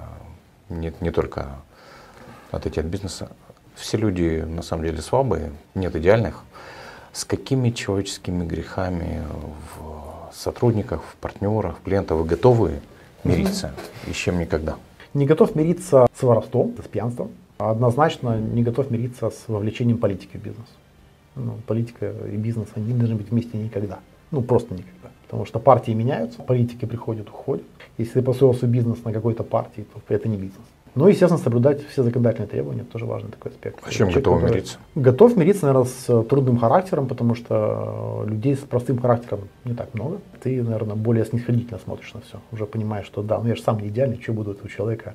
нет, 0.69 1.01
не 1.01 1.11
только 1.11 1.47
отойти 2.51 2.81
от 2.81 2.87
бизнеса, 2.87 3.31
все 3.75 3.97
люди 3.97 4.45
на 4.47 4.63
самом 4.63 4.85
деле 4.85 5.01
слабые, 5.01 5.53
нет 5.75 5.95
идеальных. 5.95 6.43
С 7.13 7.25
какими 7.25 7.71
человеческими 7.71 8.45
грехами 8.45 9.23
в 9.77 10.08
сотрудников, 10.39 11.17
партнеров, 11.21 11.77
клиентов, 11.85 12.19
вы 12.19 12.25
готовы 12.25 12.81
мириться 13.25 13.75
и 14.07 14.13
с 14.13 14.17
чем 14.17 14.39
никогда? 14.39 14.77
Не 15.15 15.27
готов 15.27 15.55
мириться 15.55 16.07
с 16.15 16.23
воровством, 16.23 16.75
с 16.83 16.89
пьянством. 16.89 17.31
Однозначно 17.59 18.39
не 18.39 18.63
готов 18.63 18.91
мириться 18.91 19.31
с 19.31 19.49
вовлечением 19.49 19.99
политики 19.99 20.37
в 20.37 20.43
бизнес. 20.43 20.67
Ну, 21.35 21.55
политика 21.67 22.13
и 22.33 22.37
бизнес, 22.37 22.69
они 22.77 22.93
должны 22.93 23.17
быть 23.17 23.31
вместе 23.31 23.59
никогда. 23.59 23.99
Ну, 24.31 24.43
просто 24.43 24.75
никогда. 24.75 25.11
Потому 25.25 25.45
что 25.45 25.59
партии 25.59 25.93
меняются, 25.93 26.43
политики 26.43 26.85
приходят, 26.85 27.29
уходят. 27.29 27.65
Если 27.97 28.15
ты 28.15 28.23
построил 28.23 28.55
свой 28.55 28.71
бизнес 28.71 29.05
на 29.05 29.13
какой-то 29.13 29.43
партии, 29.43 29.87
то 29.93 30.15
это 30.15 30.29
не 30.29 30.37
бизнес. 30.37 30.63
Ну, 30.95 31.09
естественно, 31.09 31.43
соблюдать 31.43 31.87
все 31.89 32.03
законодательные 32.03 32.49
требования, 32.49 32.85
тоже 32.85 33.07
важный 33.07 33.31
такой 33.31 33.53
аспект. 33.53 33.79
А 33.87 33.91
с 33.91 33.95
чем 33.95 34.11
готов 34.11 34.43
мириться? 34.43 34.79
Готов 34.95 35.37
мириться, 35.37 35.67
наверное, 35.67 35.89
с 35.89 36.23
трудным 36.25 36.59
характером, 36.59 37.07
потому 37.07 37.35
что 37.35 38.25
людей 38.27 38.57
с 38.57 38.61
простым 38.61 38.99
характером 38.99 39.49
не 39.65 39.75
так 39.75 39.95
много. 39.95 40.19
Ты, 40.43 40.63
наверное, 40.63 40.97
более 40.97 41.25
снисходительно 41.25 41.79
смотришь 41.79 42.13
на 42.15 42.21
все. 42.21 42.41
Уже 42.53 42.67
понимаешь, 42.67 43.07
что 43.07 43.23
да, 43.23 43.39
ну 43.39 43.49
я 43.49 43.55
же 43.55 43.63
сам 43.63 43.79
не 43.81 43.89
идеальный, 43.89 44.21
что 44.21 44.33
буду 44.33 44.53
этого 44.53 44.69
человека 44.69 45.15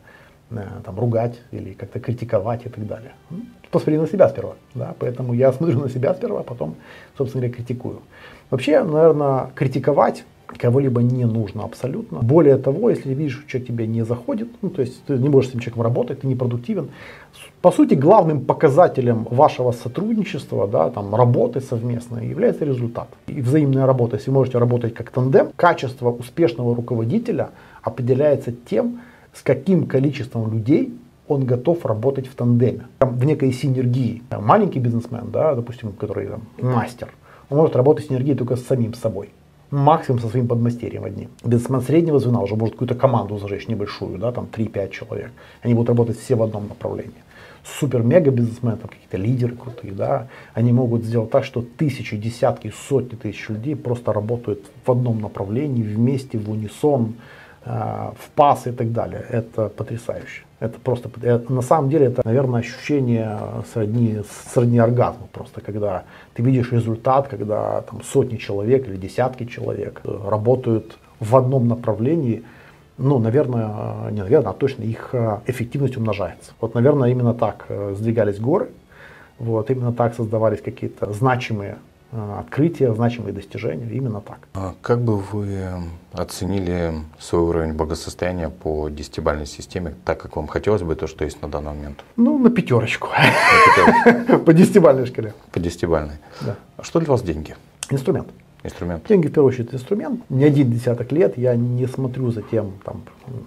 э, 0.51 0.61
там, 0.85 0.99
ругать 0.99 1.39
или 1.51 1.73
как-то 1.73 1.99
критиковать 1.99 2.65
и 2.65 2.69
так 2.69 2.85
далее. 2.85 3.13
Ну, 3.29 3.41
посмотри 3.71 3.97
на 3.97 4.07
себя 4.07 4.29
сперва. 4.29 4.55
Да? 4.75 4.95
Поэтому 4.99 5.33
я 5.33 5.51
смотрю 5.51 5.79
на 5.79 5.89
себя 5.89 6.13
сперва, 6.13 6.41
а 6.41 6.43
потом, 6.43 6.75
собственно 7.17 7.41
говоря, 7.41 7.55
критикую. 7.55 8.01
Вообще, 8.49 8.83
наверное, 8.83 9.51
критиковать 9.55 10.25
кого-либо 10.47 11.01
не 11.01 11.25
нужно 11.25 11.63
абсолютно. 11.63 12.19
Более 12.19 12.57
того, 12.57 12.89
если 12.89 13.13
видишь, 13.13 13.39
что 13.39 13.49
человек 13.49 13.67
тебе 13.67 13.87
не 13.87 14.05
заходит, 14.05 14.49
ну, 14.61 14.69
то 14.69 14.81
есть 14.81 15.03
ты 15.05 15.17
не 15.17 15.29
можешь 15.29 15.49
с 15.49 15.53
этим 15.53 15.59
человеком 15.61 15.83
работать, 15.83 16.21
ты 16.21 16.27
не 16.27 16.35
продуктивен, 16.35 16.89
по 17.61 17.71
сути, 17.71 17.93
главным 17.93 18.41
показателем 18.41 19.27
вашего 19.29 19.71
сотрудничества, 19.71 20.67
да, 20.67 20.89
там, 20.89 21.15
работы 21.15 21.61
совместной 21.61 22.27
является 22.27 22.65
результат. 22.65 23.07
И 23.27 23.41
взаимная 23.41 23.85
работа, 23.85 24.17
если 24.17 24.31
можете 24.31 24.57
работать 24.57 24.93
как 24.93 25.09
тандем, 25.11 25.49
качество 25.55 26.11
успешного 26.11 26.75
руководителя 26.75 27.49
определяется 27.81 28.51
тем, 28.51 29.01
с 29.33 29.41
каким 29.41 29.87
количеством 29.87 30.51
людей 30.51 30.93
он 31.27 31.45
готов 31.45 31.85
работать 31.85 32.27
в 32.27 32.35
тандеме, 32.35 32.81
в 32.99 33.23
некой 33.25 33.53
синергии. 33.53 34.21
Маленький 34.29 34.79
бизнесмен, 34.79 35.29
да, 35.31 35.55
допустим, 35.55 35.93
который 35.93 36.27
там, 36.27 36.41
мастер, 36.59 37.09
он 37.49 37.57
может 37.57 37.75
работать 37.75 38.05
в 38.05 38.09
синергии 38.09 38.33
только 38.33 38.57
с 38.57 38.65
самим 38.65 38.93
собой 38.93 39.29
максимум 39.73 40.19
со 40.19 40.29
своим 40.29 40.47
подмастерьем 40.47 41.03
одним. 41.03 41.29
Бизнесмен 41.43 41.81
среднего 41.81 42.19
звена 42.19 42.41
уже 42.41 42.55
может 42.55 42.75
какую-то 42.75 42.95
команду 42.95 43.37
зажечь 43.39 43.67
небольшую, 43.67 44.17
да, 44.19 44.31
там 44.31 44.47
3-5 44.51 44.89
человек. 44.91 45.31
Они 45.61 45.73
будут 45.73 45.89
работать 45.89 46.19
все 46.19 46.35
в 46.35 46.43
одном 46.43 46.67
направлении. 46.67 47.23
Супер-мега 47.79 48.29
бизнесмены, 48.29 48.77
там 48.77 48.89
какие-то 48.89 49.17
лидеры 49.17 49.55
крутые, 49.55 49.93
да, 49.93 50.27
они 50.53 50.71
могут 50.71 51.03
сделать 51.03 51.31
так, 51.31 51.43
что 51.43 51.61
тысячи, 51.61 52.17
десятки, 52.17 52.71
сотни 52.87 53.15
тысяч 53.15 53.49
людей 53.49 53.75
просто 53.75 54.13
работают 54.13 54.59
в 54.85 54.91
одном 54.91 55.21
направлении, 55.21 55.81
вместе, 55.81 56.37
в 56.37 56.51
унисон, 56.51 57.15
э, 57.65 57.69
в 57.71 58.29
пас 58.35 58.67
и 58.67 58.71
так 58.71 58.91
далее. 58.91 59.25
Это 59.29 59.69
потрясающе. 59.69 60.43
Это 60.63 60.79
просто, 60.79 61.09
это, 61.23 61.51
на 61.51 61.61
самом 61.61 61.89
деле, 61.89 62.05
это, 62.05 62.21
наверное, 62.23 62.61
ощущение 62.61 63.37
сродни, 63.73 64.21
сродни 64.49 64.79
оргазму 64.79 65.27
просто, 65.29 65.59
когда 65.59 66.05
ты 66.35 66.41
видишь 66.41 66.71
результат, 66.71 67.27
когда 67.27 67.81
там 67.81 68.01
сотни 68.01 68.37
человек 68.37 68.87
или 68.87 68.95
десятки 68.95 69.43
человек 69.43 69.99
э, 70.05 70.19
работают 70.25 70.97
в 71.19 71.35
одном 71.35 71.67
направлении, 71.67 72.43
ну, 72.97 73.19
наверное, 73.19 74.09
не 74.11 74.21
наверное, 74.21 74.51
а 74.51 74.53
точно 74.53 74.83
их 74.83 75.09
э, 75.11 75.39
эффективность 75.47 75.97
умножается. 75.97 76.53
Вот, 76.61 76.75
наверное, 76.75 77.09
именно 77.09 77.33
так 77.33 77.65
э, 77.67 77.95
сдвигались 77.97 78.39
горы, 78.39 78.69
вот, 79.39 79.69
именно 79.69 79.91
так 79.91 80.15
создавались 80.15 80.61
какие-то 80.61 81.11
значимые 81.11 81.75
Э, 81.75 81.92
открытия, 82.39 82.93
значимые 82.93 83.33
достижения. 83.33 83.89
Именно 83.89 84.21
так. 84.21 84.39
А 84.53 84.75
как 84.81 85.01
бы 85.01 85.17
вы 85.17 85.59
оценили 86.11 86.93
свой 87.19 87.41
уровень 87.41 87.73
благосостояния 87.73 88.49
по 88.49 88.89
десятибальной 88.89 89.45
системе, 89.45 89.95
так 90.05 90.21
как 90.21 90.35
вам 90.35 90.47
хотелось 90.47 90.83
бы 90.83 90.95
то, 90.95 91.07
что 91.07 91.25
есть 91.25 91.41
на 91.41 91.47
данный 91.47 91.73
момент? 91.73 92.03
Ну, 92.15 92.37
на 92.37 92.49
пятерочку. 92.49 93.09
По 94.45 94.53
десятибальной 94.53 95.05
шкале. 95.05 95.33
По 95.51 95.59
десятибальной. 95.59 96.15
Да. 96.41 96.55
А 96.77 96.83
что 96.83 96.99
для 96.99 97.09
вас 97.09 97.21
деньги? 97.21 97.55
Инструмент. 97.89 98.27
Инструмент. 98.63 99.05
Деньги, 99.09 99.27
в 99.27 99.33
первую 99.33 99.49
очередь, 99.49 99.73
инструмент. 99.73 100.21
Не 100.29 100.45
один 100.45 100.71
десяток 100.71 101.11
лет 101.11 101.37
я 101.37 101.53
не 101.55 101.85
смотрю 101.85 102.31
за 102.31 102.41
тем, 102.41 102.73
там, 102.85 103.03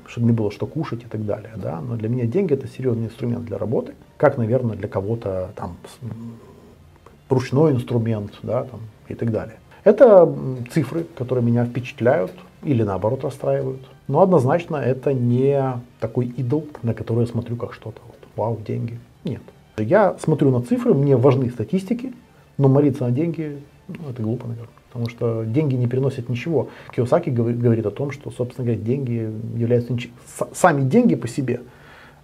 чтобы 0.07 0.27
не 0.27 0.33
было 0.33 0.51
что 0.51 0.67
кушать 0.67 1.05
и 1.05 1.07
так 1.07 1.25
далее. 1.25 1.53
Да? 1.57 1.81
Но 1.81 1.97
для 1.97 2.11
меня 2.11 2.27
деньги 2.27 2.53
это 2.53 2.69
серьезный 2.69 3.07
инструмент 3.07 3.47
для 3.47 3.57
работы. 3.57 3.95
Как, 4.19 4.37
наверное, 4.37 4.77
для 4.77 4.89
кого-то 4.89 5.53
там 5.57 5.79
ручной 7.29 7.73
инструмент 7.73 8.33
да, 8.43 8.65
там, 8.65 8.81
и 9.09 9.15
так 9.15 9.31
далее. 9.31 9.57
Это 9.85 10.33
цифры, 10.73 11.05
которые 11.17 11.45
меня 11.45 11.65
впечатляют 11.65 12.33
или 12.63 12.83
наоборот 12.83 13.25
расстраивают. 13.25 13.83
Но 14.09 14.21
однозначно 14.21 14.77
это 14.77 15.13
не 15.13 15.81
такой 16.01 16.27
идол, 16.27 16.67
на 16.83 16.95
который 16.95 17.21
я 17.21 17.27
смотрю 17.27 17.57
как 17.57 17.73
что-то. 17.73 18.01
Вот, 18.07 18.17
вау, 18.37 18.59
деньги. 18.67 18.99
Нет. 19.25 19.43
Я 19.79 20.17
смотрю 20.19 20.51
на 20.51 20.63
цифры, 20.63 20.95
мне 20.95 21.17
важны 21.17 21.51
статистики, 21.51 22.13
но 22.59 22.69
молиться 22.69 23.05
на 23.05 23.11
деньги, 23.11 23.59
ну, 23.89 24.11
это 24.11 24.23
глупо, 24.23 24.47
наверное. 24.47 24.71
Потому 24.89 25.11
что 25.11 25.45
деньги 25.45 25.75
не 25.75 25.87
приносят 25.87 26.29
ничего. 26.29 26.69
Киосаки 26.95 27.29
говорит 27.29 27.85
о 27.85 27.91
том, 27.91 28.11
что, 28.11 28.31
собственно 28.31 28.65
говоря, 28.65 28.83
деньги 28.83 29.31
являются... 29.57 29.95
Сами 30.53 30.89
деньги 30.89 31.15
по 31.17 31.29
себе, 31.29 31.61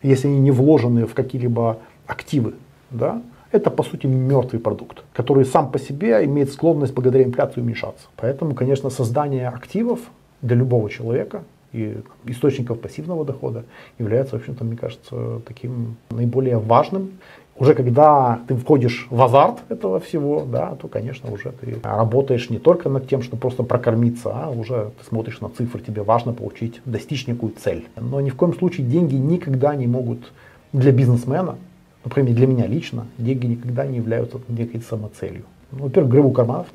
если 0.03 0.29
они 0.29 0.41
не 0.41 0.51
вложены 0.51 1.07
в 1.07 1.13
какие-либо 1.13 1.79
активы, 2.07 2.55
да, 2.91 3.23
это 3.53 3.71
по 3.71 3.83
сути 3.83 4.07
мертвый 4.07 4.61
продукт, 4.61 5.05
который 5.13 5.45
сам 5.45 5.71
по 5.71 5.79
себе 5.79 6.25
имеет 6.25 6.51
склонность 6.51 6.95
благодаря 6.95 7.25
инфляции 7.25 7.61
уменьшаться. 7.61 8.07
Поэтому, 8.17 8.55
конечно, 8.55 8.91
создание 8.91 9.49
активов 9.49 10.01
для 10.41 10.57
любого 10.57 10.91
человека 10.91 11.45
и 11.73 11.99
источников 12.25 12.81
пассивного 12.81 13.25
дохода 13.25 13.65
является, 13.99 14.37
в 14.37 14.41
общем-то, 14.41 14.65
мне 14.65 14.77
кажется, 14.77 15.41
таким 15.47 15.97
наиболее 16.11 16.59
важным. 16.59 17.13
Уже 17.59 17.75
когда 17.75 18.41
ты 18.49 18.57
входишь 18.57 19.07
в 19.11 19.23
азарт 19.23 19.59
этого 19.69 20.01
всего, 20.01 20.45
да, 20.51 20.75
то, 20.75 20.89
конечно, 20.89 21.31
уже 21.31 21.53
ты 21.53 21.77
работаешь 21.83 22.49
не 22.49 22.59
только 22.59 22.89
над 22.89 23.09
тем, 23.09 23.23
что 23.23 23.37
просто 23.37 23.63
прокормиться, 23.63 24.31
а 24.35 24.51
уже 24.51 24.91
ты 24.99 25.07
смотришь 25.07 25.41
на 25.41 25.51
цифры, 25.51 25.81
тебе 25.81 26.03
важно 26.03 26.33
получить, 26.33 26.81
достичь 26.87 27.27
некую 27.27 27.53
цель. 27.53 27.87
Но 27.97 28.21
ни 28.21 28.31
в 28.31 28.37
коем 28.37 28.55
случае 28.55 28.87
деньги 28.87 29.17
никогда 29.17 29.75
не 29.75 29.87
могут 29.87 30.33
для 30.73 30.93
бизнесмена 30.93 31.57
например, 32.05 32.35
для 32.35 32.47
меня 32.47 32.67
лично, 32.67 33.07
деньги 33.19 33.47
никогда 33.47 33.87
не 33.87 33.97
являются 33.97 34.41
некой 34.49 34.81
самоцелью. 34.81 35.45
Ну, 35.71 35.85
во-первых, 35.85 36.11
грыбу 36.11 36.31
карманов, 36.31 36.67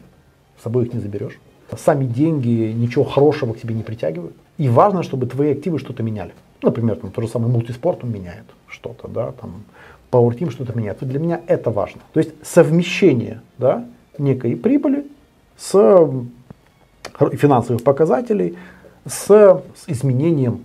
с 0.59 0.63
собой 0.63 0.85
их 0.85 0.93
не 0.93 0.99
заберешь. 0.99 1.39
Сами 1.75 2.05
деньги 2.05 2.71
ничего 2.71 3.03
хорошего 3.03 3.53
к 3.53 3.59
себе 3.59 3.75
не 3.75 3.83
притягивают. 3.83 4.35
И 4.57 4.69
важно, 4.69 5.03
чтобы 5.03 5.27
твои 5.27 5.51
активы 5.51 5.79
что-то 5.79 6.01
меняли. 6.01 6.31
Например, 6.61 6.95
там, 6.95 7.11
то 7.11 7.21
же 7.21 7.27
самое 7.27 7.51
мультиспорт 7.51 8.03
он 8.03 8.11
меняет 8.11 8.45
что-то, 8.67 9.07
да, 9.07 9.33
там, 9.33 9.63
Power 10.11 10.35
Team 10.37 10.49
что-то 10.49 10.77
меняет. 10.77 10.97
Для 11.01 11.19
меня 11.19 11.41
это 11.47 11.69
важно. 11.69 12.01
То 12.13 12.19
есть 12.19 12.31
совмещение 12.41 13.41
да, 13.57 13.85
некой 14.17 14.55
прибыли 14.55 15.05
с 15.57 15.71
финансовых 17.33 17.83
показателей, 17.83 18.55
с, 19.05 19.27
с 19.27 19.83
изменением 19.87 20.61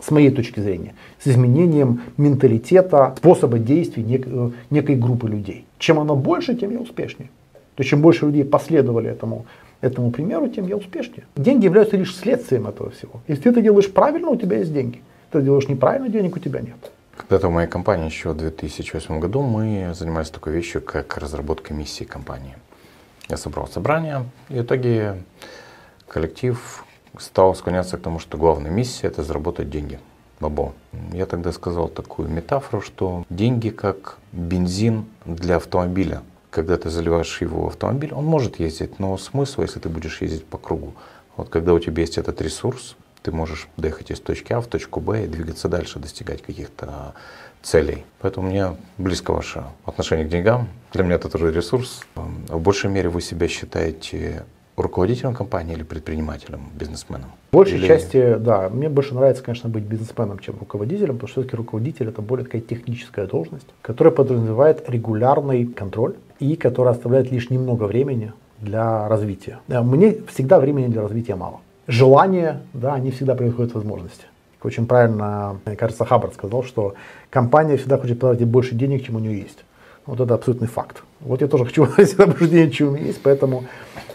с 0.00 0.10
моей 0.10 0.30
точки 0.30 0.60
зрения, 0.60 0.94
с 1.22 1.28
изменением 1.28 2.00
менталитета, 2.16 3.14
способа 3.18 3.58
действий 3.58 4.02
нек, 4.04 4.26
э, 4.26 4.50
некой 4.70 4.96
группы 4.96 5.28
людей. 5.28 5.64
Чем 5.78 5.98
оно 5.98 6.16
больше, 6.16 6.54
тем 6.54 6.70
я 6.70 6.80
успешнее. 6.80 7.30
То 7.74 7.82
есть 7.82 7.90
чем 7.90 8.00
больше 8.00 8.26
людей 8.26 8.44
последовали 8.44 9.10
этому 9.10 9.46
этому 9.80 10.10
примеру, 10.10 10.48
тем 10.48 10.66
я 10.66 10.76
успешнее. 10.76 11.24
Деньги 11.36 11.66
являются 11.66 11.96
лишь 11.96 12.16
следствием 12.16 12.66
этого 12.66 12.90
всего. 12.90 13.20
Если 13.28 13.44
ты 13.44 13.50
это 13.50 13.60
делаешь 13.60 13.90
правильно, 13.92 14.28
у 14.28 14.36
тебя 14.36 14.58
есть 14.58 14.72
деньги. 14.72 15.00
Ты 15.30 15.42
делаешь 15.42 15.68
неправильно, 15.68 16.08
денег 16.08 16.36
у 16.36 16.40
тебя 16.40 16.60
нет. 16.60 16.90
Когда-то 17.16 17.48
в 17.48 17.52
моей 17.52 17.68
компании 17.68 18.06
еще 18.06 18.30
в 18.30 18.36
2008 18.36 19.20
году 19.20 19.42
мы 19.42 19.92
занимались 19.94 20.30
такой 20.30 20.52
вещью, 20.52 20.80
как 20.80 21.16
разработка 21.18 21.74
миссии 21.74 22.04
компании. 22.04 22.54
Я 23.28 23.36
собрал 23.36 23.68
собрание, 23.68 24.24
и 24.48 24.54
в 24.54 24.62
итоге 24.62 25.22
коллектив 26.06 26.84
стал 27.18 27.54
склоняться 27.54 27.98
к 27.98 28.00
тому, 28.00 28.18
что 28.18 28.38
главная 28.38 28.70
миссия– 28.70 29.06
это 29.08 29.22
заработать 29.22 29.70
деньги. 29.70 29.98
Бабо. 30.40 30.72
Я 31.12 31.26
тогда 31.26 31.52
сказал 31.52 31.88
такую 31.88 32.28
метафору, 32.28 32.80
что 32.80 33.24
деньги 33.28 33.70
как 33.70 34.18
бензин 34.32 35.06
для 35.24 35.56
автомобиля. 35.56 36.22
Когда 36.50 36.76
ты 36.76 36.90
заливаешь 36.90 37.40
его 37.40 37.64
в 37.64 37.68
автомобиль, 37.68 38.12
он 38.14 38.24
может 38.24 38.60
ездить, 38.60 38.98
но 38.98 39.16
смысл, 39.18 39.62
если 39.62 39.80
ты 39.80 39.88
будешь 39.88 40.22
ездить 40.22 40.44
по 40.44 40.56
кругу. 40.56 40.94
Вот 41.36 41.48
когда 41.48 41.74
у 41.74 41.78
тебя 41.78 42.02
есть 42.02 42.18
этот 42.18 42.40
ресурс, 42.40 42.96
ты 43.22 43.32
можешь 43.32 43.68
доехать 43.76 44.10
из 44.10 44.20
точки 44.20 44.52
А 44.52 44.60
в 44.60 44.66
точку 44.66 45.00
Б 45.00 45.24
и 45.24 45.26
двигаться 45.26 45.68
дальше, 45.68 45.98
достигать 45.98 46.40
каких-то 46.42 47.14
целей. 47.62 48.04
Поэтому 48.20 48.48
мне 48.48 48.76
близко 48.96 49.32
ваше 49.32 49.64
отношение 49.84 50.26
к 50.26 50.30
деньгам. 50.30 50.68
Для 50.92 51.04
меня 51.04 51.16
это 51.16 51.28
тоже 51.28 51.52
ресурс. 51.52 52.02
В 52.14 52.60
большей 52.60 52.90
мере 52.90 53.08
вы 53.08 53.20
себя 53.20 53.48
считаете 53.48 54.44
руководителем 54.82 55.34
компании 55.34 55.74
или 55.74 55.82
предпринимателем, 55.82 56.60
бизнесменом? 56.74 57.30
В 57.50 57.54
большей 57.54 57.78
или... 57.78 57.86
части, 57.86 58.36
да. 58.38 58.68
Мне 58.68 58.88
больше 58.88 59.14
нравится, 59.14 59.42
конечно, 59.42 59.68
быть 59.68 59.84
бизнесменом, 59.84 60.38
чем 60.38 60.56
руководителем, 60.58 61.14
потому 61.14 61.28
что 61.28 61.40
все-таки 61.40 61.56
руководитель 61.56 62.08
это 62.08 62.22
более 62.22 62.44
такая 62.44 62.60
техническая 62.60 63.26
должность, 63.26 63.66
которая 63.82 64.12
подразумевает 64.14 64.88
регулярный 64.88 65.66
контроль 65.66 66.14
и 66.40 66.56
которая 66.56 66.94
оставляет 66.94 67.30
лишь 67.30 67.50
немного 67.50 67.84
времени 67.84 68.32
для 68.60 69.08
развития. 69.08 69.60
Мне 69.68 70.16
всегда 70.28 70.58
времени 70.58 70.88
для 70.88 71.02
развития 71.02 71.34
мало. 71.34 71.60
Желания, 71.86 72.60
да, 72.74 72.94
они 72.94 73.10
всегда 73.10 73.34
происходят 73.34 73.74
возможности. 73.74 74.24
Очень 74.62 74.86
правильно, 74.86 75.58
мне 75.64 75.76
кажется, 75.76 76.04
Хаббард 76.04 76.34
сказал, 76.34 76.64
что 76.64 76.94
компания 77.30 77.76
всегда 77.76 77.96
хочет 77.96 78.18
потратить 78.18 78.46
больше 78.46 78.74
денег, 78.74 79.04
чем 79.06 79.16
у 79.16 79.18
нее 79.20 79.38
есть. 79.38 79.64
Вот 80.04 80.20
это 80.20 80.34
абсолютный 80.34 80.68
факт. 80.68 81.02
Вот 81.20 81.40
я 81.40 81.48
тоже 81.48 81.64
хочу 81.66 81.84
всегда 81.86 82.26
больше 82.26 82.48
денег, 82.48 82.72
чем 82.72 82.88
у 82.88 82.90
меня 82.92 83.06
есть, 83.06 83.22
поэтому 83.22 83.64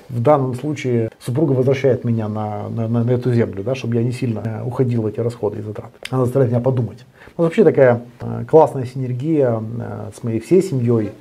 в 0.09 0.21
данном 0.21 0.55
случае 0.55 1.09
супруга 1.19 1.53
возвращает 1.53 2.03
меня 2.03 2.27
на, 2.27 2.69
на, 2.69 2.87
на, 2.87 3.09
эту 3.11 3.33
землю, 3.33 3.63
да, 3.63 3.75
чтобы 3.75 3.95
я 3.95 4.03
не 4.03 4.11
сильно 4.11 4.41
э, 4.43 4.63
уходил 4.63 5.03
в 5.03 5.05
эти 5.05 5.19
расходы 5.19 5.59
и 5.59 5.61
затраты. 5.61 5.93
Она 6.09 6.25
заставляет 6.25 6.51
меня 6.51 6.61
подумать. 6.61 7.05
Вот 7.37 7.45
вообще 7.45 7.63
такая 7.63 8.03
э, 8.19 8.45
классная 8.47 8.85
синергия 8.85 9.61
э, 9.61 10.11
с 10.15 10.23
моей 10.23 10.39
всей 10.39 10.61
семьей. 10.61 11.11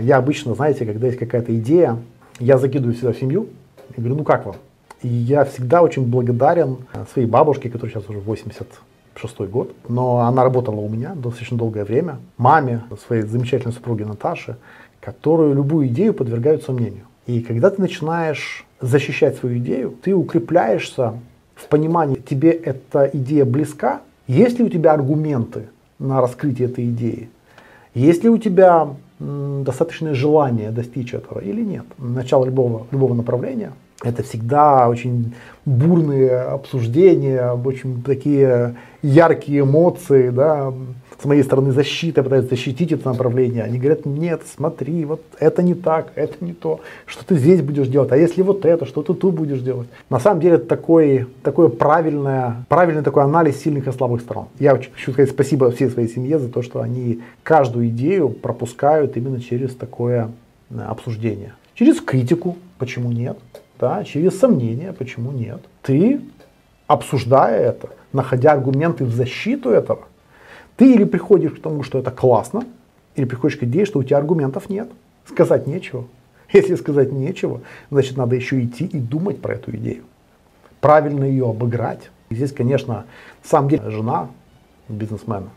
Я 0.00 0.16
обычно, 0.16 0.54
знаете, 0.54 0.86
когда 0.86 1.06
есть 1.06 1.18
какая-то 1.18 1.54
идея, 1.58 1.98
я 2.40 2.56
закидываю 2.56 2.94
всегда 2.94 3.12
в 3.12 3.18
семью 3.18 3.48
и 3.94 4.00
говорю, 4.00 4.16
ну 4.16 4.24
как 4.24 4.46
вам? 4.46 4.56
И 5.02 5.08
я 5.08 5.44
всегда 5.44 5.82
очень 5.82 6.06
благодарен 6.06 6.78
своей 7.12 7.28
бабушке, 7.28 7.68
которая 7.68 7.92
сейчас 7.92 8.08
уже 8.08 8.18
80 8.20 8.66
шестой 9.18 9.48
год, 9.48 9.74
но 9.86 10.20
она 10.20 10.44
работала 10.44 10.76
у 10.76 10.88
меня 10.88 11.14
достаточно 11.14 11.58
долгое 11.58 11.84
время, 11.84 12.18
маме, 12.38 12.84
своей 13.06 13.22
замечательной 13.22 13.74
супруге 13.74 14.06
Наташе, 14.06 14.56
которую 15.00 15.54
любую 15.54 15.88
идею 15.88 16.14
подвергают 16.14 16.62
сомнению. 16.62 17.04
И 17.26 17.40
когда 17.40 17.70
ты 17.70 17.80
начинаешь 17.80 18.64
защищать 18.80 19.36
свою 19.36 19.58
идею, 19.58 19.94
ты 20.02 20.14
укрепляешься 20.14 21.14
в 21.54 21.68
понимании, 21.68 22.16
тебе 22.16 22.50
эта 22.50 23.10
идея 23.12 23.44
близка, 23.44 24.02
есть 24.26 24.58
ли 24.58 24.64
у 24.64 24.68
тебя 24.68 24.92
аргументы 24.92 25.68
на 25.98 26.20
раскрытие 26.20 26.68
этой 26.68 26.86
идеи, 26.90 27.30
есть 27.94 28.22
ли 28.22 28.28
у 28.28 28.38
тебя 28.38 28.88
достаточное 29.18 30.14
желание 30.14 30.70
достичь 30.70 31.14
этого 31.14 31.40
или 31.40 31.62
нет. 31.62 31.86
Начало 31.98 32.44
любого, 32.44 32.86
любого 32.90 33.14
направления 33.14 33.72
это 34.04 34.22
всегда 34.22 34.88
очень 34.88 35.34
бурные 35.64 36.38
обсуждения, 36.38 37.52
очень 37.52 38.02
такие 38.02 38.76
яркие 39.02 39.60
эмоции, 39.60 40.28
да, 40.30 40.72
с 41.20 41.24
моей 41.24 41.42
стороны 41.42 41.72
защита, 41.72 42.22
пытаются 42.22 42.50
защитить 42.50 42.92
это 42.92 43.08
направление. 43.08 43.64
Они 43.64 43.78
говорят, 43.78 44.04
нет, 44.04 44.42
смотри, 44.54 45.04
вот 45.04 45.22
это 45.38 45.62
не 45.62 45.74
так, 45.74 46.12
это 46.14 46.44
не 46.44 46.52
то, 46.52 46.80
что 47.06 47.24
ты 47.24 47.36
здесь 47.36 47.62
будешь 47.62 47.88
делать, 47.88 48.12
а 48.12 48.16
если 48.16 48.42
вот 48.42 48.64
это, 48.64 48.84
что 48.84 49.02
ты 49.02 49.14
тут 49.14 49.34
будешь 49.34 49.60
делать. 49.60 49.88
На 50.10 50.20
самом 50.20 50.40
деле 50.40 50.56
это 50.56 50.66
такой, 50.66 51.26
такое 51.42 51.68
правильное, 51.68 52.64
правильный 52.68 53.02
такой 53.02 53.22
анализ 53.22 53.60
сильных 53.62 53.88
и 53.88 53.92
слабых 53.92 54.20
сторон. 54.20 54.48
Я 54.58 54.72
хочу 54.72 55.12
сказать 55.12 55.30
спасибо 55.30 55.70
всей 55.70 55.88
своей 55.88 56.08
семье 56.08 56.38
за 56.38 56.48
то, 56.48 56.62
что 56.62 56.80
они 56.80 57.20
каждую 57.42 57.88
идею 57.88 58.28
пропускают 58.28 59.16
именно 59.16 59.40
через 59.40 59.74
такое 59.74 60.30
э, 60.70 60.80
обсуждение. 60.80 61.54
Через 61.74 62.00
критику, 62.00 62.56
почему 62.78 63.12
нет, 63.12 63.38
да, 63.78 64.04
через 64.04 64.38
сомнения, 64.38 64.92
почему 64.92 65.32
нет. 65.32 65.60
Ты, 65.82 66.20
обсуждая 66.86 67.60
это, 67.60 67.90
находя 68.12 68.52
аргументы 68.52 69.04
в 69.04 69.12
защиту 69.12 69.70
этого, 69.70 70.04
ты 70.76 70.94
или 70.94 71.04
приходишь 71.04 71.52
к 71.52 71.60
тому, 71.60 71.82
что 71.82 71.98
это 71.98 72.10
классно, 72.10 72.64
или 73.14 73.24
приходишь 73.24 73.58
к 73.58 73.62
идее, 73.64 73.86
что 73.86 73.98
у 73.98 74.02
тебя 74.02 74.18
аргументов 74.18 74.68
нет. 74.68 74.88
Сказать 75.26 75.66
нечего. 75.66 76.06
Если 76.52 76.74
сказать 76.74 77.12
нечего, 77.12 77.62
значит 77.90 78.16
надо 78.16 78.36
еще 78.36 78.62
идти 78.62 78.84
и 78.84 78.98
думать 78.98 79.40
про 79.40 79.54
эту 79.54 79.74
идею. 79.76 80.04
Правильно 80.80 81.24
ее 81.24 81.48
обыграть. 81.48 82.10
И 82.28 82.34
здесь, 82.34 82.52
конечно, 82.52 82.94
на 83.42 83.48
самом 83.48 83.70
деле 83.70 83.90
жена 83.90 84.28
бизнесмена, 84.88 85.50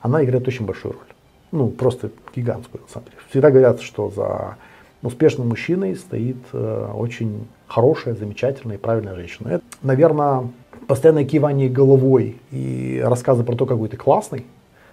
она 0.00 0.24
играет 0.24 0.46
очень 0.48 0.66
большую 0.66 0.94
роль. 0.94 1.02
Ну, 1.50 1.68
просто 1.70 2.10
гигантскую, 2.34 2.82
на 2.82 2.88
самом 2.88 3.06
деле. 3.06 3.16
Всегда 3.30 3.50
говорят, 3.50 3.80
что 3.80 4.10
за 4.10 4.56
успешным 5.02 5.48
мужчиной 5.48 5.96
стоит 5.96 6.36
э, 6.52 6.90
очень 6.94 7.46
хорошая, 7.66 8.14
замечательная 8.14 8.76
и 8.76 8.78
правильная 8.78 9.14
женщина. 9.14 9.48
Это, 9.48 9.64
наверное, 9.82 10.48
постоянное 10.88 11.24
кивание 11.24 11.68
головой 11.68 12.38
и 12.50 13.00
рассказы 13.04 13.44
про 13.44 13.54
то, 13.54 13.66
какой 13.66 13.88
ты 13.88 13.96
классный, 13.96 14.46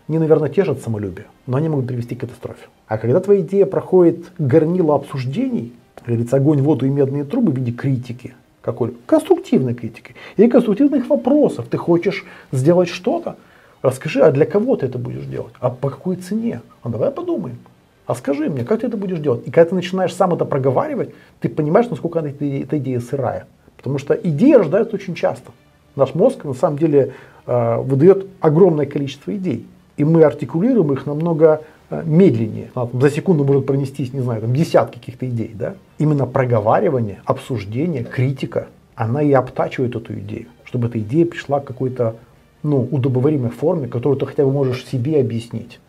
они, 0.07 0.19
наверное, 0.19 0.49
тешат 0.49 0.81
самолюбие, 0.81 1.25
но 1.47 1.57
они 1.57 1.69
могут 1.69 1.87
привести 1.87 2.13
к 2.13 2.19
катастрофе. 2.19 2.67
А 2.87 2.99
когда 2.99 3.19
твоя 3.19 3.41
идея 3.41 3.65
проходит 3.65 4.25
горнило 4.37 4.93
обсуждений, 4.93 5.73
говорится, 6.05 6.35
огонь, 6.35 6.61
воду 6.61 6.85
и 6.85 6.89
медные 6.89 7.23
трубы 7.23 7.51
в 7.51 7.55
виде 7.55 7.71
критики, 7.71 8.35
какой 8.61 8.93
конструктивной 9.07 9.73
критики 9.73 10.15
или 10.37 10.47
конструктивных 10.47 11.07
вопросов. 11.09 11.67
Ты 11.69 11.77
хочешь 11.77 12.25
сделать 12.51 12.89
что-то, 12.89 13.37
расскажи, 13.81 14.21
а 14.21 14.31
для 14.31 14.45
кого 14.45 14.75
ты 14.75 14.87
это 14.87 14.99
будешь 14.99 15.25
делать, 15.25 15.53
а 15.59 15.69
по 15.69 15.89
какой 15.89 16.17
цене, 16.17 16.61
а 16.83 16.89
давай 16.89 17.09
подумаем. 17.09 17.57
А 18.05 18.13
скажи 18.13 18.49
мне, 18.49 18.63
как 18.63 18.81
ты 18.81 18.87
это 18.87 18.97
будешь 18.97 19.19
делать? 19.19 19.47
И 19.47 19.51
когда 19.51 19.69
ты 19.69 19.75
начинаешь 19.75 20.13
сам 20.13 20.33
это 20.33 20.45
проговаривать, 20.45 21.15
ты 21.39 21.49
понимаешь, 21.49 21.89
насколько 21.89 22.19
эта 22.19 22.77
идея 22.77 22.99
сырая. 22.99 23.47
Потому 23.77 23.97
что 23.97 24.13
идеи 24.13 24.53
рождаются 24.53 24.95
очень 24.95 25.15
часто. 25.15 25.51
Наш 25.95 26.13
мозг 26.13 26.43
на 26.43 26.53
самом 26.53 26.77
деле 26.77 27.13
э, 27.45 27.77
выдает 27.81 28.27
огромное 28.39 28.85
количество 28.85 29.35
идей. 29.35 29.65
И 29.97 30.03
мы 30.03 30.23
артикулируем 30.23 30.91
их 30.93 31.05
намного 31.05 31.61
э, 31.89 32.03
медленнее. 32.05 32.71
За 32.93 33.09
секунду 33.09 33.43
может 33.43 33.65
пронестись, 33.65 34.13
не 34.13 34.21
знаю, 34.21 34.41
там 34.41 34.53
десятки 34.53 34.99
каких-то 34.99 35.27
идей. 35.27 35.51
Да? 35.53 35.75
Именно 35.97 36.25
проговаривание, 36.25 37.21
обсуждение, 37.25 38.03
критика, 38.03 38.67
она 38.95 39.21
и 39.21 39.31
обтачивает 39.31 39.95
эту 39.95 40.13
идею. 40.19 40.47
Чтобы 40.63 40.87
эта 40.87 40.99
идея 40.99 41.25
пришла 41.25 41.59
к 41.59 41.65
какой-то 41.65 42.15
ну, 42.63 42.87
удобоваримой 42.91 43.51
форме, 43.51 43.87
которую 43.87 44.19
ты 44.19 44.25
хотя 44.25 44.43
бы 44.43 44.51
можешь 44.51 44.85
себе 44.85 45.19
объяснить. 45.19 45.79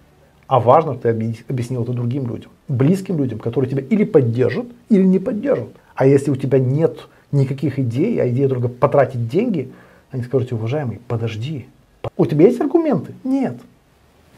А 0.47 0.61
важно, 0.61 0.95
что 0.95 1.03
ты 1.03 1.35
объяснил 1.49 1.83
это 1.83 1.93
другим 1.93 2.29
людям, 2.29 2.51
близким 2.69 3.19
людям, 3.19 3.41
которые 3.41 3.69
тебя 3.69 3.83
или 3.83 4.05
поддержат, 4.05 4.67
или 4.89 5.03
не 5.03 5.19
поддержат. 5.19 5.71
А 5.97 6.07
если 6.07 6.31
у 6.31 6.37
тебя 6.37 6.61
нет 6.61 7.09
никаких 7.33 7.81
идей, 7.81 8.21
а 8.21 8.29
идея 8.29 8.49
только 8.49 8.69
потратить 8.69 9.29
деньги, 9.29 9.73
они 10.11 10.23
скажут, 10.23 10.53
уважаемый, 10.53 11.01
подожди, 11.09 11.69
у 12.17 12.27
тебя 12.27 12.47
есть 12.47 12.61
аргументы? 12.61 13.15
Нет. 13.25 13.57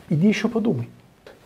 Иди 0.09 0.29
еще 0.29 0.49
подумай. 0.49 0.89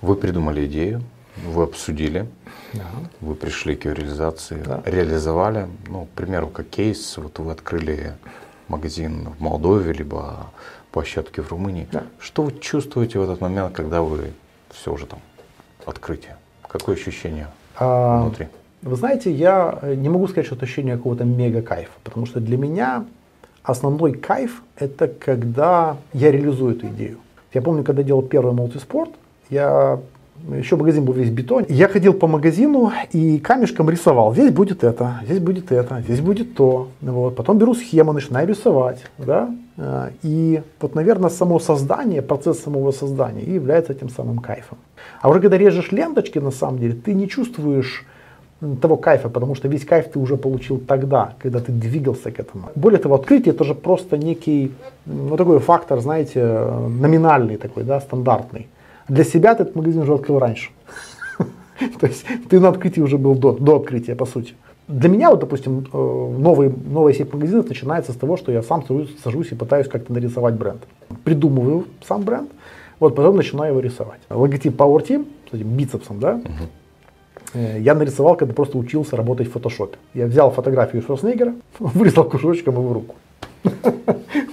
Вы 0.01 0.17
придумали 0.17 0.67
идею, 0.67 1.03
вы 1.47 1.65
обсудили, 1.65 2.27
да. 2.73 2.87
вы 3.21 3.35
пришли 3.35 3.75
к 3.77 3.85
ее 3.85 3.95
реализации, 3.95 4.63
да. 4.65 4.83
реализовали. 4.85 5.69
Ну, 5.89 6.07
к 6.07 6.11
примеру, 6.11 6.49
как 6.49 6.69
кейс, 6.69 7.17
вот 7.17 7.39
вы 7.39 7.53
открыли 7.53 8.15
магазин 8.69 9.29
в 9.39 9.41
Молдове, 9.41 9.93
либо 9.93 10.51
площадке 10.93 11.43
в 11.43 11.51
Румынии. 11.51 11.89
Да. 11.91 12.05
Что 12.19 12.43
вы 12.43 12.59
чувствуете 12.59 13.19
в 13.19 13.23
этот 13.23 13.41
момент, 13.41 13.75
когда 13.75 14.03
вы 14.03 14.33
все 14.71 14.93
уже 14.93 15.07
там, 15.07 15.21
открытие? 15.87 16.37
Какое 16.69 16.95
ощущение 16.95 17.49
а, 17.77 18.23
внутри? 18.23 18.49
Вы 18.83 18.97
знаете, 18.97 19.33
я 19.33 19.79
не 19.83 20.09
могу 20.09 20.29
сказать, 20.29 20.47
что 20.47 20.55
это 20.55 20.65
ощущение 20.65 20.97
какого-то 20.97 21.25
мега 21.25 21.63
кайфа, 21.63 21.93
потому 22.05 22.27
что 22.27 22.41
для 22.41 22.57
меня 22.57 23.05
основной 23.63 24.13
кайф 24.13 24.63
это 24.77 25.09
когда 25.09 25.97
я 26.13 26.31
реализую 26.31 26.77
эту 26.77 26.89
идею. 26.89 27.19
Я 27.53 27.63
помню, 27.63 27.85
когда 27.85 28.03
делал 28.03 28.23
первый 28.23 28.53
мультиспорт, 28.53 29.11
я 29.51 30.01
еще 30.51 30.77
магазин 30.77 31.05
был 31.05 31.13
весь 31.13 31.31
бетон. 31.31 31.65
Я 31.69 31.89
ходил 31.89 32.15
по 32.15 32.27
магазину 32.27 32.91
и 33.13 33.39
камешком 33.39 33.89
рисовал. 33.89 34.33
Здесь 34.33 34.51
будет 34.51 34.83
это, 34.83 35.21
здесь 35.25 35.39
будет 35.39 35.71
это, 35.71 36.01
здесь 36.01 36.21
будет 36.21 36.55
то. 36.55 36.89
Вот. 37.01 37.37
Потом 37.37 37.59
беру 37.59 37.75
схему, 37.75 38.13
начинаю 38.13 38.49
рисовать. 38.49 39.05
Да? 39.19 39.55
А, 39.79 40.11
и 40.23 40.63
вот, 40.81 40.95
наверное, 40.95 41.31
само 41.31 41.61
создание, 41.61 42.23
процесс 42.23 42.61
самого 42.61 42.91
создания 42.91 43.43
и 43.43 43.53
является 43.53 43.95
тем 43.95 44.09
самым 44.09 44.39
кайфом. 44.39 44.79
А 45.21 45.29
уже 45.29 45.41
когда 45.41 45.57
режешь 45.57 45.93
ленточки, 45.93 46.39
на 46.39 46.51
самом 46.51 46.79
деле, 46.79 46.95
ты 46.95 47.15
не 47.15 47.29
чувствуешь 47.29 48.05
того 48.81 48.97
кайфа, 48.97 49.29
потому 49.29 49.55
что 49.55 49.69
весь 49.69 49.85
кайф 49.85 50.11
ты 50.13 50.19
уже 50.19 50.37
получил 50.37 50.79
тогда, 50.79 51.35
когда 51.39 51.59
ты 51.59 51.73
двигался 51.73 52.31
к 52.31 52.39
этому. 52.41 52.71
Более 52.75 52.99
того, 52.99 53.15
открытие 53.15 53.55
это 53.55 53.65
же 53.65 53.75
просто 53.75 54.17
некий, 54.17 54.71
ну 55.07 55.37
такой 55.37 55.59
фактор, 55.59 56.01
знаете, 56.01 56.41
номинальный 57.01 57.57
такой, 57.57 57.85
да, 57.85 58.01
стандартный. 58.01 58.69
Для 59.09 59.25
себя 59.25 59.55
ты 59.55 59.65
этот 59.65 59.77
магазин 59.77 60.03
уже 60.03 60.15
открыл 60.15 60.39
раньше. 60.39 60.71
То 62.01 62.07
есть 62.07 62.25
ты 62.49 62.61
на 62.61 62.69
открытии 62.69 63.03
уже 63.03 63.19
был 63.19 63.35
до, 63.35 63.53
до 63.53 63.77
открытия, 63.77 64.15
по 64.15 64.27
сути. 64.27 64.55
Для 64.89 65.09
меня, 65.09 65.31
вот, 65.31 65.41
допустим, 65.41 65.87
э, 65.93 66.37
новый, 66.39 66.73
новая 66.93 67.15
сеть 67.15 67.33
магазинов 67.33 67.69
начинается 67.69 68.13
с 68.13 68.17
того, 68.17 68.37
что 68.37 68.53
я 68.53 68.63
сам 68.63 68.85
сажусь, 69.25 69.53
и 69.53 69.55
пытаюсь 69.55 69.89
как-то 69.89 70.13
нарисовать 70.13 70.55
бренд. 70.55 70.83
Придумываю 71.25 71.85
сам 72.07 72.23
бренд, 72.23 72.51
вот 73.01 73.15
потом 73.17 73.37
начинаю 73.37 73.73
его 73.73 73.81
рисовать. 73.81 74.21
Логотип 74.31 74.77
Power 74.77 75.07
Team 75.07 75.27
этим 75.53 75.69
бицепсом, 75.77 76.21
да, 76.21 76.35
uh-huh. 76.35 76.69
Я 77.55 77.95
нарисовал, 77.95 78.37
когда 78.37 78.55
просто 78.55 78.79
учился 78.79 79.17
работать 79.17 79.49
в 79.49 79.53
фотошопе. 79.53 79.99
Я 80.15 80.27
взял 80.27 80.51
фотографию 80.51 81.03
Шварценеггера, 81.03 81.55
вырезал 81.79 82.25
кружочком 82.25 82.75
его 82.75 82.93
руку. 82.93 83.15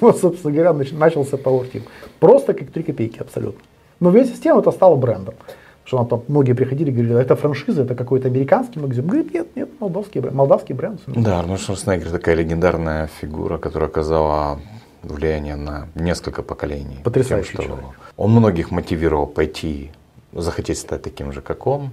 Вот, 0.01 0.17
собственно 0.17 0.53
говоря, 0.53 0.73
начался 0.73 1.35
Power 1.35 1.69
Team. 1.69 1.83
Просто 2.19 2.53
как 2.53 2.71
три 2.71 2.83
копейки 2.83 3.19
абсолютно. 3.19 3.61
Но 3.99 4.11
вместе 4.11 4.35
с 4.35 4.39
тем 4.39 4.57
это 4.57 4.71
стало 4.71 4.95
брендом. 4.95 5.35
Что 5.83 6.05
там 6.05 6.23
многие 6.27 6.53
приходили 6.53 6.89
и 6.89 6.93
говорили, 6.93 7.19
это 7.19 7.35
франшиза, 7.35 7.81
это 7.81 7.95
какой-то 7.95 8.27
американский 8.27 8.79
магазин. 8.79 9.07
Говорит, 9.07 9.33
нет, 9.33 9.47
нет, 9.55 9.69
молдавский 9.79 10.21
бренд. 10.21 10.35
Молдавский 10.35 10.75
бренд. 10.75 11.01
Да, 11.07 11.39
Арнольд 11.39 11.59
Шварценеггер 11.59 12.11
такая 12.11 12.35
легендарная 12.35 13.09
фигура, 13.19 13.57
которая 13.57 13.89
оказала 13.89 14.59
влияние 15.01 15.55
на 15.55 15.87
несколько 15.95 16.43
поколений. 16.43 16.99
Потрясающий 17.03 17.57
тем, 17.57 17.61
что 17.61 17.63
человек. 17.63 17.85
Он 18.17 18.31
многих 18.31 18.71
мотивировал 18.71 19.25
пойти, 19.25 19.91
захотеть 20.31 20.77
стать 20.77 21.01
таким 21.01 21.31
же, 21.31 21.41
как 21.41 21.67
он 21.67 21.89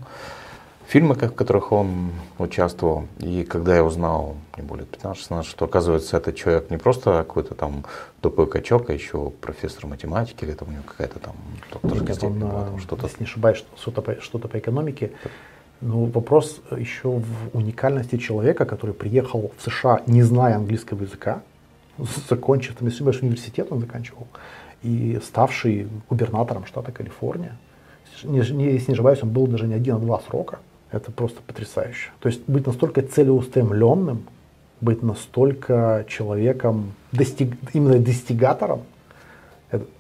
фильмы, 0.89 1.15
в 1.15 1.35
которых 1.35 1.73
он 1.73 2.13
участвовал. 2.39 3.07
И 3.19 3.45
когда 3.45 3.77
я 3.77 3.85
узнал, 3.85 4.37
не 4.57 4.63
более 4.63 4.87
15-16, 4.87 5.43
что 5.45 5.65
оказывается 5.65 6.17
этот 6.17 6.37
человек 6.37 6.71
не 6.71 6.77
просто 6.77 7.11
какой-то 7.19 7.55
там 7.55 7.85
тупой 8.21 8.47
качок, 8.47 8.91
а 8.91 8.93
еще 8.93 9.31
профессор 9.41 9.87
математики, 9.87 10.45
или 10.45 10.53
там 10.53 10.69
у 10.69 10.73
него 10.73 10.83
какая-то 10.87 11.19
там 11.19 11.35
докторская 11.73 12.15
степень 12.15 12.39
была, 12.39 12.79
что-то. 12.79 13.07
Если 13.07 13.21
не 13.21 13.27
ошибаюсь, 13.27 13.65
что-то 13.77 14.03
по, 14.03 14.21
что-то 14.21 14.49
по 14.49 14.59
экономике. 14.59 15.13
Ну, 15.83 16.07
вопрос 16.07 16.61
еще 16.71 17.09
в 17.09 17.57
уникальности 17.57 18.17
человека, 18.17 18.65
который 18.65 18.95
приехал 18.95 19.53
в 19.59 19.63
США, 19.63 20.01
не 20.07 20.23
зная 20.23 20.57
английского 20.57 21.03
языка, 21.03 21.43
закончив, 22.31 22.77
там, 22.77 22.89
если 22.89 23.05
университет 23.05 23.69
он 23.71 23.81
заканчивал, 23.81 24.27
и 24.83 25.21
ставший 25.23 25.89
губернатором 26.09 26.65
штата 26.65 26.93
Калифорния. 26.93 27.57
Не, 28.25 28.41
не, 28.53 28.73
если 28.73 28.93
не 28.93 28.95
ошибаюсь, 28.95 29.23
он 29.23 29.31
был 29.31 29.47
даже 29.47 29.67
не 29.67 29.75
один, 29.75 29.97
а 29.97 29.99
два 29.99 30.21
срока. 30.21 30.61
Это 30.93 31.11
просто 31.11 31.41
потрясающе. 31.47 32.11
То 32.21 32.29
есть 32.29 32.43
быть 32.47 32.67
настолько 32.67 33.03
целеустремленным, 33.03 34.25
быть 34.81 35.03
настолько 35.03 36.05
человеком, 36.09 36.93
достиг, 37.13 37.55
именно 37.73 37.99
достигатором, 37.99 38.83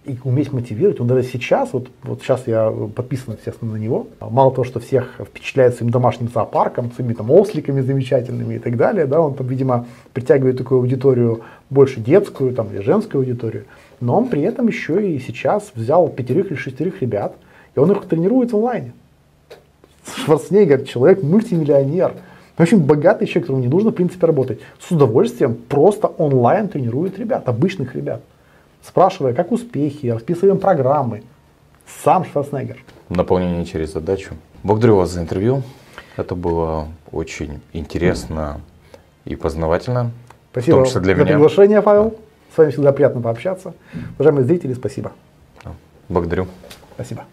и 0.04 0.16
уметь 0.22 0.52
мотивировать. 0.52 1.00
Он 1.00 1.08
даже 1.08 1.24
сейчас, 1.24 1.72
вот, 1.72 1.88
вот 2.04 2.22
сейчас 2.22 2.46
я 2.46 2.70
подписан, 2.70 3.34
естественно, 3.34 3.72
на 3.72 3.76
него. 3.76 4.06
Мало 4.20 4.52
того, 4.52 4.64
что 4.64 4.78
всех 4.78 5.20
впечатляет 5.20 5.74
своим 5.74 5.90
домашним 5.90 6.28
зоопарком, 6.28 6.92
своими 6.92 7.14
там 7.14 7.30
осликами 7.32 7.80
замечательными 7.80 8.54
и 8.54 8.58
так 8.58 8.76
далее, 8.76 9.06
да, 9.06 9.20
он 9.20 9.34
там, 9.34 9.46
видимо, 9.48 9.86
притягивает 10.12 10.58
такую 10.58 10.80
аудиторию 10.80 11.42
больше 11.68 12.00
детскую 12.00 12.54
там, 12.54 12.72
или 12.72 12.80
женскую 12.80 13.22
аудиторию. 13.22 13.64
Но 14.00 14.16
он 14.16 14.28
при 14.28 14.42
этом 14.42 14.68
еще 14.68 15.04
и 15.04 15.18
сейчас 15.18 15.72
взял 15.74 16.08
пятерых 16.08 16.46
или 16.52 16.56
шестерых 16.56 17.02
ребят, 17.02 17.34
и 17.74 17.78
он 17.80 17.90
их 17.90 18.06
тренирует 18.06 18.52
в 18.52 18.56
онлайне. 18.56 18.92
Шварценеггер, 20.14 20.84
человек 20.84 21.22
мультимиллионер, 21.22 22.14
очень 22.58 22.78
богатый 22.78 23.26
человек, 23.26 23.44
которому 23.44 23.62
не 23.62 23.68
нужно, 23.68 23.90
в 23.90 23.94
принципе, 23.94 24.26
работать. 24.26 24.60
С 24.80 24.90
удовольствием 24.90 25.54
просто 25.54 26.06
онлайн 26.06 26.68
тренирует 26.68 27.18
ребят, 27.18 27.48
обычных 27.48 27.94
ребят. 27.94 28.22
Спрашивая, 28.82 29.34
как 29.34 29.52
успехи, 29.52 30.06
расписываем 30.06 30.58
программы. 30.58 31.22
Сам 32.04 32.24
Шварценеггер. 32.24 32.78
Наполнение 33.08 33.64
через 33.64 33.92
задачу. 33.92 34.34
Благодарю 34.62 34.96
вас 34.96 35.10
за 35.10 35.20
интервью. 35.20 35.62
Это 36.16 36.34
было 36.34 36.88
очень 37.12 37.60
интересно 37.72 38.60
и 39.24 39.36
познавательно. 39.36 40.12
Спасибо 40.52 40.76
в 40.76 40.78
том 40.78 40.86
числе 40.86 41.00
для 41.02 41.14
за 41.14 41.20
меня. 41.20 41.32
приглашение, 41.34 41.82
Павел. 41.82 42.16
С 42.54 42.58
вами 42.58 42.70
всегда 42.70 42.92
приятно 42.92 43.20
пообщаться. 43.20 43.74
Уважаемые 44.18 44.44
зрители, 44.46 44.72
спасибо. 44.72 45.12
Благодарю. 46.08 46.46
Спасибо. 46.94 47.24